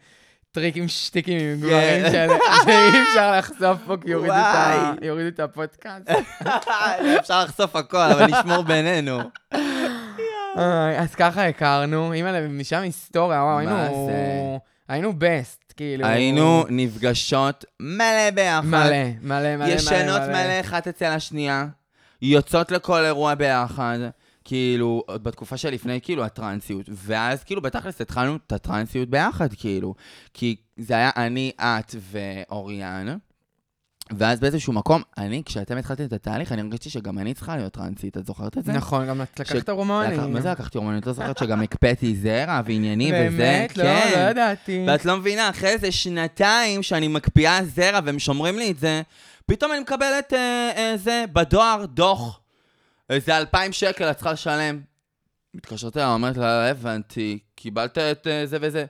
טריקים 0.52 0.88
שטיקים 0.88 1.38
עם 1.38 1.60
גברים 1.60 2.04
שאי 2.12 3.02
אפשר 3.08 3.38
לחשוף 3.38 3.78
פה, 3.86 3.96
כי 4.02 4.10
יורידו 4.10 4.34
את. 4.34 5.02
יורידו 5.02 5.42
הפודקאסט. 5.42 6.10
אפשר 7.20 7.44
לחשוף 7.44 7.76
הכל, 7.76 7.98
אבל 7.98 8.26
נשמור 8.26 8.62
בינינו. 8.62 9.20
אז 10.98 11.14
ככה 11.14 11.48
הכרנו, 11.48 12.12
אימא'לה, 12.12 12.48
משם 12.48 12.80
היסטוריה, 12.80 13.42
וואו, 13.42 13.58
היינו... 13.58 14.60
היינו 14.88 15.12
בסט, 15.18 15.72
כאילו... 15.76 16.06
היינו 16.06 16.64
נפגשות 16.68 17.64
מלא 17.80 18.30
ביחד. 18.34 18.64
מלא, 18.64 18.88
מלא, 19.22 19.56
מלא, 19.56 19.56
מלא. 19.56 19.74
ישנות 19.74 20.22
מלא 20.28 20.60
אחת 20.60 20.88
אצל 20.88 21.04
השנייה, 21.04 21.66
יוצאות 22.22 22.70
לכל 22.70 23.04
אירוע 23.04 23.34
ביחד, 23.34 23.98
כאילו, 24.44 25.02
עוד 25.06 25.24
בתקופה 25.24 25.56
שלפני, 25.56 26.00
כאילו, 26.02 26.24
הטרנסיות. 26.24 26.86
ואז, 26.88 27.44
כאילו, 27.44 27.62
בתכלס 27.62 28.00
התחלנו 28.00 28.36
את 28.46 28.52
הטרנסיות 28.52 29.08
ביחד, 29.08 29.48
כאילו. 29.52 29.94
כי 30.34 30.56
זה 30.76 30.94
היה 30.94 31.10
אני, 31.16 31.52
את 31.60 31.94
ואוריאן. 32.00 33.16
ואז 34.18 34.40
באיזשהו 34.40 34.72
מקום, 34.72 35.02
אני, 35.18 35.42
כשאתם 35.46 35.76
התחלתם 35.76 36.04
את 36.04 36.12
התהליך, 36.12 36.52
אני 36.52 36.62
הרגשתי 36.62 36.90
שגם 36.90 37.18
אני 37.18 37.34
צריכה 37.34 37.56
להיות 37.56 37.72
טרנסית, 37.72 38.16
את 38.16 38.26
זוכרת 38.26 38.58
את 38.58 38.64
זה? 38.64 38.72
נכון, 38.72 39.06
גם 39.08 39.22
את 39.22 39.40
לקחת. 39.40 39.54
לקח- 40.18 40.22
מה 40.26 40.40
זה 40.40 40.50
לקחתי 40.50 40.78
הורמונים? 40.78 41.00
את 41.00 41.06
לא 41.06 41.12
זוכרת 41.12 41.38
שגם 41.38 41.62
הקפאתי 41.62 42.14
זרע 42.16 42.60
ועניינים 42.64 43.14
וזה? 43.14 43.36
באמת? 43.36 43.76
לא, 43.76 43.82
כן. 43.84 44.10
לא 44.24 44.30
ידעתי. 44.30 44.84
ואת 44.88 45.04
לא 45.04 45.16
מבינה, 45.16 45.50
אחרי 45.50 45.68
איזה 45.68 45.92
שנתיים 45.92 46.82
שאני 46.82 47.08
מקפיאה 47.08 47.64
זרע 47.64 48.00
והם 48.04 48.18
שומרים 48.18 48.58
לי 48.58 48.70
את 48.70 48.78
זה, 48.78 49.02
פתאום 49.46 49.72
אני 49.72 49.80
מקבלת 49.80 50.32
אה, 50.32 50.38
אה, 50.76 50.96
זה 50.96 51.24
בדואר 51.32 51.84
דוח. 51.86 52.40
איזה 53.10 53.36
אלפיים 53.36 53.72
שקל 53.72 54.10
את 54.10 54.16
צריכה 54.16 54.32
לשלם. 54.32 54.80
מתקשרת 55.54 55.96
אליה, 55.96 56.12
אומרת 56.12 56.36
לה, 56.36 56.64
"לא 56.64 56.70
הבנתי, 56.70 57.38
קיבלת 57.54 57.98
את 57.98 58.26
אה, 58.26 58.46
זה 58.46 58.58
וזה. 58.60 58.84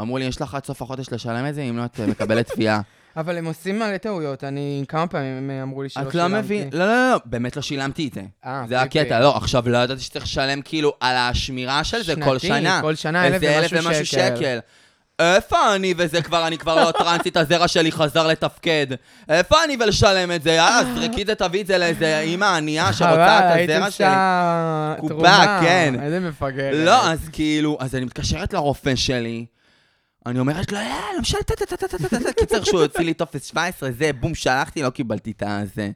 אמרו 0.00 0.18
לי, 0.18 0.24
יש 0.24 0.40
לך 0.40 0.54
עד 0.54 0.64
סוף 0.64 0.82
החודש 0.82 1.06
לשלם 1.12 1.46
את 1.48 1.54
זה, 1.54 1.62
אם 1.62 1.76
לא, 1.76 1.84
את 1.84 2.00
אה, 2.00 2.06
מקבלת 2.06 2.50
תביעה. 2.52 2.80
אבל 3.16 3.38
הם 3.38 3.44
עושים 3.44 3.78
מלא 3.78 3.96
טעויות, 3.96 4.44
אני 4.44 4.84
כמה 4.88 5.06
פעמים 5.06 5.36
הם 5.36 5.50
אמרו 5.62 5.82
לי 5.82 5.88
שלא 5.88 6.02
את 6.02 6.12
שילמתי. 6.12 6.32
לא 6.34 6.40
מבין, 6.40 6.68
לא, 6.72 6.86
לא, 6.86 7.10
לא, 7.12 7.18
באמת 7.24 7.56
לא 7.56 7.62
שילמתי 7.62 8.08
את 8.08 8.14
זה. 8.14 8.22
אה, 8.46 8.64
זה 8.68 8.82
פיפי. 8.82 9.00
הקטע, 9.00 9.20
לא, 9.20 9.36
עכשיו 9.36 9.68
לא 9.68 9.78
ידעתי 9.78 10.00
שצריך 10.00 10.24
לשלם 10.24 10.62
כאילו 10.62 10.92
על 11.00 11.16
השמירה 11.16 11.84
של 11.84 12.02
זה 12.02 12.14
כל 12.24 12.38
שנתי, 12.38 12.60
שנה. 12.60 12.78
כל 12.82 12.94
שנה 12.94 13.26
אלף 13.26 13.34
איזה 13.34 13.58
ומשהו 13.60 13.86
ומשהו 13.88 14.06
שקל. 14.06 14.58
איפה 15.18 15.74
אני 15.74 15.94
וזה 15.96 16.22
כבר, 16.22 16.46
אני 16.46 16.58
כבר 16.58 16.84
לא 16.84 16.92
טרנסית, 16.98 17.36
הזרע 17.36 17.68
שלי 17.68 17.92
חזר 17.92 18.26
לתפקד. 18.26 18.86
איפה 19.28 19.64
אני 19.64 19.76
ולשלם 19.80 20.32
את 20.32 20.42
זה? 20.42 20.50
יאללה, 20.50 20.80
זרקי 20.94 21.22
את 21.22 21.26
זה, 21.26 21.34
תביא 21.34 21.60
את 21.60 21.66
זה 21.66 21.78
לאיזה 21.78 22.20
אימא 22.20 22.44
ענייה 22.56 22.92
שרוצה 22.92 23.38
את 23.38 23.70
הזרע 23.70 23.90
שלי. 23.90 24.06
עושה 24.06 24.94
קופה, 25.00 25.14
תרומה. 25.14 25.60
כן. 25.62 25.94
איזה 26.02 26.20
מפגרת. 26.20 26.74
לא, 26.74 27.10
אז 27.10 27.28
כאילו, 27.32 27.76
אז 27.80 27.94
אני 27.94 28.04
מתקשרת 28.04 28.52
לרופא 28.52 28.96
שלי, 28.96 29.44
אני 30.26 30.38
אומרת 30.38 30.72
לו, 30.72 30.78
יאללה, 30.78 31.12
לא 31.14 31.20
משנה, 31.20 31.40
טה-טה-טה-טה-טה-טה, 31.42 32.32
קיצר 32.32 32.64
שהוא 32.64 32.80
יוציא 32.80 33.04
לי 33.04 33.14
טופס 33.14 33.44
17, 33.46 33.90
זה, 33.92 34.10
בום, 34.12 34.34
שלחתי, 34.34 34.82
לא 34.82 34.90
קיבלתי 34.90 35.30
את 35.30 35.42
הזה. 35.46 35.90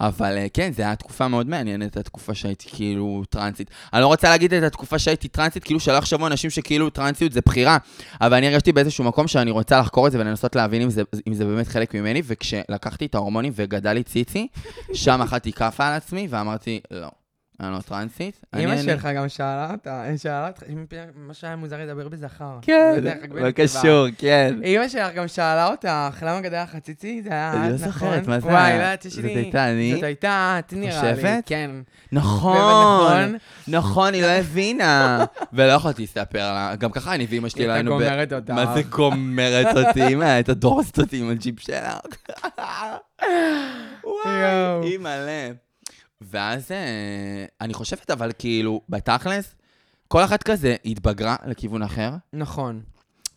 אבל 0.00 0.36
אה, 0.36 0.46
כן, 0.54 0.72
זו 0.76 0.82
הייתה 0.82 0.96
תקופה 0.96 1.28
מאוד 1.28 1.48
מעניינת, 1.48 1.96
התקופה 1.96 2.34
שהייתי 2.34 2.68
כאילו 2.68 3.22
טרנסית. 3.30 3.70
אני 3.92 4.02
לא 4.02 4.06
רוצה 4.06 4.30
להגיד 4.30 4.54
את 4.54 4.62
התקופה 4.62 4.98
שהייתי 4.98 5.28
טרנסית, 5.28 5.64
כאילו 5.64 5.80
שלא 5.80 5.94
יחשבו 5.94 6.26
אנשים 6.26 6.50
שכאילו 6.50 6.90
טרנסיות 6.90 7.32
זה 7.32 7.40
בחירה, 7.46 7.78
אבל 8.20 8.36
אני 8.36 8.46
הרגשתי 8.46 8.72
באיזשהו 8.72 9.04
מקום 9.04 9.28
שאני 9.28 9.50
רוצה 9.50 9.80
לחקור 9.80 10.06
את 10.06 10.12
זה 10.12 10.20
ולנסות 10.20 10.56
להבין 10.56 10.82
אם 10.82 10.90
זה, 10.90 11.02
אם 11.28 11.34
זה 11.34 11.44
באמת 11.44 11.68
חלק 11.68 11.94
ממני, 11.94 12.22
וכשלקחתי 12.26 13.06
את 13.06 13.14
ההורמונים 13.14 13.52
וגדל 13.56 13.92
לי 13.92 14.02
ציצי, 14.02 14.46
שם 14.94 15.22
אכלתי 15.22 15.52
כאפה 15.52 15.88
על 15.88 15.94
עצמי 15.94 16.26
ואמרתי, 16.30 16.80
לא, 16.90 17.08
אני 17.60 17.72
לא 17.72 17.78
טרנסית. 17.80 18.44
אמא 18.58 18.82
שלך 18.82 19.08
גם 19.16 19.28
שאלה 19.28 19.70
אותה, 19.72 20.02
היא 20.02 20.16
שאלה 20.16 20.48
אותך, 20.48 20.62
מה 21.14 21.34
שהיה 21.34 21.56
מוזר 21.56 21.76
לדבר 21.80 22.08
בזכר. 22.08 22.58
כן, 22.62 23.04
לא. 23.30 23.50
קשור, 23.50 24.06
כן. 24.18 24.54
אמא 24.64 24.88
שלך 24.88 25.14
גם 25.14 25.28
שאלה 25.28 25.66
אותך, 25.70 26.22
למה 26.22 26.40
גדל 26.40 26.62
לך 26.62 26.76
ציצי? 26.76 27.22
זה 27.22 27.30
היה 27.30 27.52
אני 27.52 27.70
לא 27.70 27.74
את, 27.76 27.80
נכון? 27.80 27.92
זוכרת, 27.92 28.26
מה 28.26 28.40
זה 28.40 28.46
וואי, 28.46 28.56
היה? 28.56 28.76
לא 28.78 28.82
יודעת, 28.82 29.04
יש 29.04 29.14
זאת. 29.14 29.24
הייתה 29.24 29.70
אני? 29.70 29.94
זאת 29.94 30.02
הייתה 30.02 30.56
את, 30.58 30.72
נראה 30.72 31.02
לי. 31.02 31.16
חושבת? 31.16 31.44
כן. 31.46 31.70
נכון, 32.12 32.56
נכון. 32.56 33.36
נכון, 33.68 34.14
היא 34.14 34.22
לא 34.22 34.26
הבינה. 34.26 35.24
ולא 35.52 35.72
יכולתי 35.72 36.02
לספר 36.02 36.52
לה, 36.52 36.74
גם 36.76 36.90
ככה 36.90 37.14
אני 37.14 37.26
ואימא 37.30 37.48
שלי 37.48 37.64
היא 37.64 37.70
הייתה. 37.70 37.88
גומרת 37.88 38.32
אותך. 38.32 38.50
מה 38.50 38.74
זה 38.74 38.82
גומרת 38.82 39.76
אותי? 39.76 40.08
אמא, 40.12 40.24
הייתה 40.24 40.54
דורסת 40.54 40.98
אותי 40.98 41.18
עם 41.18 41.30
הג'יפ 41.30 41.60
שלך. 41.60 41.76
וואי, 44.04 44.38
יואו. 44.40 44.82
אימא'לה. 44.88 45.67
ואז 46.20 46.72
אה, 46.72 47.44
אני 47.60 47.74
חושבת, 47.74 48.10
אבל 48.10 48.30
כאילו, 48.38 48.80
בתכלס, 48.88 49.54
כל 50.08 50.24
אחת 50.24 50.42
כזה 50.42 50.76
התבגרה 50.84 51.36
לכיוון 51.46 51.82
אחר, 51.82 52.10
נכון. 52.32 52.80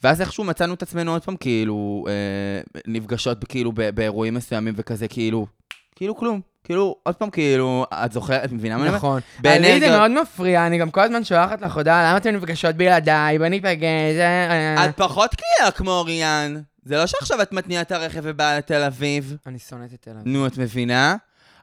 ואז 0.04 0.22
איכשהו 0.22 0.44
מצאנו 0.44 0.74
את 0.74 0.84
עצמנו 0.84 1.12
עוד 1.12 1.24
פעם, 1.24 1.36
כאילו, 1.36 2.06
אה, 2.08 2.62
נפגשות 2.88 3.44
כאילו 3.44 3.72
באירועים 3.72 4.34
מסוימים 4.34 4.74
וכזה, 4.78 5.08
כאילו, 5.08 5.48
כאילו 5.96 6.16
כלום. 6.16 6.42
כאילו, 6.64 6.96
עוד 7.04 7.16
פעם, 7.16 7.30
כאילו, 7.30 7.86
את 7.92 8.12
זוכרת, 8.12 8.44
את 8.44 8.52
מבינה 8.52 8.78
מה 8.78 8.82
אני 8.82 8.90
אומר? 8.90 8.98
נכון. 8.98 9.22
לי 9.44 9.80
זה 9.80 9.90
מאוד 9.90 10.12
מפריע, 10.12 10.68
אני 10.68 10.78
גם 10.78 10.92
כל 10.92 11.02
הזמן 11.02 11.24
שולחת 11.24 11.62
לך 11.62 11.78
הודעה, 11.78 12.10
למה 12.10 12.18
אתן 12.18 12.36
נפגשות 12.36 12.76
בלעדיי? 12.76 13.38
בוא 13.38 13.48
ניפגש. 13.48 14.18
אה, 14.20 14.78
אה." 14.78 14.86
את 14.86 14.98
פחות 14.98 15.36
קליעה 15.36 15.72
כמו 15.72 15.92
אוריאן. 15.92 16.62
זה 16.84 16.98
לא 16.98 17.08
שעכשיו 17.08 17.42
את 17.42 17.52
מתניעה 17.52 17.82
את 17.82 17.92
הרכב 17.92 18.22
ובאה 18.24 18.58
לתל 18.58 18.84
אביב. 18.84 19.38
אני 19.48 19.60
שונאת 19.60 19.94
את 19.94 20.02
תל 20.02 20.12
אביב. 20.12 20.28
נו, 20.28 20.48
את 20.48 20.58
מבינה? 20.58 21.16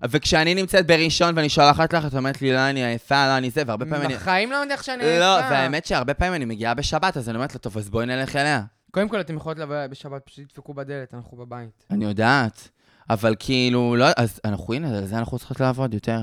וכשאני 0.05 0.55
נמצאת 0.55 0.87
בראשון 0.87 1.37
ואני 1.37 1.49
שולחת 1.49 1.93
לך, 1.93 2.07
את 2.07 2.15
אומרת 2.15 2.43
לי, 2.43 2.53
לא, 2.53 2.71
אני 2.71 2.85
עייפה, 2.85 3.27
לא, 3.27 3.37
אני 3.37 3.51
זה, 3.51 3.63
והרבה 3.67 3.87
פעמים 3.87 4.03
אני... 4.07 4.15
בחיים 4.15 4.51
לא 4.51 4.57
יודעת 4.57 4.73
איך 4.79 4.85
שאני 4.85 5.03
לא, 5.19 5.37
עייפה. 5.37 5.51
והאמת 5.51 5.87
שהרבה 5.87 6.15
פעמים 6.15 6.35
אני 6.35 6.45
מגיעה 6.45 6.75
בשבת, 6.75 7.17
אז 7.17 7.29
אני 7.29 7.37
אומרת 7.37 7.55
לה, 7.55 7.59
טוב, 7.59 7.79
אז 7.79 7.91
בואי 7.91 8.07
נלך 8.07 8.37
אליה. 8.37 8.63
קודם 8.91 9.09
כל, 9.09 9.21
אתם 9.21 9.37
יכולות 9.37 9.59
לבוא 9.59 9.87
בשבת, 9.87 10.23
פשוט 10.25 10.45
תדפקו 10.49 10.75
בדלת, 10.75 11.15
אנחנו 11.15 11.37
בבית. 11.37 11.85
אני 11.91 12.05
יודעת. 12.05 12.69
אבל 13.11 13.35
כאילו, 13.39 13.97
לא, 13.97 14.07
אז 14.17 14.41
אנחנו, 14.45 14.75
הנה, 14.75 14.99
על 14.99 15.07
זה 15.07 15.19
אנחנו 15.19 15.39
צריכות 15.39 15.61
לעבוד 15.61 15.95
יותר. 15.95 16.21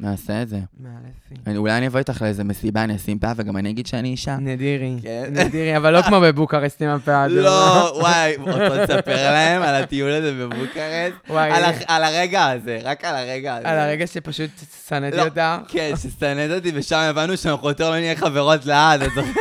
נעשה 0.00 0.42
את 0.42 0.48
זה. 0.48 0.58
מאלפי. 0.80 1.34
אני, 1.46 1.56
אולי 1.56 1.78
אני 1.78 1.86
אבוא 1.86 1.98
איתך 1.98 2.22
לאיזה 2.22 2.44
מסיבה, 2.44 2.84
אני 2.84 2.96
אשים 2.96 3.18
פאה, 3.18 3.32
וגם 3.36 3.56
אני 3.56 3.70
אגיד 3.70 3.86
שאני 3.86 4.08
אישה. 4.08 4.36
נדירי. 4.36 4.96
כן. 5.02 5.24
נדירי, 5.30 5.76
אבל 5.76 5.92
לא 5.92 6.02
כמו 6.02 6.20
בבוקרסט 6.20 6.82
עם 6.82 6.88
הפאה. 6.88 7.28
לא, 7.28 7.92
וואי, 8.00 8.36
רוצה 8.36 8.68
לספר 8.68 9.30
להם 9.32 9.62
על 9.62 9.74
הטיול 9.74 10.10
הזה 10.12 10.32
בבוקרשט? 10.32 11.14
וואי. 11.28 11.50
על 11.88 12.04
הרגע 12.04 12.46
הזה, 12.46 12.78
רק 12.82 13.04
על 13.04 13.16
הרגע 13.16 13.56
הזה. 13.56 13.68
על 13.68 13.78
הרגע 13.78 14.06
שפשוט 14.06 14.50
שנאתי 14.88 15.16
לא. 15.16 15.24
אותה. 15.24 15.58
כן, 15.68 15.92
ששנאת 15.96 16.50
אותי, 16.50 16.72
ושם 16.74 16.96
הבנו 16.96 17.36
שאנחנו 17.36 17.68
יותר 17.68 17.90
לא 17.90 17.96
נהיה 17.96 18.16
חברות 18.16 18.66
לעד, 18.66 19.02
את 19.02 19.10
זוכרת? 19.14 19.34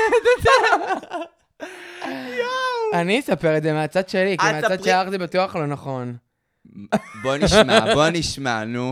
אני 2.93 3.19
אספר 3.19 3.57
את 3.57 3.63
זה 3.63 3.73
מהצד 3.73 4.09
שלי, 4.09 4.37
כי 4.39 4.49
את 4.49 4.53
מהצד 4.53 4.83
שלך 4.83 5.09
זה 5.09 5.17
בטוח 5.17 5.55
לא 5.55 5.67
נכון. 5.67 6.15
בוא 7.23 7.37
נשמע, 7.37 7.93
בוא 7.93 8.05
נשמע, 8.13 8.63
נו. 8.63 8.91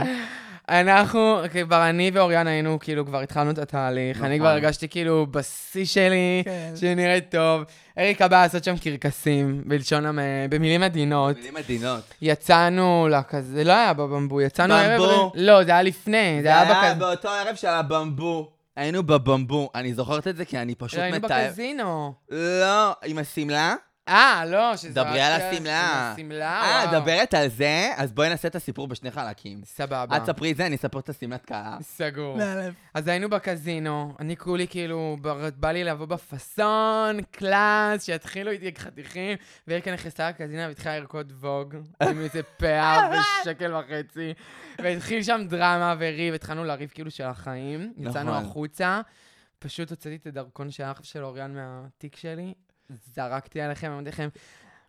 אנחנו, 0.70 1.38
כבר 1.68 1.90
אני 1.90 2.12
ואוריאן 2.14 2.48
היינו, 2.48 2.80
כאילו, 2.80 3.06
כבר 3.06 3.22
התחלנו 3.22 3.52
את 3.52 3.58
התהליך. 3.58 4.18
אני 4.18 4.28
נכון. 4.28 4.40
כבר 4.40 4.48
הרגשתי 4.48 4.88
כאילו 4.90 5.28
בשיא 5.32 5.86
שלי, 5.86 6.44
כן. 6.46 7.20
טוב. 7.30 7.64
אריקה 7.98 8.28
באה 8.28 8.42
לעשות 8.42 8.64
שם 8.64 8.78
קרקסים, 8.78 9.64
בלשון, 9.66 10.06
המ- 10.06 10.20
במילים 10.50 10.84
עדינות. 10.84 11.36
מילים 11.38 11.58
עדינות. 11.58 12.02
יצאנו 12.22 13.08
לכזה, 13.12 13.42
זה 13.54 13.64
לא 13.64 13.72
היה 13.74 13.94
בבמבו, 13.94 14.42
יצאנו 14.42 14.74
הערב... 14.74 15.02
במבו? 15.02 15.32
לא, 15.36 15.64
זה 15.64 15.72
היה 15.72 15.82
לפני, 15.82 16.34
זה 16.38 16.42
זה 16.44 16.48
היה 16.48 16.62
היה 16.62 16.94
בכזה... 16.94 17.06
באותו 17.06 17.30
ערב 17.30 17.56
של 17.56 17.68
הבמבו. 17.68 18.52
היינו 18.76 19.04
בבמבו. 19.04 19.70
אני 19.76 19.94
זוכרת 19.94 20.28
את 20.28 20.36
זה 20.38 20.46
כי 20.46 20.58
אני 20.58 20.76
פשוט 20.76 21.00
היינו 21.00 21.18
מתאר... 21.18 21.48
בקזינו. 21.48 22.14
לא, 22.30 22.92
עם 23.06 23.18
השמלה? 23.18 23.76
אה, 24.08 24.44
לא, 24.48 24.78
שזה... 24.78 24.94
דברי 24.94 25.22
על 25.22 25.42
השמלה. 25.42 26.12
השמלה, 26.12 26.62
אה. 26.62 27.00
דברת 27.00 27.34
על 27.34 27.48
זה? 27.48 27.92
אז 27.98 28.12
בואי 28.12 28.30
נעשה 28.30 28.48
את 28.48 28.56
הסיפור 28.56 28.88
בשני 28.88 29.12
חלקים. 29.12 29.62
סבבה. 29.66 30.18
את 30.18 30.26
ספרי 30.26 30.54
זה, 30.54 30.66
אני 30.66 30.76
אספר 30.76 31.00
את 31.00 31.10
השמלת 31.10 31.46
קהל. 31.46 31.82
סגור. 31.82 32.38
אז 32.94 33.08
היינו 33.08 33.30
בקזינו, 33.30 34.14
אני 34.20 34.38
כולי 34.38 34.68
כאילו, 34.68 35.18
בא 35.56 35.72
לי 35.72 35.84
לבוא 35.84 36.06
בפאסון, 36.06 37.24
קלאס, 37.32 38.06
שיתחילו 38.06 38.52
איתי 38.52 38.72
חתיכים, 38.78 39.38
ואריקה 39.68 39.94
נכנסה 39.94 40.30
לקזינו 40.30 40.68
והתחילה 40.68 41.00
לרקוד 41.00 41.34
ווג, 41.40 41.76
עם 42.04 42.20
איזה 42.20 42.44
פאה 42.60 43.12
ושקל 43.12 43.74
וחצי, 43.76 44.34
והתחיל 44.80 45.24
שם 45.24 45.42
דרמה 45.50 45.96
וריב, 46.00 46.34
התחלנו 46.34 46.64
לריב 46.64 46.90
כאילו 46.94 47.12
של 47.12 47.24
החיים, 47.24 47.94
יצאנו 47.98 48.32
נכון. 48.32 48.46
החוצה, 48.46 49.02
פשוט 49.60 49.90
הוצאתי 49.90 50.16
את 50.16 50.28
הדרכון 50.28 50.72
של 50.72 50.84
האח 50.84 51.04
של 51.04 51.24
אוריאן 51.24 51.56
מהתיק 51.56 52.16
שלי, 52.16 52.54
זרקתי 53.16 53.62
עליכם, 53.62 53.92
אמרתי 53.92 54.10
לכם, 54.10 54.30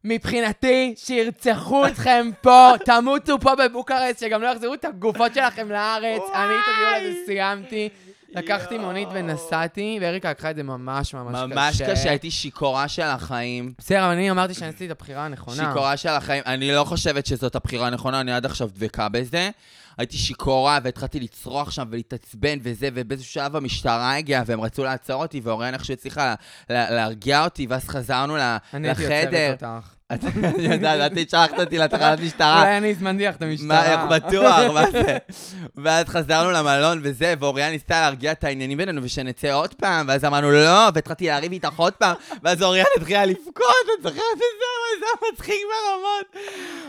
מבחינתי, 0.04 0.94
שירצחו 0.96 1.86
אתכם 1.86 2.30
פה, 2.40 2.72
תמותו 2.86 3.40
פה 3.40 3.50
בבוקרסט, 3.54 4.20
שגם 4.20 4.42
לא 4.42 4.48
יחזירו 4.48 4.74
את 4.74 4.84
הגופות 4.84 5.34
שלכם 5.34 5.70
לארץ. 5.70 6.22
אני 6.34 6.54
את 6.54 6.68
הדיון 6.68 6.94
הזה 7.00 7.18
סיימתי. 7.26 7.88
לקחתי 8.34 8.78
מונית 8.78 9.08
ונסעתי, 9.12 9.98
ואריקה 10.00 10.30
לקחה 10.30 10.50
את 10.50 10.56
זה 10.56 10.62
ממש 10.62 11.14
ממש 11.14 11.34
קשה. 11.34 11.46
ממש 11.46 11.82
קשה, 11.82 12.10
הייתי 12.10 12.30
שיכורה 12.30 12.88
של 12.88 13.02
החיים. 13.02 13.74
בסדר, 13.78 14.04
אבל 14.04 14.12
אני 14.12 14.30
אמרתי 14.30 14.54
שאני 14.54 14.68
עשיתי 14.68 14.86
את 14.86 14.90
הבחירה 14.90 15.24
הנכונה. 15.24 15.56
שיכורה 15.56 15.96
של 15.96 16.08
החיים. 16.08 16.42
אני 16.46 16.72
לא 16.72 16.84
חושבת 16.84 17.26
שזאת 17.26 17.54
הבחירה 17.54 17.86
הנכונה, 17.86 18.20
אני 18.20 18.32
עד 18.32 18.46
עכשיו 18.46 18.68
דבקה 18.74 19.08
בזה. 19.08 19.50
הייתי 19.98 20.16
שיכורה 20.16 20.78
והתחלתי 20.82 21.20
לצרוח 21.20 21.70
שם 21.70 21.86
ולהתעצבן 21.90 22.58
וזה, 22.62 22.88
ובאיזשהו 22.94 23.32
שלב 23.32 23.56
המשטרה 23.56 24.16
הגיעה 24.16 24.42
והם 24.46 24.60
רצו 24.60 24.84
לעצור 24.84 25.22
אותי, 25.22 25.40
ואוריאן 25.44 25.74
איכשהו 25.74 25.92
הצליחה 25.94 26.26
לה- 26.26 26.34
לה- 26.70 26.90
להרגיע 26.90 27.44
אותי, 27.44 27.66
ואז 27.66 27.88
חזרנו 27.88 28.36
ל- 28.36 28.56
אני 28.74 28.88
הייתי 28.88 29.02
לחדר. 29.04 29.50
עוצרת 29.52 29.62
אותך. 29.62 29.94
את 30.14 30.22
יודעת, 30.58 31.12
את 31.18 31.30
שלחת 31.30 31.60
אותי 31.60 31.78
לתחנת 31.78 32.20
משטרה. 32.20 32.62
אולי 32.62 32.78
אני 32.78 32.90
הזמנתי 32.90 33.26
לך 33.26 33.36
את 33.36 33.42
מה, 33.42 33.48
המשטרה. 33.48 34.06
בטוח, 34.06 34.58
מה 34.74 34.90
זה? 34.90 35.18
ואז 35.76 36.06
חזרנו 36.06 36.50
למלון 36.50 37.00
וזה, 37.02 37.34
ואוריאן 37.40 37.70
ניסתה 37.70 38.00
להרגיע 38.00 38.32
את 38.32 38.44
העניינים 38.44 38.78
בינינו, 38.78 39.00
ושנצא 39.04 39.52
עוד 39.54 39.74
פעם, 39.74 40.08
ואז 40.08 40.24
אמרנו 40.24 40.50
לא, 40.50 40.88
והתחלתי 40.94 41.26
להריב 41.26 41.52
איתך 41.52 41.76
עוד 41.76 41.92
פעם, 41.92 42.16
ואז 42.42 42.62
אוריאן 42.62 42.86
התחילה 42.96 43.24
לבכות, 43.24 43.86
את 43.98 44.02
זוכרת 44.02 44.16
את 44.34 44.38
זה? 44.38 44.44
זה 45.00 45.06
מצחיק 45.32 45.54
ברמות. 45.54 46.46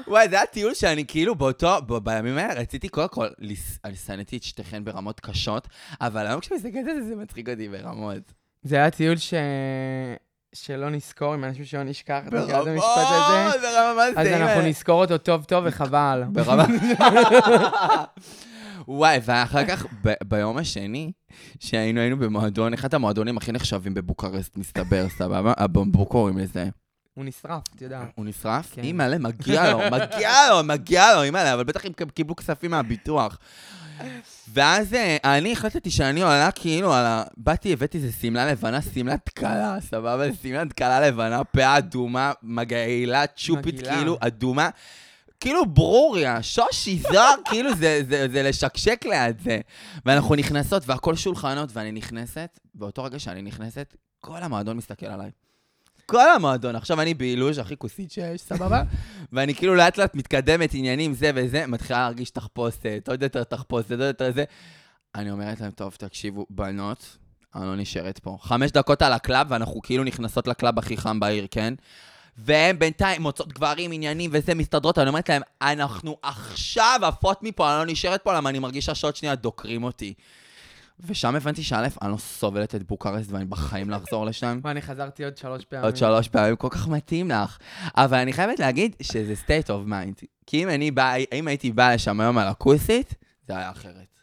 וואי, 0.07 0.30
זה 0.30 0.36
היה 0.36 0.45
טיול 0.45 0.74
שאני 0.74 1.05
כאילו 1.07 1.36
באותו, 1.36 1.82
בימים 2.03 2.38
האלה 2.38 2.53
רציתי 2.53 2.89
קודם 2.89 3.07
כל, 3.07 3.28
אני 3.86 3.95
שנאתי 3.95 4.38
את 4.38 4.43
שתיכן 4.43 4.84
ברמות 4.84 5.19
קשות, 5.19 5.67
אבל 6.01 6.28
היום 6.28 6.39
כשאני 6.39 6.57
מסתכלת 6.57 6.88
על 6.88 7.01
זה, 7.01 7.07
זה 7.07 7.15
מצחיק 7.15 7.49
אותי 7.49 7.69
ברמות. 7.69 8.34
זה 8.63 8.76
היה 8.76 8.91
טיול 8.91 9.17
ש... 9.17 9.34
שלא 10.54 10.89
נזכור, 10.89 11.34
עם 11.34 11.43
אנשים 11.43 11.66
שלא 11.66 11.84
נשכח, 11.84 12.22
אתה 12.28 12.41
מכיר 12.43 12.62
את 12.62 12.68
המשפט 12.68 12.88
הזה? 12.97 13.58
ברמה 13.62 13.93
מה 13.95 14.12
זה? 14.14 14.20
אז 14.22 14.28
אנחנו 14.41 14.62
נזכור 14.62 15.01
אותו 15.01 15.18
טוב 15.18 15.43
טוב 15.43 15.64
וחבל. 15.68 16.24
ברמה... 16.34 16.66
וואי, 18.88 19.20
ואחר 19.26 19.66
כך, 19.66 19.86
ב- 20.06 20.14
ביום 20.24 20.58
השני, 20.58 21.12
שהיינו 21.60 21.99
היינו 21.99 22.18
במועדון, 22.18 22.74
אחד 22.74 22.93
המועדונים 22.93 23.38
הכי 23.38 23.51
נחשבים 23.51 23.93
בבוקרשט, 23.93 24.58
מסתבר, 24.58 25.10
סבבה? 25.10 25.54
הבומבו 25.58 26.06
קוראים 26.06 26.38
לזה. 26.38 26.66
הוא 27.14 27.26
נשרף, 27.26 27.64
אתה 27.76 27.84
יודע. 27.84 28.03
הוא 28.16 28.26
נשרף? 28.26 28.74
כן. 28.76 28.82
אימא'לה, 28.84 29.18
מגיע 29.18 29.72
לו, 29.72 29.80
מגיע 29.91 30.32
לו, 30.49 30.64
מגיע 30.64 31.16
לו, 31.16 31.24
אימא'לה, 31.24 31.53
אבל 31.53 31.64
בטח 31.64 31.86
הם 31.86 31.91
קיבלו 32.14 32.36
כספים 32.36 32.72
מהביטוח. 32.72 33.38
ואז 34.53 34.93
אה, 34.93 35.18
אני 35.24 35.51
החלטתי 35.51 35.91
שאני 35.91 36.22
עולה 36.22 36.49
כאילו 36.51 36.93
על 36.93 37.05
ה... 37.05 37.24
באתי, 37.38 37.74
הבאתי 37.74 37.97
איזה 37.97 38.11
שמלה 38.11 38.51
לבנה, 38.51 38.82
שמלת 38.82 39.30
כלה, 39.30 39.78
סבבה? 39.82 40.24
שמלת 40.43 40.74
כלה 40.74 41.07
לבנה, 41.07 41.43
פאה 41.43 41.78
אדומה, 41.78 42.32
מגעילה, 42.43 43.28
צ'ופית 43.28 43.76
מגעילה. 43.76 43.95
כאילו 43.95 44.18
אדומה. 44.20 44.70
כאילו 45.39 45.66
ברוריה, 45.66 46.43
שושי 46.43 46.99
זוהר, 46.99 47.34
כאילו 47.45 47.76
זה, 47.76 48.01
זה, 48.09 48.28
זה 48.32 48.43
לשקשק 48.43 49.05
ליד 49.05 49.39
זה. 49.43 49.59
ואנחנו 50.05 50.36
נכנסות, 50.36 50.84
והכל 50.86 51.16
שולחנות, 51.16 51.70
ואני 51.74 51.91
נכנסת, 51.91 52.59
באותו 52.76 53.03
רגע 53.03 53.20
שאני 53.20 53.41
נכנסת, 53.41 53.95
כל 54.20 54.38
המועדון 54.38 54.78
מסתכל 54.78 55.05
עליי. 55.05 55.32
כל 56.06 56.30
המועדון. 56.30 56.76
עכשיו 56.76 57.01
אני 57.01 57.14
באילוז' 57.14 57.60
הכי 57.60 57.78
כוסית 57.78 58.12
שיש, 58.12 58.41
סבבה? 58.41 58.84
ואני 59.34 59.56
כאילו 59.56 59.76
לאט 59.76 59.97
לאט 59.97 60.16
מתקדמת, 60.16 60.74
עניינים, 60.74 61.14
זה 61.14 61.32
וזה, 61.36 61.68
מתחילה 61.68 61.99
להרגיש 61.99 62.30
תחפושת, 62.30 63.10
עוד 63.10 63.24
יותר 63.24 63.43
תחפושת, 63.43 63.91
עוד 63.91 63.99
יותר 63.99 64.32
זה. 64.32 64.43
אני 65.16 65.32
אומרת 65.32 65.62
להם, 65.62 65.72
טוב, 65.72 65.95
תקשיבו, 65.99 66.45
בנות, 66.49 67.18
אני 67.56 67.66
לא 67.66 67.76
נשארת 67.76 68.20
פה. 68.20 68.38
חמש 68.41 68.72
דקות 68.72 69.01
על 69.01 69.14
הקלאב, 69.14 69.47
ואנחנו 69.49 69.82
כאילו 69.82 70.04
נכנסות 70.04 70.47
לקלאב 70.47 70.80
הכי 70.80 70.97
חם 70.97 71.20
בעיר, 71.20 71.47
כן? 71.51 71.74
והן 72.38 72.80
בינתיים 72.80 73.22
מוצאות 73.22 73.54
גברים, 73.54 73.91
עניינים 73.91 74.32
וזה, 74.34 74.56
מסתדרות, 74.56 74.97
אני 74.99 75.10
אומרת 75.10 75.30
להם, 75.30 75.41
אנחנו 75.62 76.18
עכשיו 76.22 76.99
עפות 77.04 77.43
מפה, 77.43 77.72
אני 77.72 77.80
לא 77.88 77.91
נשארת 77.91 78.22
פה, 78.24 78.34
למה 78.34 78.49
אני 78.49 78.60
מרגישה 78.60 78.95
שעוד 78.95 79.16
שנייה 79.16 79.36
דוקרים 79.36 79.84
אותי. 79.84 80.14
ושם 81.00 81.36
הבנתי 81.36 81.64
שא', 81.64 81.88
אני 82.02 82.12
לא 82.12 82.18
סובלת 82.18 82.76
את 82.76 82.84
בוקרשט 82.84 83.32
ואני 83.32 83.46
בחיים 83.46 83.89
לחזור 83.89 84.26
לשם. 84.26 84.60
ואני 84.64 84.82
חזרתי 84.82 85.24
עוד 85.24 85.38
שלוש 85.38 85.66
פעמים. 85.66 85.86
עוד 85.86 85.98
שלוש 85.98 86.28
פעמים, 86.28 86.56
כל 86.56 86.70
כך 86.70 86.88
מתאים 86.88 87.32
לך. 87.32 87.58
אבל 87.98 88.18
אני 88.18 88.34
חייבת 88.34 88.60
להגיד 88.60 88.96
שזה 89.02 89.34
state 89.46 89.68
of 89.68 89.89
mind. 89.89 90.26
כי 90.48 90.64
אם 90.64 90.70
אני 90.70 90.91
בא, 90.91 91.14
אם 91.34 91.48
הייתי 91.48 91.72
באה 91.72 91.94
לשם 91.94 92.20
היום 92.20 92.38
על 92.38 92.48
הכוסית, 92.48 93.14
זה 93.48 93.58
היה 93.58 93.72
אחרת. 93.72 94.14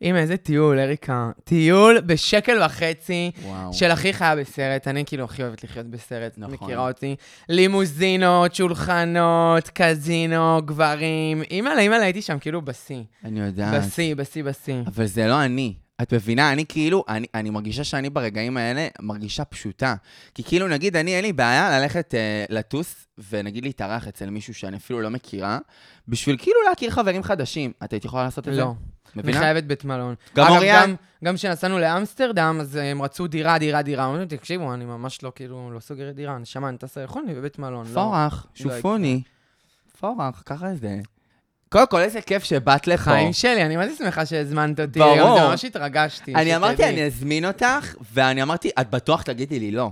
עם 0.00 0.16
איזה 0.16 0.36
טיול, 0.36 0.78
אריקה. 0.78 1.30
טיול 1.44 2.00
בשקל 2.00 2.62
וחצי. 2.62 3.30
וואו. 3.42 3.72
של 3.72 3.90
הכי 3.90 4.12
חיה 4.12 4.36
בסרט, 4.36 4.88
אני 4.88 5.04
כאילו 5.04 5.24
הכי 5.24 5.42
אוהבת 5.42 5.64
לחיות 5.64 5.86
בסרט, 5.86 6.34
נכון. 6.38 6.54
מכירה 6.54 6.88
אותי. 6.88 7.16
לימוזינות, 7.48 8.54
שולחנות, 8.54 9.70
קזינו, 9.74 10.62
גברים. 10.64 11.42
אימא'לה, 11.50 11.80
אימא'לה, 11.80 12.04
הייתי 12.04 12.22
שם 12.22 12.38
כאילו 12.38 12.62
בשיא. 12.62 13.02
אני 13.24 13.40
יודעת. 13.40 13.84
בשיא, 13.84 14.14
בשיא, 14.14 14.44
בשיא. 14.44 14.82
אבל 14.86 15.06
זה 15.06 15.26
לא 15.26 15.44
אני. 15.44 15.74
את 16.02 16.14
מבינה? 16.14 16.52
אני 16.52 16.64
כאילו, 16.68 17.04
אני, 17.08 17.26
אני 17.34 17.50
מרגישה 17.50 17.84
שאני 17.84 18.10
ברגעים 18.10 18.56
האלה 18.56 18.88
מרגישה 19.00 19.44
פשוטה. 19.44 19.94
כי 20.34 20.42
כאילו, 20.44 20.68
נגיד, 20.68 20.96
אני, 20.96 21.16
אין 21.16 21.24
לי 21.24 21.32
בעיה 21.32 21.78
ללכת 21.80 22.14
אה, 22.14 22.44
לטוס, 22.48 23.06
ונגיד 23.30 23.64
להתארח 23.64 24.08
אצל 24.08 24.30
מישהו 24.30 24.54
שאני 24.54 24.76
אפילו 24.76 25.00
לא 25.00 25.10
מכירה, 25.10 25.58
בשביל 26.08 26.36
כאילו 26.38 26.56
להכיר 26.68 26.90
חברים 26.90 27.22
חדשים. 27.22 27.72
את 27.84 27.92
היית 27.92 28.04
יכולה 28.04 28.24
לעשות 28.24 28.48
את 28.48 28.54
זה? 28.54 28.60
לא. 28.60 28.74
אני 29.14 29.22
מבינה? 29.22 29.38
חייבת 29.38 29.64
בית 29.64 29.84
מלון. 29.84 30.14
גם 30.36 30.48
אוריאן? 30.52 30.94
גם- 31.24 31.36
כשנסענו 31.36 31.78
לאמסטרדם, 31.78 32.58
אז 32.60 32.76
הם 32.76 33.02
רצו 33.02 33.26
דירה, 33.26 33.58
דירה, 33.58 33.82
דירה. 33.82 34.04
אמרנו, 34.06 34.24
תקשיבו, 34.28 34.74
אני 34.74 34.84
ממש 34.84 35.22
לא, 35.22 35.32
כאילו, 35.34 35.70
לא 35.74 35.80
סוגרת 35.80 36.14
דירה. 36.14 36.38
נשמה, 36.38 36.68
אני 36.68 36.78
טסה 36.78 37.00
יכול 37.00 37.22
לי 37.26 37.34
בבית 37.34 37.58
מלון. 37.58 37.86
לא. 37.86 37.94
פורח, 37.94 38.46
לא 38.60 38.74
שופוני. 38.74 39.22
פורח, 40.00 40.42
ככה 40.46 40.74
זה. 40.74 41.00
קודם 41.68 41.86
כל, 41.86 42.00
איזה 42.00 42.20
כיף 42.20 42.44
שבאת 42.44 42.86
לפה. 42.86 43.02
חיים 43.02 43.32
שלי, 43.32 43.62
אני 43.62 43.76
זה 43.88 43.96
שמחה 43.96 44.26
שהזמנת 44.26 44.80
אותי. 44.80 44.98
ברור. 44.98 45.48
ממש 45.48 45.64
התרגשתי. 45.64 46.34
אני 46.34 46.56
אמרתי. 46.56 46.84
אני 46.84 47.06
אזמין 47.06 47.44
אותך, 47.44 47.94
ואני 48.12 48.42
אמרתי, 48.42 48.70
את 48.80 48.90
בטוח 48.90 49.22
תגידי 49.22 49.58
לי 49.58 49.70
לא. 49.70 49.90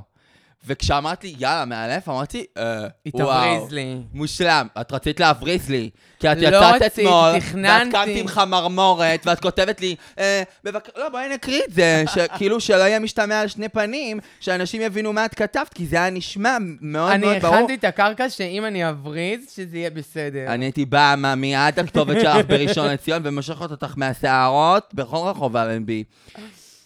וכשאמרת 0.66 1.24
לי, 1.24 1.34
יאללה, 1.38 1.64
מאלף, 1.64 2.08
אמרתי, 2.08 2.44
אה, 2.58 2.78
היא. 3.04 3.12
תבריז 3.12 3.70
לי. 3.72 3.96
מושלם, 4.14 4.66
את 4.80 4.92
רצית 4.92 5.20
להבריז 5.20 5.70
לי. 5.70 5.90
כי 6.20 6.32
את 6.32 6.36
לא 6.36 6.46
יצאת 6.48 6.82
רציתי, 6.82 7.02
אתמול, 7.02 7.30
ואת 7.34 7.42
תכננתי. 7.42 7.90
קמת 7.92 8.08
עם 8.16 8.28
חמרמורת, 8.28 9.26
ואת 9.26 9.40
כותבת 9.40 9.80
לי, 9.80 9.96
אה, 10.18 10.42
בבק... 10.64 10.88
לא, 10.96 11.08
בואי 11.08 11.28
נקריא 11.28 11.62
את 11.68 11.72
זה, 11.72 12.04
כאילו 12.38 12.60
שלא 12.60 12.82
יהיה 12.82 12.98
משתמע 12.98 13.40
על 13.40 13.48
שני 13.48 13.68
פנים, 13.68 14.18
שאנשים 14.40 14.80
יבינו 14.82 15.12
מה 15.12 15.24
את 15.24 15.34
כתבת, 15.34 15.74
כי 15.74 15.86
זה 15.86 15.96
היה 15.96 16.10
נשמע 16.10 16.56
מאוד 16.80 17.10
אני 17.12 17.26
מאוד 17.26 17.38
ברור. 17.42 17.54
הכנתי 17.56 17.74
את 17.74 17.84
הקרקע 17.84 18.30
שאם 18.30 18.64
אני 18.64 18.88
אבריז, 18.88 19.40
שזה 19.56 19.76
יהיה 19.78 19.90
בסדר. 19.90 20.44
אני 20.48 20.64
הייתי 20.64 20.84
באה 20.84 21.16
מה- 21.16 21.34
מיד 21.34 21.78
הכתובת 21.78 22.16
שלך 22.20 22.36
בראשון 22.46 22.86
לציון 22.88 23.22
ומשכת 23.24 23.70
אותך 23.70 23.92
מהשערות 23.96 24.90
בכל 24.94 25.16
רחוב 25.30 25.56
אלנבי. 25.56 26.04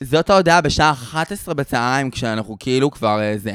זאת 0.03 0.31
ההודעה 0.31 0.61
בשעה 0.61 0.91
11 0.91 1.55
בצהריים, 1.55 2.11
כשאנחנו 2.11 2.57
כאילו 2.61 2.91
כבר 2.91 3.21
אה, 3.21 3.39
זה. 3.39 3.55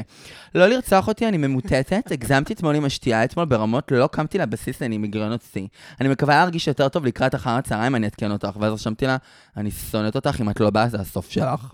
לא 0.54 0.66
לרצוח 0.66 1.08
אותי, 1.08 1.28
אני 1.28 1.36
ממוטטת, 1.36 2.10
הגזמתי 2.12 2.52
אתמול 2.52 2.76
עם 2.76 2.84
השתייה 2.84 3.24
אתמול 3.24 3.44
ברמות, 3.44 3.92
לא 3.92 4.06
קמתי 4.06 4.38
לבסיס, 4.38 4.82
אני 4.82 4.98
מגרנות 4.98 5.42
שיא. 5.52 5.66
אני 6.00 6.08
מקווה 6.08 6.34
להרגיש 6.36 6.68
יותר 6.68 6.88
טוב 6.88 7.06
לקראת 7.06 7.34
אחר 7.34 7.50
הצהריים, 7.50 7.94
אני 7.94 8.06
אעדכן 8.06 8.30
אותך. 8.30 8.56
ואז 8.60 8.72
רשמתי 8.72 9.06
לה, 9.06 9.16
אני 9.56 9.70
שונאת 9.70 10.16
אותך, 10.16 10.40
אם 10.40 10.50
את 10.50 10.60
לא 10.60 10.70
באה, 10.70 10.88
זה 10.88 11.00
הסוף 11.00 11.30
שלך. 11.30 11.72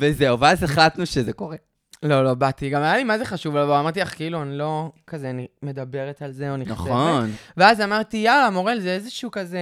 וזהו, 0.00 0.40
ואז 0.40 0.62
החלטנו 0.62 1.06
שזה 1.06 1.32
קורה. 1.32 1.56
לא, 2.04 2.24
לא, 2.24 2.34
באתי. 2.34 2.70
גם 2.70 2.82
היה 2.82 2.96
לי 2.96 3.04
מה 3.04 3.18
זה 3.18 3.24
חשוב 3.24 3.56
לבוא, 3.56 3.80
אמרתי 3.80 4.00
לך, 4.00 4.14
כאילו, 4.14 4.42
אני 4.42 4.58
לא 4.58 4.90
כזה 5.06 5.30
אני 5.30 5.46
מדברת 5.62 6.22
על 6.22 6.32
זה 6.32 6.50
או 6.50 6.56
נכתבת. 6.56 6.76
נכון. 6.76 7.30
ואז 7.56 7.80
אמרתי, 7.80 8.16
יאללה, 8.16 8.50
מורל, 8.50 8.80
זה 8.80 8.94
איזשהו 8.94 9.30
כזה... 9.30 9.58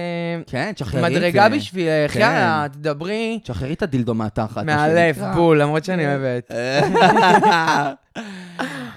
כן, 0.47 0.71
תשחררי 0.71 1.07
את 1.07 1.13
זה. 1.13 1.19
מדרגה 1.19 1.49
בשבילך, 1.49 2.13
כן. 2.13 2.19
יאללה, 2.19 2.65
תדברי. 2.71 3.39
תשחררי 3.43 3.73
את 3.73 3.81
הדילדו 3.81 4.13
מהתחת. 4.13 4.57
מה 4.57 4.75
מהלב, 4.75 5.15
שנקרא. 5.15 5.33
בול, 5.33 5.61
למרות 5.61 5.85
שאני 5.85 6.05
אוהבת. 6.05 6.51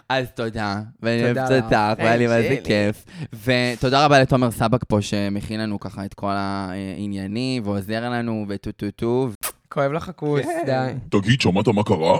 אז 0.08 0.30
תודה, 0.34 0.80
ואני 1.02 1.28
תודה 1.28 1.48
אוהבת. 1.48 1.64
אותך, 1.64 1.98
והיה 1.98 2.16
לי 2.16 2.26
מה 2.26 2.42
זה 2.42 2.48
שלי. 2.48 2.60
כיף. 2.64 3.04
ותודה 3.44 4.04
רבה 4.04 4.20
לתומר 4.20 4.50
סבק 4.50 4.84
פה, 4.88 5.02
שמכין 5.02 5.60
לנו 5.60 5.80
ככה 5.80 6.04
את 6.04 6.14
כל 6.14 6.32
העניינים, 6.34 7.66
ועוזר 7.66 8.10
לנו, 8.10 8.44
וטו 8.48 8.72
טו 8.72 8.90
טו. 8.90 9.28
כואב 9.68 9.92
לך 9.92 10.08
הכוס, 10.08 10.42
כן. 10.42 10.62
די. 10.66 11.20
תגיד, 11.20 11.40
שמעת 11.40 11.68
מה 11.68 11.84
קרה? 11.84 12.18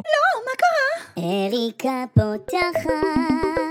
אריקה 1.18 2.04
פותחת 2.14 3.65